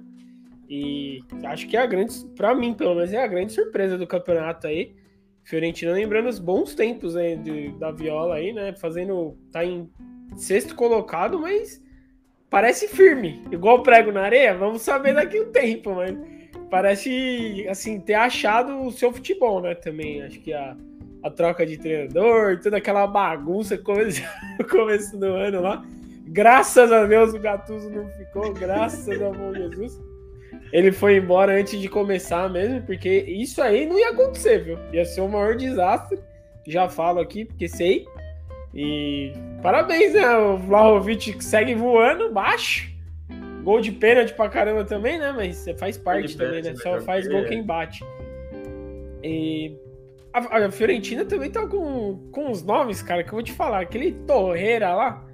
[0.68, 4.06] E acho que é a grande, para mim, pelo menos, é a grande surpresa do
[4.06, 4.94] campeonato aí.
[5.48, 8.74] Fiorentina lembrando os bons tempos né, de, da Viola aí, né?
[8.74, 9.34] Fazendo.
[9.50, 9.88] tá em
[10.36, 11.82] sexto colocado, mas
[12.50, 13.42] parece firme.
[13.50, 16.14] Igual prego na areia, vamos saber daqui um tempo, mas
[16.68, 19.74] parece assim, ter achado o seu futebol, né?
[19.74, 20.22] Também.
[20.22, 20.76] Acho que a,
[21.22, 23.74] a troca de treinador, toda aquela bagunça
[24.60, 25.82] no começo do ano lá.
[26.26, 29.98] Graças a Deus o Gattuso não ficou, graças a bom Jesus.
[30.72, 34.78] Ele foi embora antes de começar mesmo, porque isso aí não ia acontecer, viu?
[34.92, 36.18] Ia ser o maior desastre.
[36.66, 38.06] Já falo aqui, porque sei.
[38.74, 39.32] E
[39.62, 40.36] parabéns, né?
[40.36, 42.90] O Vlahovic segue voando baixo.
[43.62, 45.32] Gol de pênalti pra caramba também, né?
[45.34, 46.74] Mas você faz parte também, né?
[46.76, 48.04] Só faz gol quem bate.
[49.22, 49.76] E
[50.32, 53.80] a, a, Fiorentina também tá com, com os nomes, cara, que eu vou te falar.
[53.80, 55.24] Aquele Torreira lá,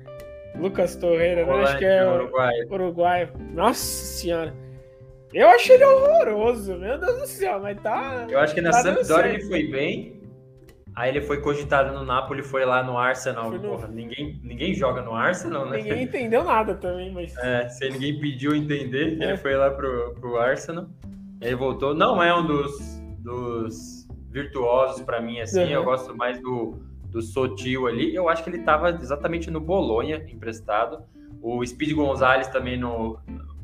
[0.56, 1.52] Lucas Torreira, né?
[1.52, 2.54] Acho que é Uruguai.
[2.70, 3.32] Uruguai.
[3.52, 4.54] Nossa senhora.
[5.34, 8.26] Eu achei ele horroroso, meu Deus do céu, mas tá.
[8.28, 10.22] Eu acho que na tá Sampdoria ele foi bem.
[10.94, 13.50] Aí ele foi cogitado no Napoli, foi lá no Arsenal.
[13.50, 13.58] No...
[13.58, 15.78] Porra, ninguém, ninguém joga no Arsenal, né?
[15.78, 17.34] Ninguém entendeu nada também, mas.
[17.42, 19.30] É, se ninguém pediu entender, é.
[19.30, 20.86] ele foi lá pro, pro Arsenal.
[21.42, 21.94] Aí voltou.
[21.94, 22.78] Não é um dos,
[23.18, 25.64] dos virtuosos para mim, assim.
[25.64, 25.70] Uhum.
[25.70, 26.78] Eu gosto mais do,
[27.08, 28.14] do Sotil ali.
[28.14, 31.02] Eu acho que ele estava exatamente no Bolonha, emprestado.
[31.42, 33.18] O Speed Gonzalez também no,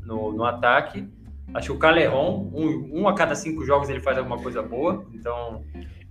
[0.05, 1.09] no, no ataque.
[1.53, 5.05] Acho que o Caleron, um, um, a cada cinco jogos ele faz alguma coisa boa.
[5.13, 5.65] Então.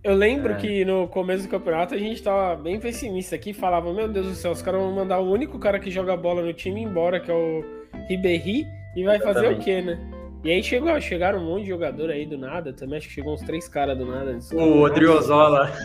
[0.04, 0.56] Eu lembro é...
[0.56, 4.36] que no começo do campeonato a gente tava bem pessimista aqui, falava, meu Deus do
[4.36, 7.32] céu, os caras vão mandar o único cara que joga bola no time embora, que
[7.32, 7.64] é o
[8.08, 8.66] Ribéry,
[8.96, 9.24] e vai Exatamente.
[9.24, 10.00] fazer o quê, né?
[10.44, 13.34] E aí chegou, chegaram um monte de jogador aí do nada, também acho que chegou
[13.34, 14.40] uns três caras do nada.
[14.54, 15.70] O Odriozola.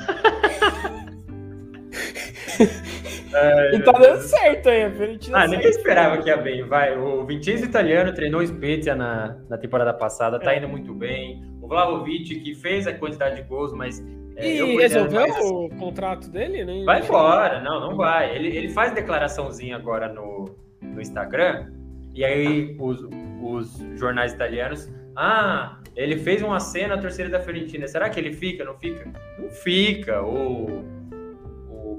[3.35, 5.39] É, e tá dando certo aí, a Fiorentina.
[5.39, 6.63] Ah, ninguém esperava que ia bem.
[6.63, 10.59] Vai, o Vincenzo Italiano treinou o Spezia na, na temporada passada, tá é.
[10.59, 11.43] indo muito bem.
[11.61, 14.05] O Vlahovic, que fez a quantidade de gols, mas.
[14.37, 15.51] É, e resolveu mais...
[15.51, 16.85] o contrato dele, né?
[16.85, 18.35] Vai embora, não, não vai.
[18.35, 21.73] Ele, ele faz declaraçãozinha agora no, no Instagram,
[22.15, 23.01] e aí os,
[23.43, 24.93] os jornais italianos.
[25.17, 27.87] Ah, ele fez uma cena a torcida da Fiorentina.
[27.87, 28.65] Será que ele fica?
[28.65, 29.11] Não fica?
[29.39, 30.23] Não fica.
[30.23, 30.85] O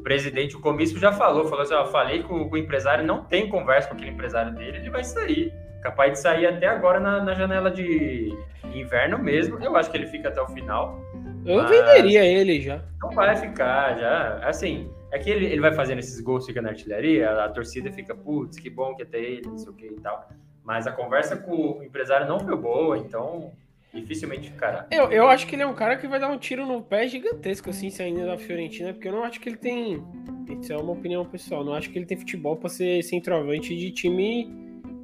[0.05, 3.89] presidente, o comício já falou, falou assim, ó, falei com, o empresário, não tem conversa
[3.89, 5.51] com aquele empresário dele, ele vai sair.
[5.81, 8.29] Capaz de sair até agora na, na janela de
[8.71, 9.57] inverno mesmo.
[9.63, 10.99] Eu acho que ele fica até o final.
[11.43, 12.83] Eu venderia ele já.
[13.01, 14.47] Não vai ficar, já.
[14.47, 17.91] Assim, é que ele, ele vai fazendo esses gols, fica na artilharia, a, a torcida
[17.91, 20.29] fica, putz, que bom que até ele, não sei o que e tal.
[20.63, 23.53] Mas a conversa com o empresário não foi boa, então
[23.95, 24.87] dificilmente ficará.
[24.91, 27.07] Eu, eu acho que ele é um cara que vai dar um tiro no pé
[27.07, 30.03] gigantesco, assim, saindo da Fiorentina, porque eu não acho que ele tem.
[30.61, 31.63] Isso é uma opinião pessoal.
[31.63, 34.53] Não acho que ele tem futebol para ser centroavante de time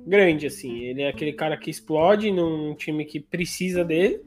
[0.05, 0.79] grande, assim.
[0.81, 4.21] Ele é aquele cara que explode num time que precisa dele,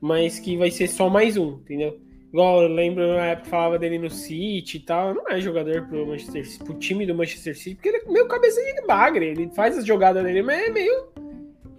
[0.00, 1.98] mas que vai ser só mais um, entendeu?
[2.32, 5.12] Igual eu lembro na época falava dele no City e tal.
[5.14, 8.60] Não é jogador pro, Manchester, pro time do Manchester City, porque ele é meio cabeça
[8.60, 9.26] de bagre.
[9.26, 11.11] Ele faz as jogadas dele, mas é meio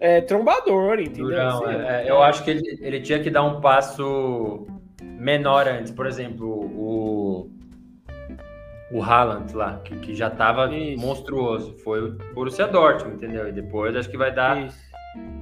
[0.04, 1.30] é, trombador, entendeu?
[1.30, 4.68] Não, assim, é, eu acho que ele, ele tinha que dar um passo
[5.02, 5.94] menor antes.
[5.94, 7.50] Por exemplo, o,
[8.92, 11.78] o Haaland lá, que, que já estava monstruoso.
[11.86, 13.48] Foi o Borussia Dortmund, entendeu?
[13.48, 14.78] E depois acho que vai dar Isso.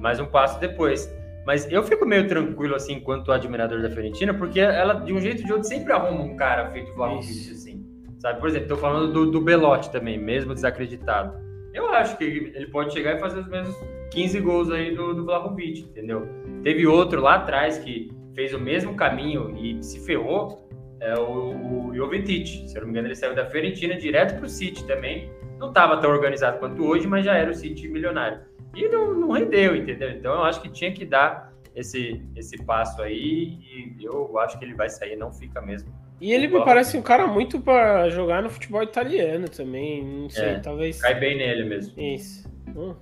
[0.00, 1.12] mais um passo depois.
[1.44, 5.40] Mas eu fico meio tranquilo, assim, enquanto admirador da Fiorentina, porque ela, de um jeito
[5.40, 7.84] ou de outro, sempre arruma um cara feito Vlahovic, assim.
[8.20, 8.38] Sabe?
[8.38, 11.34] Por exemplo, tô falando do, do Belotti também, mesmo desacreditado.
[11.72, 13.74] Eu acho que ele pode chegar e fazer os mesmos
[14.10, 16.28] 15 gols aí do, do Vlahovic, entendeu?
[16.62, 20.68] Teve outro lá atrás que fez o mesmo caminho e se ferrou,
[21.00, 22.68] é o, o Jovetic.
[22.68, 25.30] Se eu não me engano, ele saiu da Fiorentina direto para o City também.
[25.58, 28.40] Não estava tão organizado quanto hoje, mas já era o City milionário.
[28.74, 30.10] E não, não rendeu, entendeu?
[30.10, 34.64] Então eu acho que tinha que dar esse, esse passo aí e eu acho que
[34.64, 35.92] ele vai sair, não fica mesmo.
[36.22, 40.50] E ele me parece um cara muito para jogar no futebol italiano também, não sei,
[40.50, 41.00] é, talvez...
[41.00, 42.00] Cai bem nele mesmo.
[42.00, 42.48] Isso.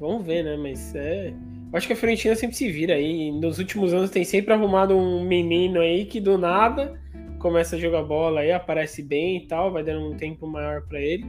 [0.00, 0.56] Vamos ver, né?
[0.56, 1.34] Mas é.
[1.70, 3.30] Acho que a Fiorentina sempre se vira aí.
[3.30, 6.98] Nos últimos anos tem sempre arrumado um menino aí que do nada
[7.38, 10.98] começa a jogar bola aí, aparece bem e tal, vai dando um tempo maior para
[10.98, 11.26] ele.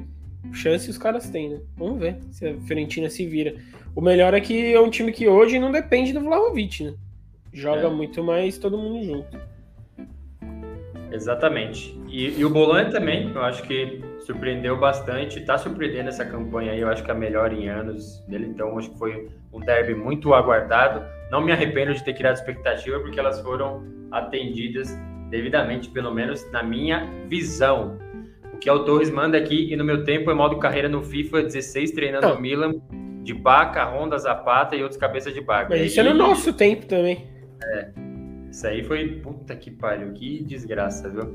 [0.53, 1.59] Chance os caras têm, né?
[1.75, 3.55] Vamos ver se a Fiorentina se vira.
[3.93, 6.93] O melhor é que é um time que hoje não depende do Vlahovic, né?
[7.51, 7.89] Joga é.
[7.89, 9.37] muito mais todo mundo junto.
[11.11, 11.99] Exatamente.
[12.07, 16.79] E, e o Bolonha também, eu acho que surpreendeu bastante, está surpreendendo essa campanha aí,
[16.79, 19.93] eu acho que é a melhor em anos dele, então acho que foi um derby
[19.93, 21.03] muito aguardado.
[21.29, 24.97] Não me arrependo de ter criado expectativa, porque elas foram atendidas
[25.29, 27.97] devidamente, pelo menos na minha visão.
[28.53, 31.43] O que o Torres manda aqui, e no meu tempo é modo carreira no FIFA
[31.43, 32.73] 16, treinando no Milan,
[33.23, 35.69] de Baca, Honda, Zapata e outros cabeças de baga.
[35.69, 37.27] Mas isso é no nosso tempo também.
[37.63, 38.00] É.
[38.51, 39.07] Isso aí foi.
[39.21, 41.33] Puta que pariu, que desgraça, viu?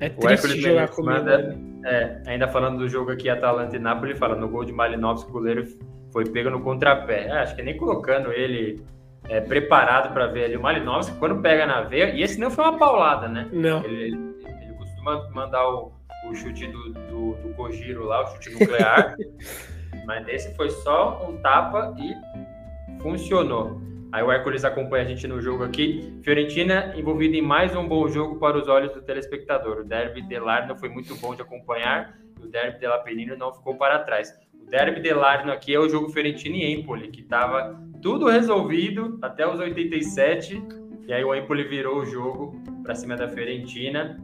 [0.00, 1.14] É triste jogar comigo.
[1.14, 5.30] Manda, é, ainda falando do jogo aqui, Atalanta e Napoli, fala no gol de Malinovski,
[5.30, 5.66] o goleiro
[6.12, 7.26] foi pego no contrapé.
[7.26, 8.84] É, acho que nem colocando ele
[9.28, 12.64] é, preparado para ver ali o Malinovski, quando pega na veia, e esse não foi
[12.64, 13.48] uma paulada, né?
[13.52, 13.84] Não.
[13.84, 14.16] Ele, ele,
[14.62, 15.92] ele costuma mandar o,
[16.28, 19.14] o chute do, do, do Kojiro lá, o chute nuclear,
[20.04, 23.85] mas esse foi só um tapa e funcionou.
[24.12, 26.12] Aí o Hércules acompanha a gente no jogo aqui.
[26.22, 29.78] Fiorentina envolvida em mais um bom jogo para os olhos do telespectador.
[29.78, 33.52] O derby de Larno foi muito bom de acompanhar e o derby de Lapelino não
[33.52, 34.32] ficou para trás.
[34.54, 39.18] O derby de Larno aqui é o jogo Fiorentina e Empoli, que estava tudo resolvido
[39.20, 40.62] até os 87.
[41.06, 44.18] E aí o Empoli virou o jogo para cima da Fiorentina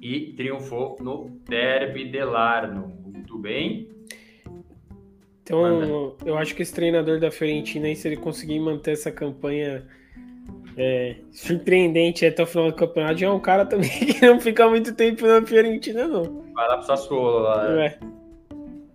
[0.00, 2.94] e triunfou no derby de Larno.
[3.04, 3.88] Muito bem.
[5.48, 6.14] Então, Manda.
[6.26, 9.82] eu acho que esse treinador da Fiorentina, aí, se ele conseguir manter essa campanha
[10.76, 14.68] é, surpreendente até o final do campeonato, já é um cara também que não fica
[14.68, 16.44] muito tempo na Fiorentina, não.
[16.52, 17.66] Vai lá pro Sassuolo lá.
[17.66, 17.86] Né?
[17.86, 17.98] É.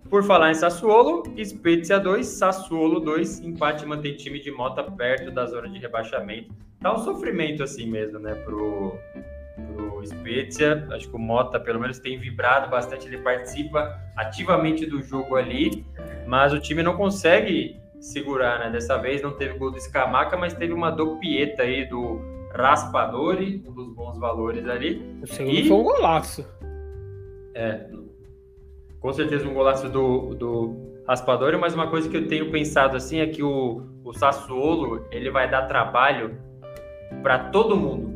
[0.08, 5.46] Por falar em Sassuolo, Spezia 2, Sassuolo 2, empate mantém time de Mota perto da
[5.46, 6.54] zona de rebaixamento.
[6.80, 8.96] Tá um sofrimento assim mesmo, né, pro,
[9.54, 10.86] pro Spezia.
[10.90, 15.84] Acho que o Mota, pelo menos, tem vibrado bastante, ele participa ativamente do jogo ali,
[16.26, 18.70] mas o time não consegue segurar, né?
[18.70, 22.20] Dessa vez não teve gol do Scamaca, mas teve uma dopieta aí do
[22.52, 25.18] Raspadori, um dos bons valores ali.
[25.22, 25.68] O segundo e...
[25.68, 26.46] foi um golaço.
[27.54, 27.86] É,
[29.00, 33.20] com certeza um golaço do, do Raspadori, mas uma coisa que eu tenho pensado assim
[33.20, 36.36] é que o, o Sassuolo ele vai dar trabalho
[37.22, 38.13] para todo mundo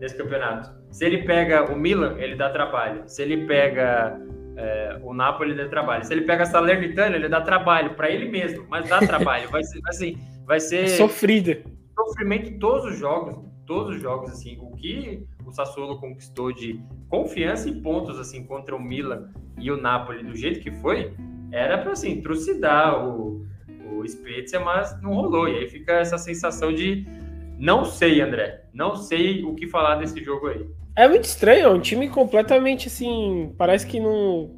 [0.00, 0.70] nesse campeonato.
[0.90, 3.02] Se ele pega o Milan, ele dá trabalho.
[3.06, 4.20] Se ele pega
[4.56, 6.04] é, o Napoli, ele dá trabalho.
[6.04, 9.48] Se ele pega a Salernitana, ele dá trabalho para ele mesmo, mas dá trabalho.
[9.50, 11.62] Vai ser assim, vai ser sofrida.
[11.94, 14.58] Sofrimento todos os jogos, todos os jogos assim.
[14.60, 19.76] O que o Sassuolo conquistou de confiança e pontos assim contra o Milan e o
[19.76, 21.14] Napoli do jeito que foi,
[21.52, 23.44] era para assim trucidar o
[23.96, 25.48] o Spezia, mas não rolou.
[25.48, 27.06] E aí fica essa sensação de
[27.64, 28.62] não sei, André.
[28.74, 30.66] Não sei o que falar desse jogo aí.
[30.94, 33.54] É muito estranho, é um time completamente assim.
[33.56, 34.54] Parece que não,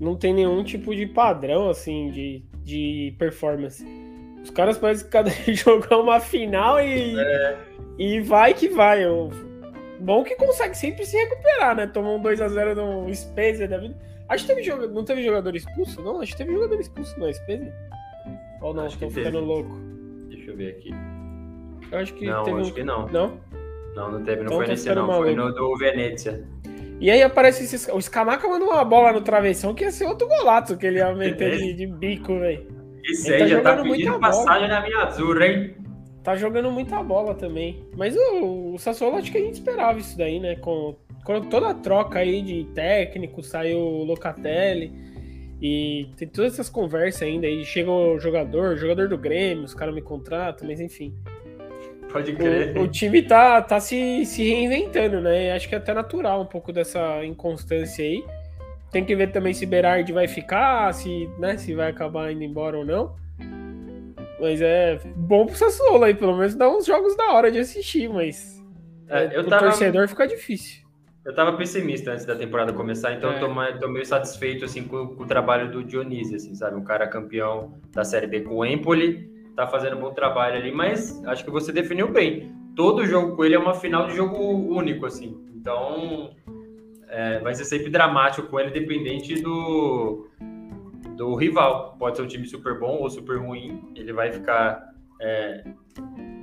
[0.00, 3.84] não tem nenhum tipo de padrão assim de, de performance.
[4.42, 7.58] Os caras parecem que cada jogo é uma final e, é.
[7.98, 9.04] e vai que vai.
[9.04, 9.28] Eu,
[10.00, 11.86] bom que consegue sempre se recuperar, né?
[11.86, 13.94] Tomou um 2x0 no Spezia da vida.
[14.26, 16.22] Acho que teve jogador, não teve jogador expulso, não?
[16.22, 17.74] Acho que teve jogador expulso no Spezia.
[18.62, 19.78] Ou não, estou ficando louco.
[20.30, 21.17] Deixa eu ver aqui.
[21.90, 22.74] Eu acho que não, teve acho um...
[22.74, 23.08] que não.
[23.08, 23.40] Não?
[23.94, 26.44] Não, não teve, não então, foi nesse não, foi no do Venezia.
[27.00, 30.76] E aí aparece o Scamaca mandou uma bola no travessão que ia ser outro golaço
[30.76, 32.66] que ele ia meter de, de bico, velho.
[33.04, 34.80] Isso aí tá já tá pedindo passagem bola.
[34.80, 35.74] na minha azul, hein?
[36.22, 37.88] Tá jogando muita bola também.
[37.96, 40.56] Mas o, o Sassuolo acho que a gente esperava isso daí, né?
[40.56, 44.92] Com, com toda a troca aí de técnico, saiu o Locatelli
[45.62, 47.64] e tem todas essas conversas ainda aí.
[47.64, 51.14] Chega o jogador, jogador do Grêmio, os caras me contratam, mas enfim.
[52.12, 52.76] Pode crer.
[52.76, 55.52] O, o, time tá, tá se, se reinventando, né?
[55.52, 58.24] Acho que é até natural um pouco dessa inconstância aí.
[58.90, 62.78] Tem que ver também se Berardi vai ficar, se, né, se vai acabar indo embora
[62.78, 63.14] ou não.
[64.40, 68.08] Mas é bom pro Sassuolo aí, pelo menos dá uns jogos da hora de assistir,
[68.08, 68.64] mas
[69.08, 69.64] é, é, eu tava...
[69.64, 70.86] torcedor fica difícil.
[71.24, 73.36] Eu tava pessimista antes da temporada começar, então é.
[73.36, 76.76] eu tô, tô, meio satisfeito assim, com, com, o trabalho do Dionísio, assim, sabe?
[76.76, 79.28] Um cara campeão da Série B com o Empoli,
[79.58, 82.54] tá fazendo um bom trabalho ali, mas acho que você definiu bem.
[82.76, 85.36] Todo jogo com ele é uma final de jogo único, assim.
[85.52, 86.30] Então,
[87.08, 90.28] é, vai ser sempre dramático com ele, dependente do,
[91.16, 91.96] do rival.
[91.98, 95.64] Pode ser um time super bom ou super ruim, ele vai ficar é,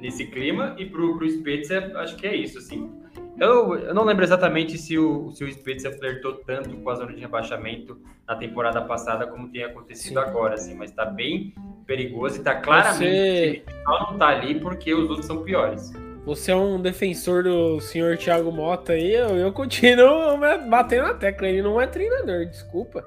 [0.01, 0.75] nesse clima.
[0.77, 2.91] E pro, pro Spezia, acho que é isso, assim.
[3.39, 7.13] Eu, eu não lembro exatamente se o, se o Spezia flertou tanto com a zona
[7.13, 7.97] de rebaixamento
[8.27, 10.25] na temporada passada como tem acontecido Sim.
[10.25, 11.53] agora, assim, mas tá bem
[11.85, 13.63] perigoso e tá claramente Você...
[13.83, 15.91] só não tá ali porque os outros são piores.
[16.25, 20.37] Você é um defensor do senhor Thiago Mota aí, eu, eu continuo
[20.69, 21.47] batendo na tecla.
[21.47, 23.05] Ele não é treinador, desculpa.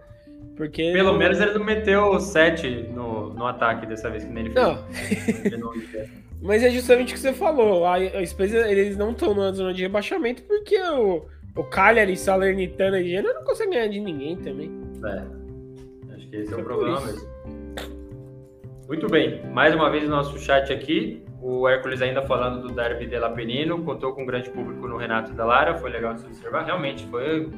[0.57, 1.19] Porque Pelo não...
[1.19, 5.59] menos ele não meteu 7 no, no ataque dessa vez que nem ele fez.
[5.59, 5.73] Não.
[6.41, 7.85] Mas é justamente o que você falou.
[7.85, 11.27] A, a Spezia, eles não estão na zona de rebaixamento porque o,
[11.57, 14.71] o Cagliari, Salernitana e Genoa não consegue ganhar de ninguém também.
[15.05, 16.15] É.
[16.15, 17.38] Acho que esse é, é o problema mesmo.
[18.89, 21.23] Muito bem, mais uma vez nosso chat aqui.
[21.43, 24.97] O Hércules ainda falando do Derby de La Penino, contou com um grande público no
[24.97, 26.65] Renato da Lara, foi legal de se observar.
[26.65, 27.51] Realmente, foi.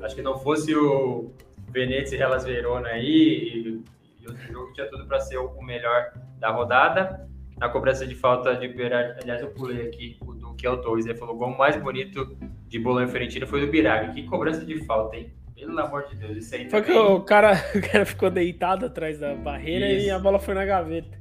[0.00, 1.32] Acho que não fosse o
[1.72, 3.82] Venezia e Hellas Verona aí,
[4.20, 7.28] e, outro jogo tinha tudo para ser o melhor da rodada.
[7.58, 10.80] Na cobrança de falta de Biraghi, aliás, eu pulei aqui o do que é o
[10.80, 14.12] Torres, ele falou: o gol mais bonito de Bolonha Fiorentina foi do Biraghi.
[14.12, 15.32] Que cobrança de falta, hein?
[15.66, 16.70] Pelo amor de Deus, isso aí.
[16.70, 16.96] Foi também...
[16.96, 20.06] que o cara, o cara ficou deitado atrás da barreira isso.
[20.06, 21.18] e a bola foi na gaveta.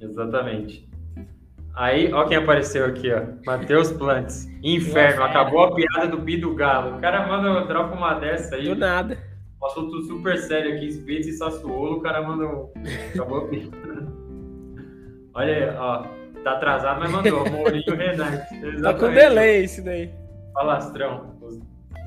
[0.00, 0.88] Exatamente.
[1.74, 3.22] Aí, ó quem apareceu aqui, ó.
[3.46, 4.48] Matheus Plantes.
[4.62, 6.96] Inferno, acabou a piada do Bi do Galo.
[6.96, 8.64] O cara manda, dropa uma dessa aí.
[8.64, 9.16] Do nada.
[9.62, 12.44] Um assunto super sério aqui, Spitz e Sassuolo, o cara manda.
[13.14, 13.68] Acabou a piada.
[15.34, 16.18] Olha aí, ó.
[16.42, 17.48] Tá atrasado, mas mandou.
[17.48, 18.82] Mourinho Renate.
[18.82, 20.10] Tá com delay esse daí.
[20.52, 21.37] Falastrão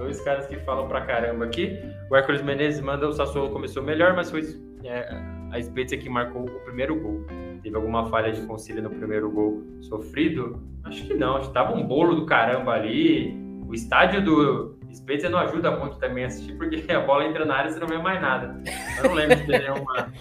[0.01, 1.79] dois caras que falam pra caramba aqui.
[2.09, 4.41] O Hércules Menezes manda o Sassuolo começou melhor, mas foi
[4.83, 5.07] é,
[5.51, 7.25] a Spezia que marcou o primeiro gol.
[7.61, 10.61] Teve alguma falha de concílio no primeiro gol sofrido?
[10.83, 13.39] Acho que não, acho que tava um bolo do caramba ali.
[13.67, 17.55] O estádio do Spezia não ajuda muito também a assistir, porque a bola entra na
[17.55, 18.61] área e você não vê mais nada.
[18.97, 20.11] Eu não lembro de ter nenhuma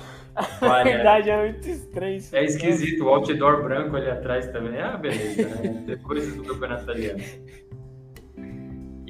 [0.60, 0.80] falha.
[0.80, 2.20] A verdade é muito estranho.
[2.32, 4.80] É esquisito, o outdoor branco ali atrás também.
[4.80, 5.96] Ah, beleza, né?
[6.02, 7.20] Coisas do campeonato italiano.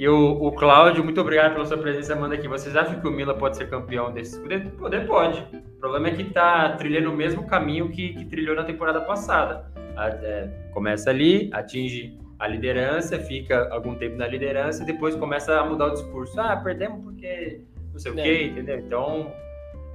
[0.01, 2.49] E o, o Cláudio, muito obrigado pela sua presença, manda aqui.
[2.49, 4.41] Vocês acham que o Milan pode ser campeão desse
[4.79, 5.39] Poder pode.
[5.53, 9.71] O problema é que está trilhando o mesmo caminho que, que trilhou na temporada passada.
[9.95, 15.61] A, é, começa ali, atinge a liderança, fica algum tempo na liderança e depois começa
[15.61, 16.41] a mudar o discurso.
[16.41, 17.61] Ah, perdemos porque
[17.93, 18.23] não sei o é.
[18.23, 18.79] quê, entendeu?
[18.79, 19.31] Então,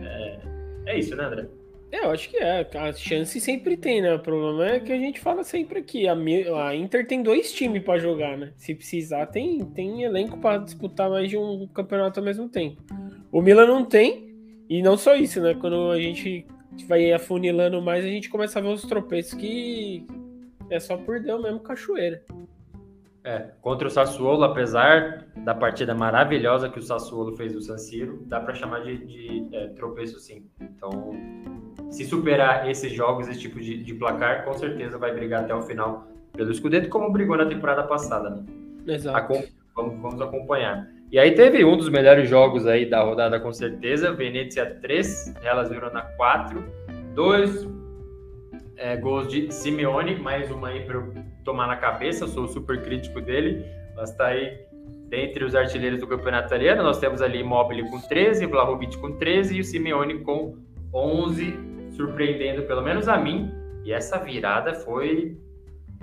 [0.02, 0.38] é,
[0.86, 1.48] é isso, né, André?
[1.96, 2.68] É, eu acho que é.
[2.76, 4.14] A chance sempre tem, né?
[4.14, 6.08] O problema é que a gente fala sempre aqui.
[6.10, 8.52] A, a Inter tem dois times para jogar, né?
[8.58, 12.84] Se precisar, tem, tem elenco para disputar mais de um campeonato ao mesmo tempo.
[13.32, 14.26] O Milan não tem.
[14.70, 15.54] E não só isso, né?
[15.54, 16.46] Quando a gente
[16.86, 20.06] vai afunilando mais, a gente começa a ver os tropeços que
[20.70, 22.22] é só por Deus mesmo, cachoeira.
[23.26, 28.22] É, contra o Sassuolo, apesar da partida maravilhosa que o Sassuolo fez no San Siro,
[28.28, 30.46] dá para chamar de, de é, tropeço sim.
[30.62, 31.12] Então,
[31.90, 35.64] se superar esses jogos, esse tipo de, de, placar, com certeza vai brigar até o
[35.64, 38.44] final pelo Scudetto, como brigou na temporada passada, né?
[38.94, 39.34] Exato.
[39.76, 40.88] vamos, vamos acompanhar.
[41.12, 44.14] E aí teve um dos melhores jogos aí da rodada, com certeza.
[44.14, 46.64] Venezia 3, Hellas Verona 4.
[47.16, 47.68] Dois
[48.78, 51.00] é, gols de Simeone, mais uma aí para
[51.46, 53.64] tomar na cabeça, eu sou super crítico dele,
[53.96, 54.66] mas está aí
[55.08, 56.84] dentre os artilheiros do campeonato italiano.
[56.84, 60.58] Nós temos ali Immobile com 13, Vlahovic com 13 e o Simeone com
[60.94, 61.58] 11,
[61.92, 63.52] surpreendendo pelo menos a mim.
[63.86, 65.38] E essa virada foi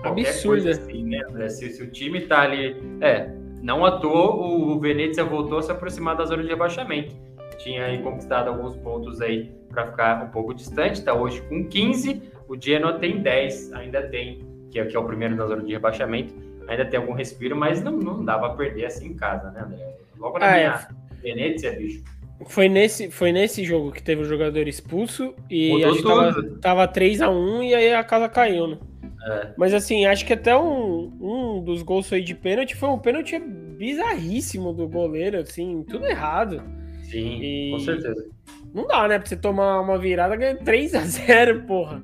[0.01, 0.71] absurda.
[0.71, 1.49] Assim, né?
[1.49, 2.77] se, se, o time tá ali.
[3.01, 3.29] É,
[3.61, 7.15] não à toa o Venezia voltou a se aproximar da zona de rebaixamento.
[7.57, 12.31] Tinha aí conquistado alguns pontos aí para ficar um pouco distante, está hoje com 15.
[12.47, 15.71] O Genoa tem 10, ainda tem, que é, que é o primeiro na zona de
[15.71, 16.33] rebaixamento.
[16.67, 19.95] Ainda tem algum respiro, mas não, não dá para perder assim em casa, né, André?
[20.17, 21.21] Logo na ah, minha é.
[21.21, 22.03] Venezia, bicho.
[22.47, 26.59] Foi nesse, foi nesse jogo que teve o jogador expulso e Mudou a gente tava,
[26.59, 28.77] tava 3x1 e aí a casa caiu, né?
[29.25, 29.53] É.
[29.55, 33.39] Mas assim, acho que até um, um dos gols aí de pênalti foi um pênalti
[33.39, 36.61] bizarríssimo do goleiro, assim, tudo errado.
[37.03, 37.71] Sim, e...
[37.71, 38.25] com certeza.
[38.73, 39.19] Não dá, né?
[39.19, 42.03] Pra você tomar uma virada, ganha 3x0, porra.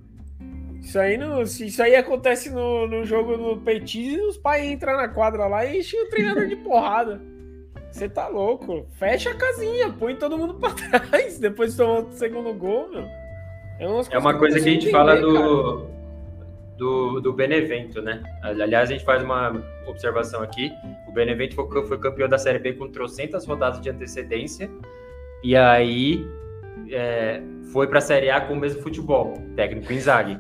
[0.82, 4.96] Isso aí, no, isso aí acontece no, no jogo do Petis e os pais entram
[4.96, 7.22] na quadra lá e enchem o treinador de porrada.
[7.92, 8.86] Você tá louco?
[8.92, 10.72] Fecha a casinha, põe todo mundo pra
[11.02, 13.04] trás depois de tomar o segundo gol, meu.
[13.80, 15.88] É, é uma coisa que a gente fala do,
[16.78, 18.22] do, do Benevento, né?
[18.42, 20.72] Aliás, a gente faz uma observação aqui.
[21.08, 24.70] O Benevento foi, foi campeão da Série B com trocentas rodadas de antecedência.
[25.42, 26.26] E aí
[26.92, 30.40] é, foi para a Série A com o mesmo futebol, técnico Inzaghi.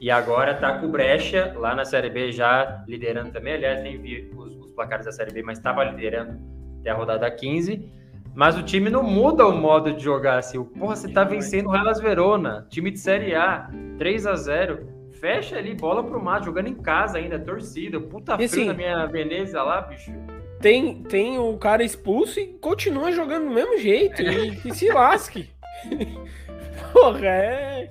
[0.00, 3.54] E agora tá com o Brecha lá na Série B já liderando também.
[3.54, 6.38] Aliás, nem vi os, os placares da Série B, mas estava liderando
[6.80, 7.90] até a rodada 15.
[8.34, 10.62] Mas o time não muda o modo de jogar assim.
[10.62, 15.56] Porra, você tá vencendo o Hellas Verona, time de Série A, 3 a 0 Fecha
[15.56, 18.00] ali, bola pro mato, jogando em casa ainda, torcida.
[18.00, 20.12] Puta frio assim, na minha Veneza lá, bicho.
[20.60, 24.20] Tem, tem o cara expulso e continua jogando do mesmo jeito.
[24.20, 25.48] e que se lasque.
[26.92, 27.90] Porra, é.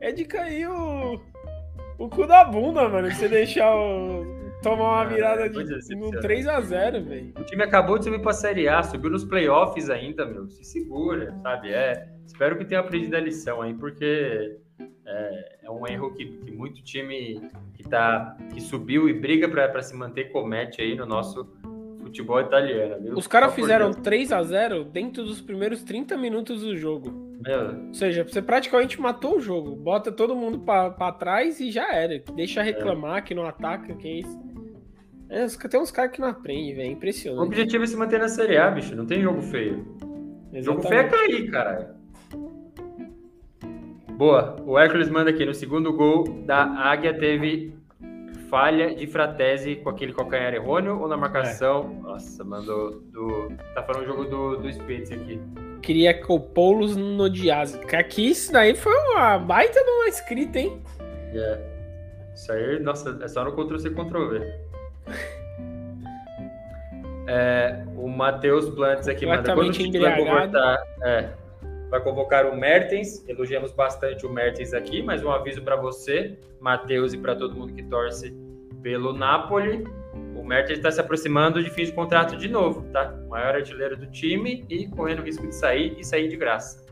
[0.00, 1.20] É de cair o
[2.00, 3.10] o cu da bunda, mano.
[3.10, 4.40] Você deixar o.
[4.62, 7.32] Tomar uma virada de no 3x0, velho.
[7.38, 10.50] O time acabou de subir pra Série A, subiu nos playoffs ainda, meu.
[10.50, 11.72] Se segura, sabe?
[11.72, 12.08] É.
[12.26, 14.58] Espero que tenha aprendido a lição aí, porque
[15.06, 17.40] é, é um erro que, que, muito time
[17.72, 21.44] que, tá, que subiu e briga para se manter comete aí no nosso
[22.10, 23.02] futebol italiano.
[23.02, 23.14] Viu?
[23.14, 27.30] Os caras fizeram 3 a 0 dentro dos primeiros 30 minutos do jogo.
[27.88, 29.74] Ou seja, você praticamente matou o jogo.
[29.74, 32.22] Bota todo mundo para trás e já era.
[32.34, 33.22] Deixa reclamar é.
[33.22, 34.40] que não ataca, que é isso.
[35.30, 36.92] É, tem uns caras que não aprendem, velho.
[36.92, 37.40] Impressionante.
[37.40, 38.94] O objetivo é se manter na Série A, bicho.
[38.94, 39.86] Não tem jogo feio.
[40.52, 40.64] Exatamente.
[40.64, 41.88] Jogo feio é cair, caralho.
[44.10, 44.56] Boa.
[44.66, 45.46] O Hércules manda aqui.
[45.46, 47.79] No segundo gol da Águia teve
[48.50, 51.96] falha de Fratese com aquele calcanhar errôneo ou na marcação?
[51.98, 52.02] É.
[52.02, 53.52] Nossa, mandou do.
[53.74, 55.40] Tá falando o jogo do, do Spitz aqui.
[55.80, 57.78] Queria que o Poulos no Diaz.
[57.96, 60.82] Aqui isso daí foi uma baita de uma escrita, hein?
[61.32, 61.58] É.
[62.34, 64.52] Isso aí, nossa, é só no Ctrl-C, Ctrl-V.
[67.26, 69.54] É, o Matheus Plantes aqui manda.
[69.54, 71.28] Quando o time vai convocar, é,
[71.90, 73.28] vai convocar o Mertens.
[73.28, 77.74] Elogiamos bastante o Mertens aqui, mas um aviso para você, Matheus, e para todo mundo
[77.74, 78.34] que torce
[78.80, 79.84] pelo Napoli.
[80.36, 83.12] O Mertens está se aproximando de fim de contrato de novo, tá?
[83.28, 86.86] Maior artilheiro do time e correndo risco de sair e sair de graça.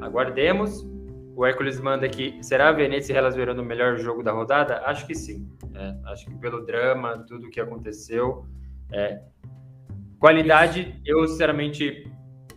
[0.00, 0.90] Aguardemos.
[1.34, 2.38] O Hércules manda aqui.
[2.42, 4.82] Será a Venezia e Hellas Verona o melhor jogo da rodada?
[4.84, 5.48] Acho que sim.
[5.74, 8.44] É, acho que pelo drama, tudo que aconteceu.
[8.90, 9.20] É.
[10.18, 12.11] Qualidade, eu sinceramente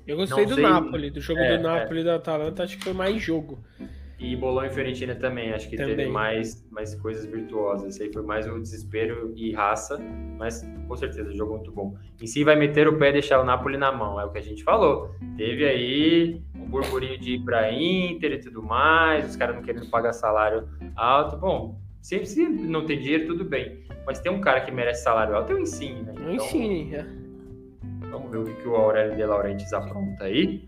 [0.07, 2.05] eu gostei do Napoli, do jogo é, do Napoli e é.
[2.05, 3.59] da Atalanta, acho que foi mais jogo.
[4.17, 5.95] E Bolonha e Fiorentina também, acho que também.
[5.95, 7.93] teve mais, mais coisas virtuosas.
[7.93, 9.99] Esse aí foi mais o desespero e raça,
[10.37, 11.97] mas com certeza, o jogo muito bom.
[12.21, 14.37] Em si vai meter o pé e deixar o Napoli na mão, é o que
[14.37, 15.13] a gente falou.
[15.35, 19.89] Teve aí um burburinho de ir pra Inter e tudo mais, os caras não querendo
[19.89, 21.37] pagar salário alto.
[21.37, 23.83] Bom, Se, se não tem dinheiro, tudo bem.
[24.05, 26.13] Mas tem um cara que merece salário alto, é o Insigne, né?
[26.15, 27.24] Então, Insigne, é.
[28.15, 30.65] Vamos ver o que, que o Aurélio de Laurentiis apronta aí.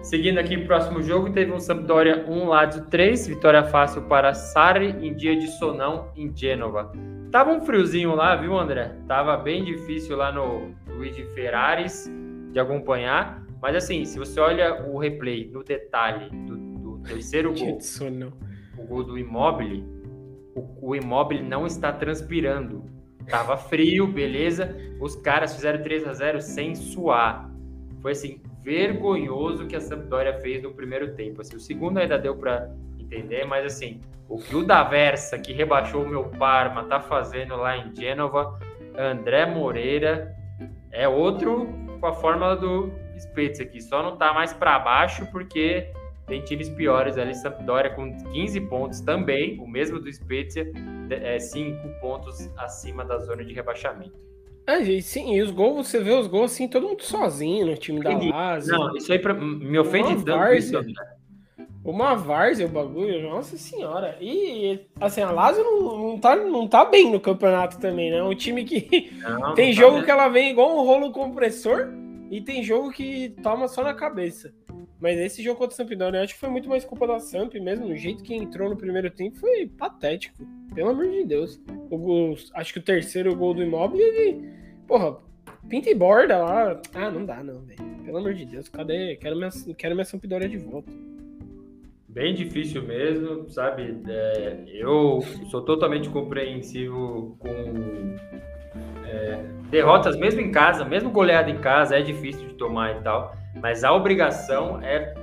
[0.00, 4.94] Seguindo aqui o próximo jogo, teve um Sampdoria 1, Lazio 3, vitória fácil para Sarri
[5.04, 6.92] em dia de Sonão em Gênova.
[7.32, 8.94] Tava um friozinho lá, viu, André?
[9.08, 12.08] Tava bem difícil lá no Luigi Ferraris
[12.52, 17.78] de acompanhar, mas assim, se você olha o replay no detalhe do, do terceiro gol,
[18.78, 19.84] o gol do Immobile,
[20.54, 22.84] o, o Immobile não está transpirando.
[23.28, 24.76] Tava frio, beleza.
[25.00, 27.50] Os caras fizeram 3 a 0 sem suar.
[28.00, 31.40] Foi assim, vergonhoso que a Sampdoria fez no primeiro tempo.
[31.40, 36.02] Assim, o segundo ainda deu para entender, mas assim, o que o Daversa, que rebaixou
[36.02, 38.58] o meu Parma, tá fazendo lá em Gênova,
[38.96, 40.34] André Moreira
[40.90, 41.68] é outro
[42.00, 45.90] com a fórmula do Spezia aqui, só não tá mais para baixo porque
[46.28, 50.70] tem times piores ali, Sampdoria com 15 pontos também, o mesmo do Spezia,
[51.40, 54.28] 5 é, pontos acima da zona de rebaixamento.
[54.66, 58.02] É, sim, e os gols, você vê os gols assim, todo mundo sozinho no time
[58.02, 58.78] da Lazio.
[58.78, 60.92] Não, isso aí pra, me ofende tanto isso, André.
[61.82, 64.18] Uma várzea o bagulho, nossa senhora.
[64.20, 68.18] E, assim, a Lazio não, não, tá, não tá bem no campeonato também, né?
[68.18, 70.84] É um time que não, tem não tá jogo tá que ela vem igual um
[70.84, 71.88] rolo compressor
[72.30, 74.52] e tem jogo que toma só na cabeça.
[75.00, 77.54] Mas esse jogo contra o Sampdoria, eu acho que foi muito mais culpa da Samp
[77.54, 77.86] mesmo.
[77.86, 80.36] O jeito que entrou no primeiro tempo foi patético.
[80.74, 81.60] Pelo amor de Deus.
[81.90, 84.44] O, acho que o terceiro gol do Imóvel, ele.
[84.86, 85.16] Porra,
[85.68, 86.82] pinta e borda lá.
[86.94, 87.78] Ah, não dá, não, velho.
[88.04, 89.16] Pelo amor de Deus, cadê?
[89.16, 90.90] Quero minha, quero minha Sampdoria de volta.
[92.08, 94.02] Bem difícil mesmo, sabe?
[94.08, 95.20] É, eu
[95.50, 98.16] sou totalmente compreensivo com
[99.08, 99.38] é,
[99.70, 103.34] derrotas, mesmo em casa, mesmo goleada em casa, é difícil de tomar e tal.
[103.60, 105.14] Mas a obrigação é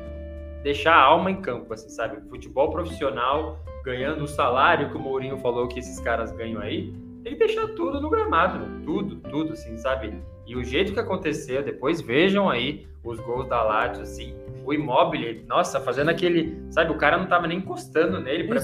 [0.63, 2.19] deixar a alma em campo, assim, sabe?
[2.29, 6.91] Futebol profissional, ganhando o salário que o Mourinho falou que esses caras ganham aí,
[7.23, 8.81] tem que deixar tudo no gramado, né?
[8.83, 10.13] tudo, tudo, assim, sabe?
[10.45, 15.43] E o jeito que aconteceu, depois vejam aí os gols da Lazio, assim, o Immobile,
[15.47, 18.59] nossa, fazendo aquele, sabe, o cara não tava nem encostando nele para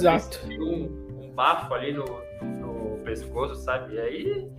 [0.60, 2.06] um, um bafo ali no,
[2.60, 3.96] no, pescoço, sabe?
[3.96, 4.50] E aí,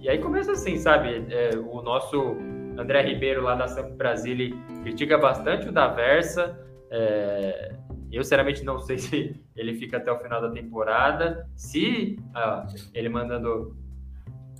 [0.00, 1.26] e aí começa assim, sabe?
[1.30, 2.36] É, o nosso
[2.78, 6.58] André Ribeiro lá da Samp Brasília critica bastante o da Versa.
[6.90, 7.74] É,
[8.10, 11.48] eu, sinceramente, não sei se ele fica até o final da temporada.
[11.56, 13.76] Se ah, ele mandando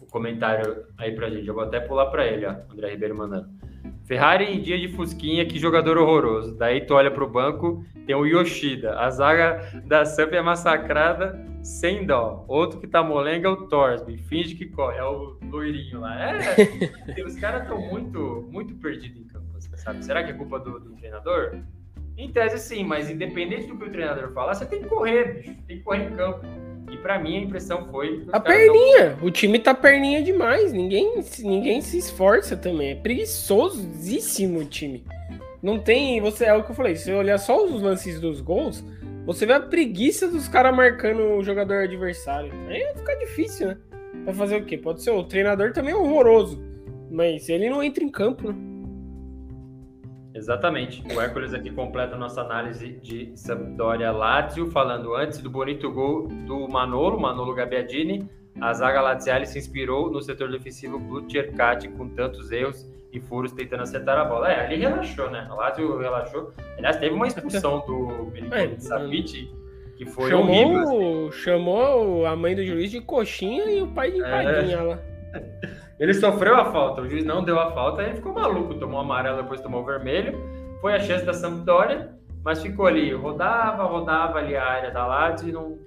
[0.01, 3.49] o comentário aí pra gente, eu vou até pular para ele, ó, André Ribeiro mandando.
[4.05, 6.57] Ferrari em dia de Fusquinha, que jogador horroroso.
[6.57, 8.99] Daí tu olha pro banco, tem o Yoshida.
[8.99, 12.45] A zaga da Samp é massacrada sem dó.
[12.49, 14.17] Outro que tá molenga é o Torsby.
[14.17, 14.97] Finge que corre.
[14.97, 16.19] É o loirinho lá.
[16.19, 16.57] É,
[17.23, 20.03] os caras estão muito, muito perdidos em campo, assim, sabe?
[20.03, 21.59] Será que é culpa do, do, treinador?
[22.17, 25.55] Em tese, sim, mas independente do que o treinador falar, você tem que correr, bicho.
[25.67, 26.41] Tem que correr em campo.
[26.91, 28.25] E para mim a impressão foi.
[28.33, 29.17] A perninha!
[29.21, 29.27] Não...
[29.27, 30.73] O time tá perninha demais.
[30.73, 32.91] Ninguém, ninguém se esforça também.
[32.91, 35.05] É preguiçosíssimo o time.
[35.63, 36.21] Não tem.
[36.21, 36.97] Você, é o que eu falei.
[36.97, 38.85] Se você olhar só os lances dos gols,
[39.27, 42.53] você vê a preguiça dos caras marcando o jogador adversário.
[42.69, 43.77] Aí vai ficar difícil, né?
[44.25, 44.79] Vai fazer o quê?
[44.79, 45.11] Pode ser.
[45.11, 46.63] O treinador também é horroroso.
[47.11, 48.55] Mas ele não entra em campo, né?
[50.39, 51.03] Exatamente.
[51.13, 56.29] O Hércules aqui completa a nossa análise de Sampdoria Lazio, falando antes do bonito gol
[56.29, 58.29] do Manolo, Manolo Gabbiadini.
[58.61, 63.83] A zaga laziale se inspirou no setor defensivo Bluchercati com tantos erros e furos tentando
[63.83, 64.51] acertar a bola.
[64.51, 65.49] É, ali relaxou, né?
[65.51, 66.53] O Lazio relaxou.
[66.77, 69.51] Aliás, teve uma expulsão do Militão de Savic
[69.97, 71.29] que foi chamou, horrível.
[71.29, 71.33] Assim.
[71.43, 74.83] Chamou a mãe do juiz de coxinha e o pai de empadinha é.
[74.83, 74.99] lá.
[75.99, 79.43] Ele sofreu a falta, o juiz não deu a falta, aí ficou maluco, tomou amarelo,
[79.43, 80.39] depois tomou vermelho.
[80.81, 85.49] Foi a chance da Sampdoria, mas ficou ali, rodava, rodava ali a área da Lazio
[85.49, 85.79] e não.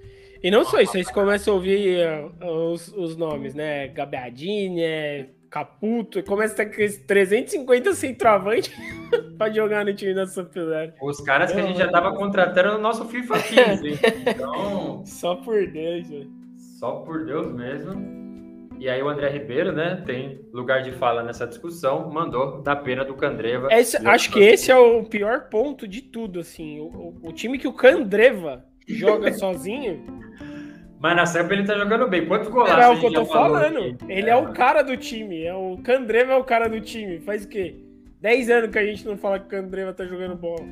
[0.42, 1.98] E não só isso, aí você começa a ouvir
[2.42, 3.88] uh, os, os nomes, né?
[3.88, 8.70] Gabiadini, é Caputo, começa a ter 350 centroavante
[9.38, 10.94] pra jogar no time da Sampdoria.
[11.00, 13.98] Os caras que a gente já tava contratando no nosso FIFA 15,
[14.28, 15.06] então...
[15.06, 16.30] Só por Deus, velho.
[16.78, 18.21] Só por Deus mesmo.
[18.82, 23.04] E aí o André Ribeiro, né, tem lugar de fala nessa discussão, mandou da pena
[23.04, 23.68] do Candreva.
[23.70, 26.80] Esse, acho que esse é o pior ponto de tudo, assim.
[26.80, 30.04] O, o, o time que o Candreva joga sozinho.
[30.98, 32.26] Mas na Sampa ele tá jogando bem.
[32.26, 33.78] Quantos golaços É o que eu tô falando.
[33.78, 33.98] Aqui?
[34.08, 34.32] Ele é.
[34.32, 34.36] é.
[34.36, 35.44] o cara do time.
[35.44, 37.20] É o Candreva é o cara do time.
[37.20, 37.76] Faz o quê?
[38.20, 40.66] 10 anos que a gente não fala que o Candreva tá jogando bola.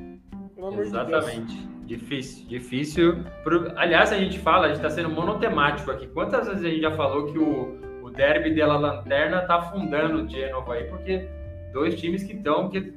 [0.80, 1.54] Exatamente.
[1.84, 3.24] De difícil, difícil.
[3.44, 3.72] Pro...
[3.76, 6.08] Aliás, a gente fala, a gente tá sendo monotemático aqui.
[6.08, 7.89] Quantas vezes a gente já falou que o
[8.20, 11.26] derby dela lanterna tá afundando o Genoa aí, porque
[11.72, 12.92] dois times que estão que,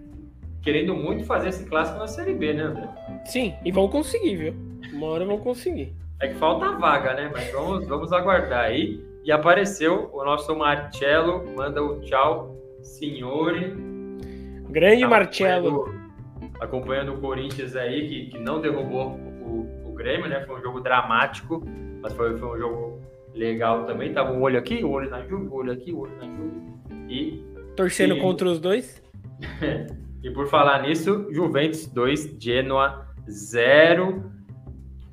[0.61, 2.89] querendo muito fazer esse clássico na Série B, né, André?
[3.24, 4.53] Sim, e vão conseguir, viu?
[4.91, 5.93] Uma hora vão conseguir.
[6.19, 7.32] É que falta a vaga, né?
[7.32, 9.01] Mas vamos, vamos aguardar aí.
[9.24, 13.74] E apareceu o nosso Marcelo, manda o tchau, senhore.
[14.69, 15.93] Grande tá Marcelo.
[16.59, 20.41] Acompanhando o Corinthians aí, que, que não derrubou o, o Grêmio, né?
[20.45, 21.63] Foi um jogo dramático,
[22.01, 23.01] mas foi, foi um jogo
[23.34, 24.13] legal também.
[24.13, 26.61] Tava um olho aqui, um olho na Juve, um olho aqui, um olho na Juve.
[27.09, 27.43] E.
[27.75, 28.21] Torcendo e...
[28.21, 29.01] contra os dois?
[30.23, 34.31] e por falar nisso, Juventus 2, Genoa 0.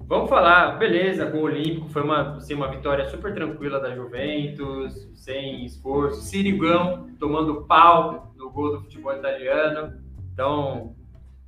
[0.07, 5.09] Vamos falar, beleza, com o Olímpico foi uma, assim, uma vitória super tranquila da Juventus,
[5.15, 6.23] sem esforço.
[6.23, 10.03] Sirigão tomando pau no gol do futebol italiano.
[10.33, 10.97] Então,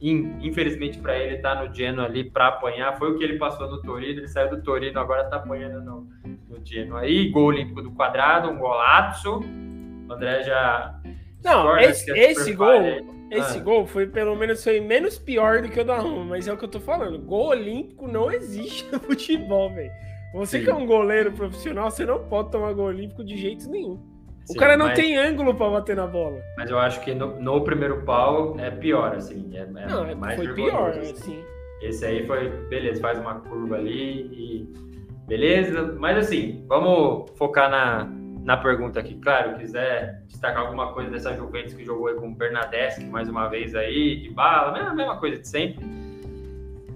[0.00, 2.96] in, infelizmente para ele, tá no Genoa ali para apanhar.
[2.98, 6.08] Foi o que ele passou no Torino, ele saiu do Torino, agora tá apanhando no,
[6.52, 7.00] no Genoa.
[7.00, 9.40] Aí, gol olímpico do quadrado, um golaço.
[10.08, 11.00] O André já.
[11.42, 12.70] Não, esse, é esse gol.
[13.30, 13.62] Esse ah.
[13.62, 16.56] gol foi pelo menos foi menos pior do que o da Roma, mas é o
[16.56, 17.18] que eu tô falando.
[17.18, 19.90] Gol olímpico não existe no futebol, velho.
[20.34, 20.64] Você Sim.
[20.64, 23.98] que é um goleiro profissional, você não pode tomar gol olímpico de jeito nenhum.
[24.44, 24.98] Sim, o cara não mas...
[24.98, 26.40] tem ângulo para bater na bola.
[26.56, 29.50] Mas eu acho que no, no primeiro pau é pior, assim.
[29.54, 31.42] É, é não, é, mais foi pior, assim.
[31.80, 34.91] Esse aí foi, beleza, faz uma curva ali e.
[35.26, 38.08] Beleza, mas assim, vamos focar na,
[38.44, 39.14] na pergunta aqui.
[39.14, 43.48] Claro, quiser destacar alguma coisa dessa Juventus que jogou aí com o Bernadeschi mais uma
[43.48, 45.84] vez aí, de bala, a mesma coisa de sempre.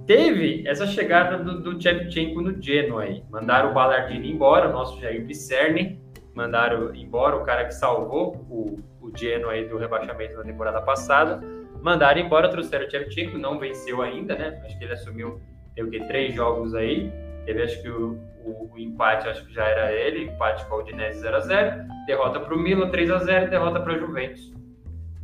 [0.06, 3.24] Teve essa chegada do, do no Genoa aí.
[3.28, 6.00] Mandaram o Ballardini embora, o nosso Jair Pisserni.
[6.34, 11.40] Mandaram embora o cara que salvou o, o Genoa aí do rebaixamento na temporada passada.
[11.82, 14.60] Mandaram embora, trouxeram o Shevchenko, não venceu ainda, né?
[14.64, 15.40] Acho que ele assumiu,
[15.74, 16.00] tem o quê?
[16.06, 17.12] Três jogos aí.
[17.46, 20.80] Teve, acho que o, o, o, empate, acho que já era ele, empate com o
[20.80, 24.52] Udinese 0x0, derrota para o Milan 3x0, derrota para a Juventus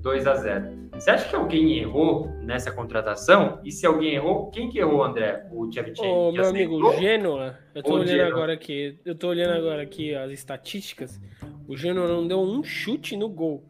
[0.01, 0.83] 2x0.
[0.95, 3.61] Você acha que alguém errou nessa contratação?
[3.65, 5.49] E se alguém errou, quem que errou, André?
[5.51, 6.07] O Tchevchenko?
[6.07, 8.29] Ô, meu amigo, o Genoa, eu tô olhando Genoa.
[8.29, 11.21] agora aqui, eu tô olhando agora aqui as estatísticas,
[11.67, 13.65] o Genoa não deu um chute no gol.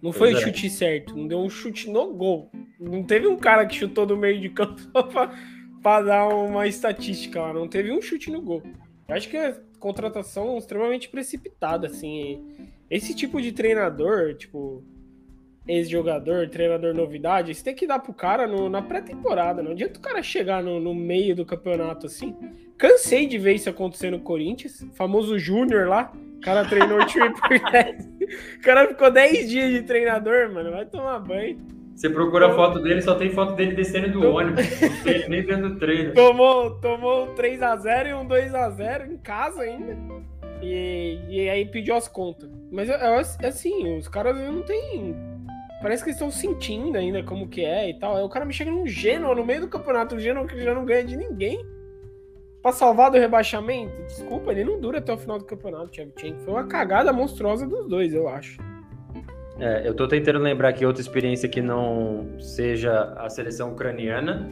[0.00, 0.40] Não foi o é.
[0.40, 2.50] chute certo, não deu um chute no gol.
[2.78, 5.34] Não teve um cara que chutou do meio de campo só pra,
[5.82, 8.62] pra dar uma estatística lá, não teve um chute no gol.
[9.08, 12.44] Eu acho que é contratação extremamente precipitada, assim.
[12.90, 14.82] Esse tipo de treinador, tipo,
[15.66, 19.62] ex-jogador, treinador novidade, você tem que dar pro cara no, na pré-temporada.
[19.62, 22.34] Não adianta o cara chegar no, no, meio do campeonato assim.
[22.78, 24.86] Cansei de ver isso acontecer no Corinthians.
[24.94, 26.12] Famoso Júnior lá.
[26.36, 28.06] O cara treinou o time por 10.
[28.56, 30.70] O cara ficou 10 dias de treinador, mano.
[30.70, 31.77] Vai tomar banho.
[31.98, 34.64] Você procura a foto dele, só tem foto dele descendo do ônibus.
[35.28, 36.14] nem dentro do treino.
[36.14, 39.96] Tomou, tomou um 3x0 e um 2x0 em casa ainda.
[40.62, 42.48] E, e aí pediu as contas.
[42.70, 45.16] Mas assim, os caras não tem.
[45.82, 48.16] Parece que eles estão sentindo ainda como que é e tal.
[48.16, 50.72] Aí o cara me chega num Genoa no meio do campeonato, o Genoa que já
[50.72, 51.66] não ganha de ninguém.
[52.62, 56.42] Pra salvar do rebaixamento, desculpa, ele não dura até o final do campeonato, Tchevchenko.
[56.42, 58.56] Foi uma cagada monstruosa dos dois, eu acho.
[59.58, 64.48] É, eu estou tentando lembrar aqui outra experiência que não seja a seleção ucraniana,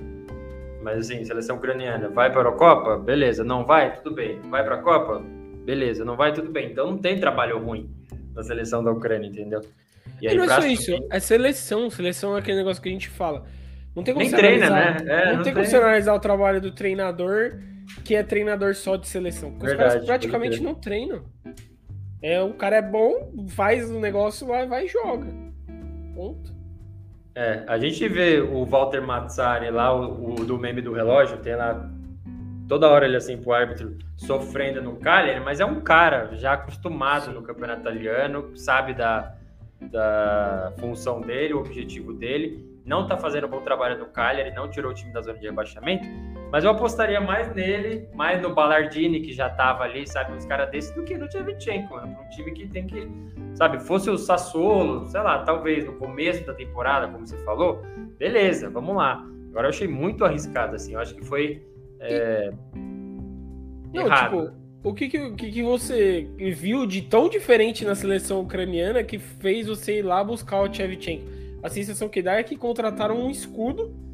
[0.83, 4.41] mas assim, seleção ucraniana vai para a Copa, beleza, não vai, tudo bem.
[4.51, 5.23] Vai para a Copa,
[5.65, 6.71] beleza, não vai, tudo bem.
[6.71, 7.91] Então não tem trabalho ruim
[8.35, 9.61] na seleção da Ucrânia, entendeu?
[10.21, 13.09] E aí, não é só isso, é seleção, seleção é aquele negócio que a gente
[13.09, 13.45] fala.
[13.95, 14.97] Não tem como Nem treina, né?
[15.07, 17.59] É, não, não, tem como você analisar o trabalho do treinador
[18.05, 19.53] que é treinador só de seleção.
[19.53, 21.25] Porque Verdade, os caras praticamente não treinam.
[22.23, 25.27] É, o cara é bom, faz o negócio, vai, vai e joga.
[26.15, 26.55] Ponto.
[27.35, 31.55] É, a gente vê o Walter Mazzari lá, o, o, do meme do relógio, tem
[31.55, 31.91] lá
[32.67, 37.31] toda hora ele assim pro árbitro sofrendo no Cagliari, mas é um cara já acostumado
[37.33, 39.35] no campeonato italiano, sabe da,
[39.81, 44.71] da função dele, o objetivo dele, não tá fazendo um bom trabalho no Cagliari, não
[44.71, 46.07] tirou o time da zona de rebaixamento,
[46.57, 50.71] mas eu apostaria mais nele, mais no Ballardini, que já tava ali, sabe, uns caras
[50.71, 52.17] desses, do que no Tchevchenko, mano.
[52.19, 53.07] Um time que tem que,
[53.53, 57.83] sabe, fosse o Sassuolo, sei lá, talvez no começo da temporada, como você falou,
[58.19, 59.23] beleza, vamos lá.
[59.51, 61.63] Agora eu achei muito arriscado, assim, eu acho que foi
[62.01, 62.51] é,
[63.93, 64.47] Não, errado.
[64.47, 64.57] Tipo...
[64.83, 69.99] O que, que, que, você viu de tão diferente na seleção ucraniana que fez você
[69.99, 71.27] ir lá buscar o Tchevchenko?
[71.63, 74.06] A sensação que dá é que contrataram um escudo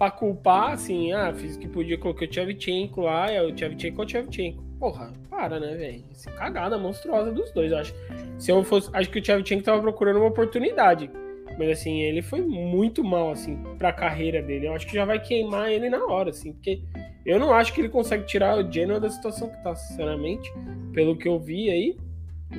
[0.00, 4.00] pra culpar, assim, ah, fiz o que podia, coloquei o Tchevchenko lá, é o Tchevchenko
[4.00, 4.62] é o Tchevchenko.
[4.78, 6.02] Porra, para, né, velho?
[6.38, 7.94] Cagada monstruosa dos dois, acho.
[8.38, 8.88] Se eu fosse.
[8.94, 11.10] Acho que o Tchevchenko tava procurando uma oportunidade.
[11.58, 14.68] Mas assim, ele foi muito mal, assim, pra carreira dele.
[14.68, 16.80] Eu acho que já vai queimar ele na hora, assim, porque
[17.26, 20.50] eu não acho que ele consegue tirar o Genoa da situação que tá, sinceramente.
[20.94, 21.98] Pelo que eu vi aí,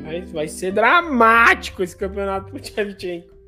[0.03, 3.40] vai, vai ser dramático esse campeonato pro Tchevchenko.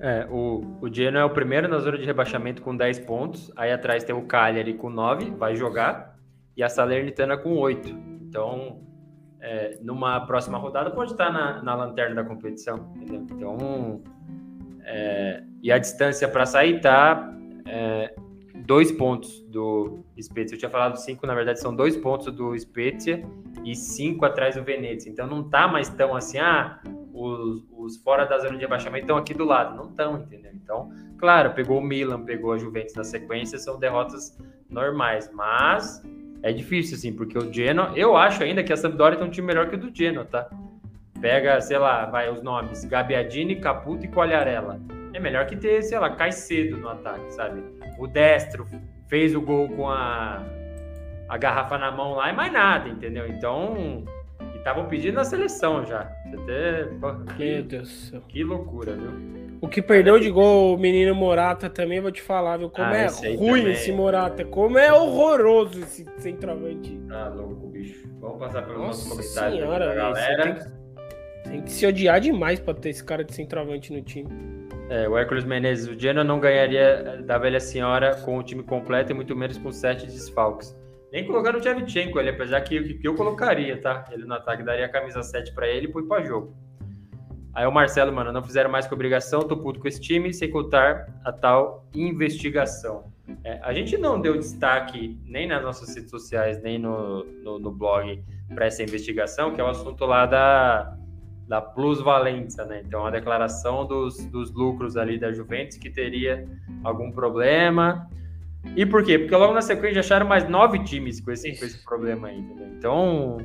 [0.00, 3.52] É, o, o Genoa é o primeiro na zona de rebaixamento com 10 pontos.
[3.54, 6.18] Aí atrás tem o Cagliari com 9, vai jogar.
[6.56, 7.88] E a Salernitana com 8.
[8.22, 8.80] Então,
[9.40, 13.26] é, numa próxima rodada pode estar na, na lanterna da competição, entendeu?
[13.30, 14.02] Então,
[14.84, 17.32] é, e a distância para sair está
[17.66, 18.14] é,
[18.64, 20.54] dois pontos do Spezia.
[20.54, 23.22] Eu tinha falado cinco, na verdade são dois pontos do Spezia
[23.64, 25.10] e cinco atrás do Venezia.
[25.10, 26.80] Então não tá mais tão assim, ah,
[27.12, 29.76] os, os fora da zona de rebaixamento estão aqui do lado.
[29.76, 30.52] Não estão, entendeu?
[30.54, 34.38] Então, claro, pegou o Milan, pegou a Juventus na sequência, são derrotas
[34.68, 36.02] normais, mas
[36.42, 39.46] é difícil, assim, porque o Genoa, eu acho ainda que a Sampdoria tem um time
[39.46, 40.48] melhor que o do Genoa, tá?
[41.20, 44.80] Pega, sei lá, vai os nomes, Gabiadini, Caputo e Quagliarella.
[45.12, 47.62] É melhor que ter, sei lá, Caicedo no ataque, sabe?
[47.98, 48.66] O Destro
[49.06, 50.42] fez o gol com a,
[51.28, 53.26] a garrafa na mão lá e mais nada, entendeu?
[53.26, 54.04] Então,
[54.60, 56.04] estavam pedindo a seleção já.
[57.36, 58.22] Que, Meu Deus do céu.
[58.28, 59.40] Que loucura, viu?
[59.60, 62.70] O que perdeu de gol o menino Morata também, vou te falar, viu?
[62.70, 63.06] Como ah, é
[63.36, 63.72] ruim também.
[63.72, 66.98] esse Morata, como é horroroso esse centroavante.
[67.08, 68.08] Tá louco, bicho.
[68.20, 70.42] Vamos passar pelos nossos comentários senhora, da galera.
[70.42, 74.30] Tem que, tem que, se odiar demais pra ter esse cara de centroavante no time.
[74.88, 79.12] É, o Hércules Menezes, o Genoa não ganharia da velha senhora com o time completo
[79.12, 80.74] e muito menos com sete desfalques.
[81.12, 84.04] Nem colocando o Tchevchenko ele, apesar que, que eu colocaria, tá?
[84.10, 86.54] Ele no ataque daria a camisa 7 para ele e põe pra jogo.
[87.52, 90.48] Aí o Marcelo, mano, não fizeram mais que obrigação, tô puto com esse time, sem
[90.48, 93.12] contar a tal investigação.
[93.44, 97.72] É, a gente não deu destaque nem nas nossas redes sociais, nem no, no, no
[97.72, 98.22] blog
[98.54, 100.96] para essa investigação, que é o assunto lá da,
[101.46, 102.82] da plusvalência, né?
[102.84, 106.48] Então, a declaração dos, dos lucros ali da Juventus que teria
[106.84, 108.08] algum problema.
[108.76, 109.18] E por quê?
[109.18, 112.66] Porque logo na sequência acharam mais nove times com esse, com esse problema aí, entendeu?
[112.66, 113.38] Então,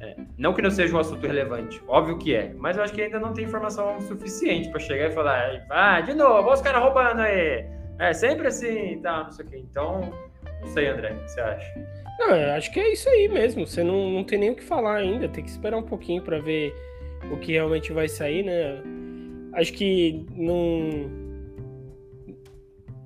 [0.00, 3.02] é, não que não seja um assunto relevante, óbvio que é, mas eu acho que
[3.02, 6.82] ainda não tem informação suficiente para chegar e falar, ah, de novo, olha os caras
[6.82, 7.66] roubando aí.
[7.98, 9.58] É sempre assim, tá, não sei o quê.
[9.58, 10.12] Então,
[10.60, 11.88] não sei, André, o que você acha?
[12.18, 13.66] Não, eu acho que é isso aí mesmo.
[13.66, 16.38] Você não, não tem nem o que falar ainda, tem que esperar um pouquinho para
[16.38, 16.74] ver
[17.30, 18.82] o que realmente vai sair, né?
[19.52, 21.23] Acho que não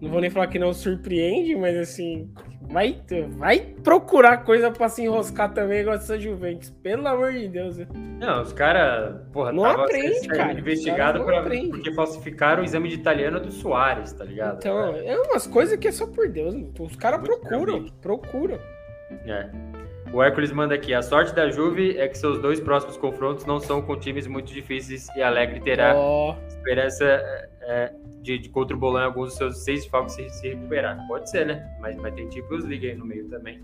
[0.01, 2.31] não vou nem falar que não surpreende, mas assim,
[2.63, 3.01] vai,
[3.37, 6.71] vai procurar coisa pra se enroscar também igual essa Juventus.
[6.71, 7.79] Pelo amor de Deus.
[8.19, 10.53] Não, os caras, porra, não aprende, cara.
[10.53, 14.59] investigado pra, porque falsificaram o exame de italiano do Soares, tá ligado?
[14.59, 16.55] Então, é, é umas coisas que é só por Deus.
[16.79, 18.59] Os caras procuram, procuram.
[19.27, 19.49] É.
[20.13, 23.61] O Hércules manda aqui: a sorte da Juve é que seus dois próximos confrontos não
[23.61, 26.35] são com times muito difíceis e Alegre terá oh.
[26.47, 27.05] esperança
[27.63, 31.07] é, de, de contra o Bolão alguns dos seus seis falcos se, se recuperar.
[31.07, 31.77] Pode ser, né?
[31.81, 33.61] Mas, mas tem Champions League aí no meio também.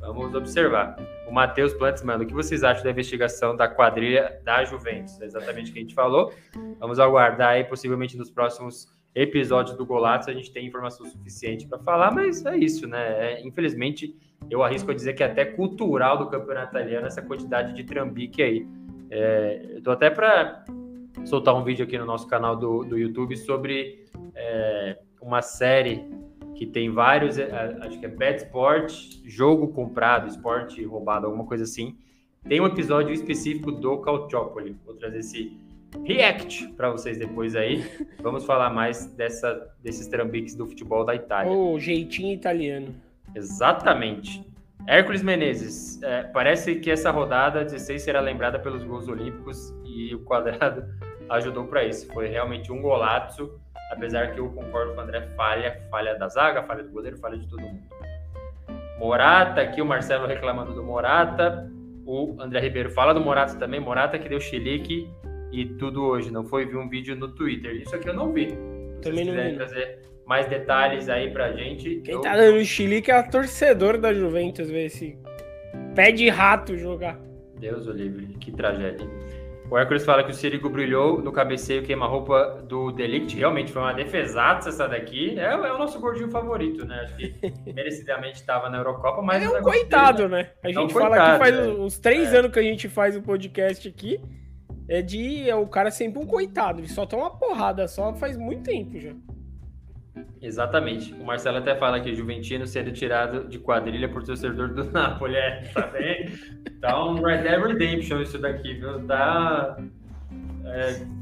[0.00, 0.96] Vamos observar.
[1.28, 5.20] O Matheus Plantes manda, o que vocês acham da investigação da quadrilha da Juventus?
[5.20, 6.32] É exatamente o que a gente falou.
[6.78, 11.78] Vamos aguardar aí, possivelmente nos próximos episódios do Golato, a gente tem informação suficiente para
[11.80, 13.32] falar, mas é isso, né?
[13.32, 14.14] É, infelizmente,
[14.48, 18.42] eu arrisco a dizer que é até cultural do campeonato italiano essa quantidade de trambique
[18.42, 18.66] aí.
[19.10, 20.64] É, eu tô até para
[21.24, 24.04] soltar um vídeo aqui no nosso canal do, do YouTube sobre
[24.34, 26.04] é, uma série
[26.54, 27.50] que tem vários, é,
[27.80, 28.92] acho que é Bad Sport,
[29.24, 31.96] jogo comprado, esporte roubado, alguma coisa assim.
[32.46, 34.76] Tem um episódio específico do Calciopoli.
[34.84, 35.56] Vou trazer esse
[36.04, 37.84] react para vocês depois aí.
[38.22, 41.52] Vamos falar mais dessa, desses trambiques do futebol da Itália.
[41.52, 42.94] O jeitinho italiano.
[43.34, 44.44] Exatamente.
[44.86, 50.20] Hércules Menezes, é, parece que essa rodada 16 será lembrada pelos gols olímpicos e o
[50.24, 50.84] quadrado
[51.30, 52.10] ajudou para isso.
[52.12, 53.58] Foi realmente um golaço,
[53.92, 57.38] apesar que eu concordo com o André, falha, falha da zaga, falha do goleiro, falha
[57.38, 57.82] de todo mundo.
[58.98, 61.70] Morata, aqui o Marcelo reclamando do Morata,
[62.04, 65.08] o André Ribeiro fala do Morata também, Morata que deu chilique
[65.52, 66.66] e tudo hoje, não foi?
[66.66, 68.50] Vi um vídeo no Twitter, isso aqui eu não vi.
[68.50, 69.56] Se também não vi.
[69.56, 71.96] trazer mais detalhes aí pra gente.
[72.04, 72.20] Quem eu...
[72.20, 75.18] tá dando chilique é a torcedor da Juventus, ver esse
[75.96, 77.18] pé de rato jogar.
[77.58, 79.08] Deus o livre, que tragédia.
[79.68, 83.36] O Hércules fala que o Sirigo brilhou no cabeceio queima-roupa do Delict.
[83.36, 85.36] Realmente foi uma defesaça essa daqui.
[85.36, 87.00] É, é, o nosso gordinho favorito, né?
[87.02, 87.34] Acho que
[87.72, 89.42] merecidamente estava na Eurocopa, mas.
[89.42, 90.50] É um coitado, dele, né?
[90.62, 91.68] A gente é um fala coitado, que faz é.
[91.70, 92.38] uns três é.
[92.38, 94.20] anos que a gente faz o podcast aqui.
[94.88, 95.50] É de.
[95.50, 96.80] É o cara sempre um coitado.
[96.80, 99.12] Ele só toma uma porrada só faz muito tempo já.
[100.40, 101.12] Exatamente.
[101.14, 105.36] O Marcelo até fala que o Juventino sendo tirado de quadrilha por torcedor do Napoli.
[105.36, 106.30] É, tá bem?
[106.80, 109.06] Tá um Red Dead Redemption isso daqui, viu?
[109.06, 109.76] Tá.
[110.64, 111.20] É...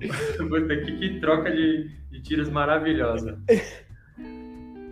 [0.48, 3.38] Puta, que, que troca de, de tiros maravilhosa.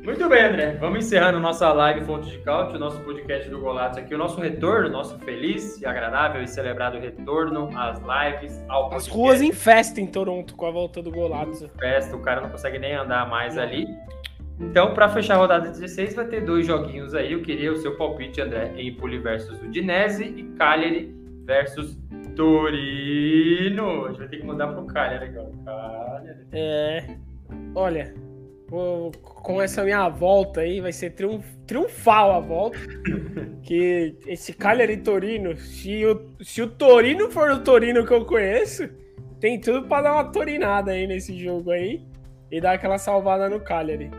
[0.09, 0.75] Muito bem, André.
[0.81, 4.41] Vamos encerrando nossa live Fonte de Cálcio, o nosso podcast do Golato aqui, o nosso
[4.41, 10.01] retorno, nosso feliz e agradável e celebrado retorno às lives, ao As ruas em festa
[10.01, 11.69] em Toronto com a volta do Golato.
[11.79, 13.63] Festa, o cara não consegue nem andar mais não.
[13.63, 13.87] ali.
[14.59, 17.31] Então, para fechar a rodada 16, vai ter dois joguinhos aí.
[17.31, 21.15] Eu queria o seu palpite, André, Empoli versus Udinese e Cagliari
[21.45, 21.99] versus
[22.35, 24.07] Torino.
[24.07, 25.51] A gente vai ter que mudar pro Cagliari agora.
[25.67, 26.47] Cagliari.
[26.51, 27.05] É.
[27.75, 28.15] Olha,
[28.69, 32.78] com essa minha volta aí, vai ser triunf, triunfal a volta.
[33.62, 38.89] que esse Cagliari Torino, se o, se o Torino for o Torino que eu conheço,
[39.40, 42.03] tem tudo para dar uma torinada aí nesse jogo aí
[42.51, 44.11] e dar aquela salvada no Cagliari.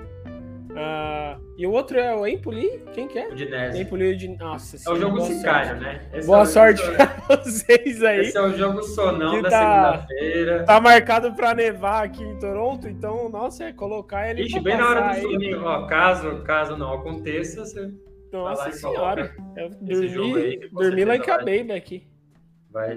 [0.72, 2.84] Uh, e o outro é o Empoli?
[2.94, 3.28] Quem que é?
[3.30, 3.82] Udinese.
[3.82, 6.08] Empoli de Nossa, É o jogo sicário, né?
[6.14, 8.20] Esse boa é sorte pra vocês aí.
[8.20, 10.64] Esse é o jogo sonão da tá, segunda-feira.
[10.66, 14.44] Tá marcado pra nevar aqui em Toronto, então, nossa, é colocar ele.
[14.44, 15.88] Ixi, bem na hora do soninho, ó.
[15.88, 17.92] Caso, caso não aconteça, você.
[18.32, 19.36] Nossa senhora.
[19.58, 22.08] Eu dormi, dormi like a baby aqui.
[22.70, 22.96] Vai,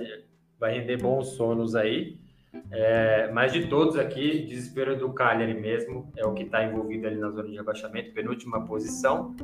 [0.61, 2.22] vai render bons sonos aí.
[2.71, 7.17] É, mas de todos aqui, desespero do Cagliari mesmo é o que está envolvido ali
[7.17, 9.35] na zona de rebaixamento, penúltima posição.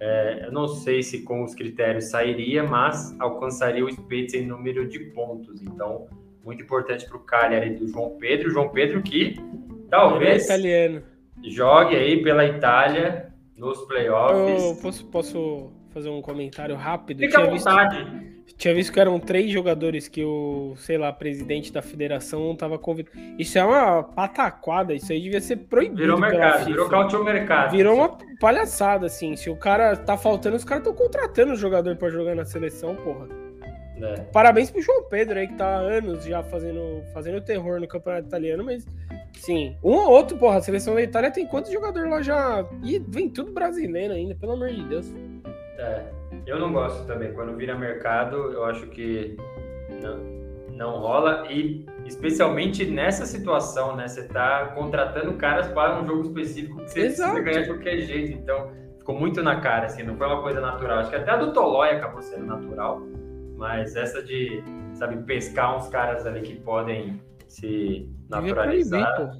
[0.00, 4.88] É, eu não sei se com os critérios sairia, mas alcançaria o Spezia em número
[4.88, 5.62] de pontos.
[5.62, 6.06] Então,
[6.44, 8.50] muito importante para o Cagliari do João Pedro.
[8.50, 9.36] João Pedro que
[9.88, 11.02] talvez é
[11.42, 14.62] jogue aí pela Itália nos playoffs.
[14.62, 17.20] Eu posso, posso fazer um comentário rápido?
[17.20, 18.04] Fica à vontade.
[18.04, 18.33] Visto...
[18.56, 22.78] Tinha visto que eram três jogadores que o, sei lá, presidente da federação não tava
[22.78, 23.16] convidando.
[23.38, 25.96] Isso é uma pataquada, isso aí devia ser proibido.
[25.96, 27.72] Virou mercado, virou cautio mercado.
[27.72, 29.34] Virou uma palhaçada, assim.
[29.36, 32.94] Se o cara tá faltando, os caras estão contratando o jogador para jogar na seleção,
[32.94, 33.26] porra.
[34.00, 34.20] É.
[34.32, 38.26] Parabéns pro João Pedro aí, que tá há anos já fazendo, fazendo terror no campeonato
[38.26, 38.86] italiano, mas
[39.34, 42.66] sim, um ou outro, porra, a seleção da Itália tem quantos jogadores lá já.
[42.82, 45.12] E vem tudo brasileiro ainda, pelo amor de Deus.
[45.78, 46.13] É.
[46.46, 47.32] Eu não gosto também.
[47.32, 49.36] Quando vira mercado, eu acho que
[50.02, 50.18] não,
[50.76, 51.46] não rola.
[51.50, 54.08] E especialmente nessa situação, né?
[54.08, 57.32] Você tá contratando caras para um jogo específico que você Exato.
[57.32, 58.38] precisa ganhar de qualquer jeito.
[58.38, 60.98] Então, ficou muito na cara, assim, não foi uma coisa natural.
[60.98, 63.00] Acho que até a do Tolói acabou sendo natural.
[63.56, 64.62] Mas essa de,
[64.92, 69.38] sabe, pescar uns caras ali que podem se naturalizar.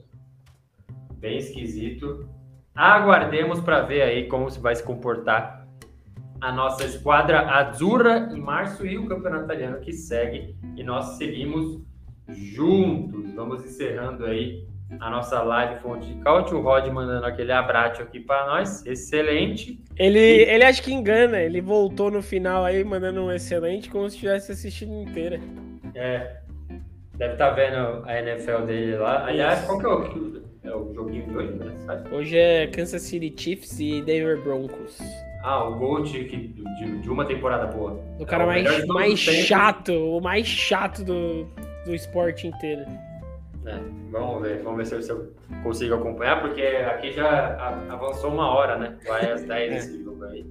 [1.17, 2.29] Bem esquisito.
[2.75, 5.64] Aguardemos para ver aí como se vai se comportar
[6.41, 10.55] a nossa esquadra Azzurra em março e o campeonato italiano que segue.
[10.77, 11.81] E nós seguimos
[12.29, 13.33] juntos.
[13.35, 14.67] Vamos encerrando aí
[15.01, 16.59] a nossa live Fonte de Cálcio.
[16.59, 18.85] O Rod mandando aquele abraço aqui para nós.
[18.87, 19.83] Excelente.
[19.97, 20.43] Ele, e...
[20.43, 21.41] ele acho que engana.
[21.41, 25.41] Ele voltou no final aí mandando um excelente como se tivesse assistido inteira.
[25.95, 26.39] É.
[27.17, 29.27] Deve estar tá vendo a NFL dele lá.
[29.27, 32.05] Aliás, qual que é o, é o joguinho de hoje, né?
[32.11, 34.99] Hoje é Kansas City Chiefs e Denver Broncos.
[35.45, 36.49] Ah, o Gold de,
[37.03, 38.01] de, uma temporada boa.
[38.19, 41.47] O cara é o mais, mais chato, o mais chato do,
[41.85, 42.81] do esporte inteiro.
[43.67, 43.79] É,
[44.11, 47.59] vamos ver, vamos ver se eu consigo acompanhar, porque aqui já
[47.91, 48.97] avançou uma hora, né?
[49.07, 49.77] Vai às 10 é.
[49.77, 50.47] esse jogo aí.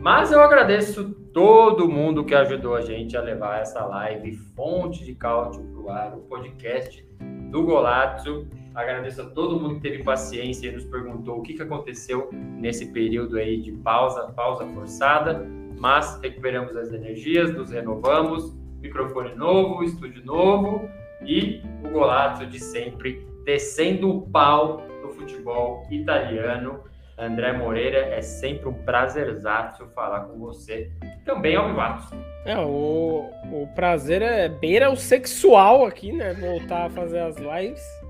[0.00, 5.14] Mas eu agradeço todo mundo que ajudou a gente a levar essa live Fonte de
[5.14, 7.06] Cálcio pro ar, o podcast
[7.52, 8.48] do Golazzo.
[8.74, 12.86] Agradeço a todo mundo que teve paciência e nos perguntou o que, que aconteceu nesse
[12.86, 15.46] período aí de pausa, pausa forçada,
[15.78, 20.88] mas recuperamos as energias, nos renovamos, microfone novo, estúdio novo
[21.24, 26.80] e o golaço de sempre descendo o pau no futebol italiano.
[27.18, 30.90] André Moreira, é sempre um prazerzaço falar com você.
[31.24, 32.08] Também ao Vivatos.
[32.44, 36.32] É, o, o prazer é beira o sexual aqui, né?
[36.34, 38.01] Voltar a fazer as lives.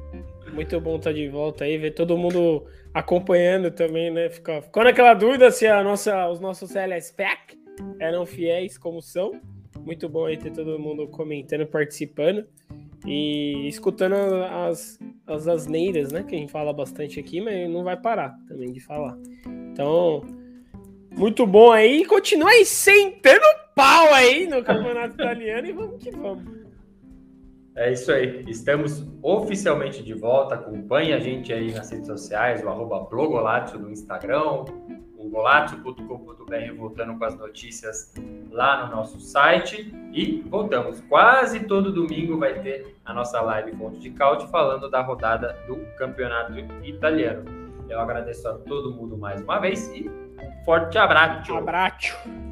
[0.53, 4.29] Muito bom estar de volta aí, ver todo mundo acompanhando também, né?
[4.29, 7.59] Ficou, ficou naquela dúvida se a nossa, os nossos LSPAC
[7.99, 9.33] eram fiéis como são.
[9.81, 12.47] Muito bom aí ter todo mundo comentando, participando
[13.07, 16.23] e escutando as, as asneiras, né?
[16.23, 19.17] Que a gente fala bastante aqui, mas não vai parar também de falar.
[19.73, 20.23] Então,
[21.11, 22.05] muito bom aí.
[22.05, 26.62] Continua aí sentando pau aí no Campeonato Italiano e vamos que vamos.
[27.75, 28.45] É isso aí.
[28.47, 30.55] Estamos oficialmente de volta.
[30.55, 34.65] Acompanhe a gente aí nas redes sociais, o arroba blogolatio no Instagram,
[35.17, 38.13] o golatio.com.br, voltando com as notícias
[38.51, 39.93] lá no nosso site.
[40.13, 41.01] E voltamos.
[41.03, 45.77] Quase todo domingo vai ter a nossa live Fonte de Caute falando da rodada do
[45.97, 46.53] Campeonato
[46.85, 47.45] Italiano.
[47.89, 50.11] Eu agradeço a todo mundo mais uma vez e
[50.65, 51.55] forte abraço.
[51.55, 52.52] Abraço.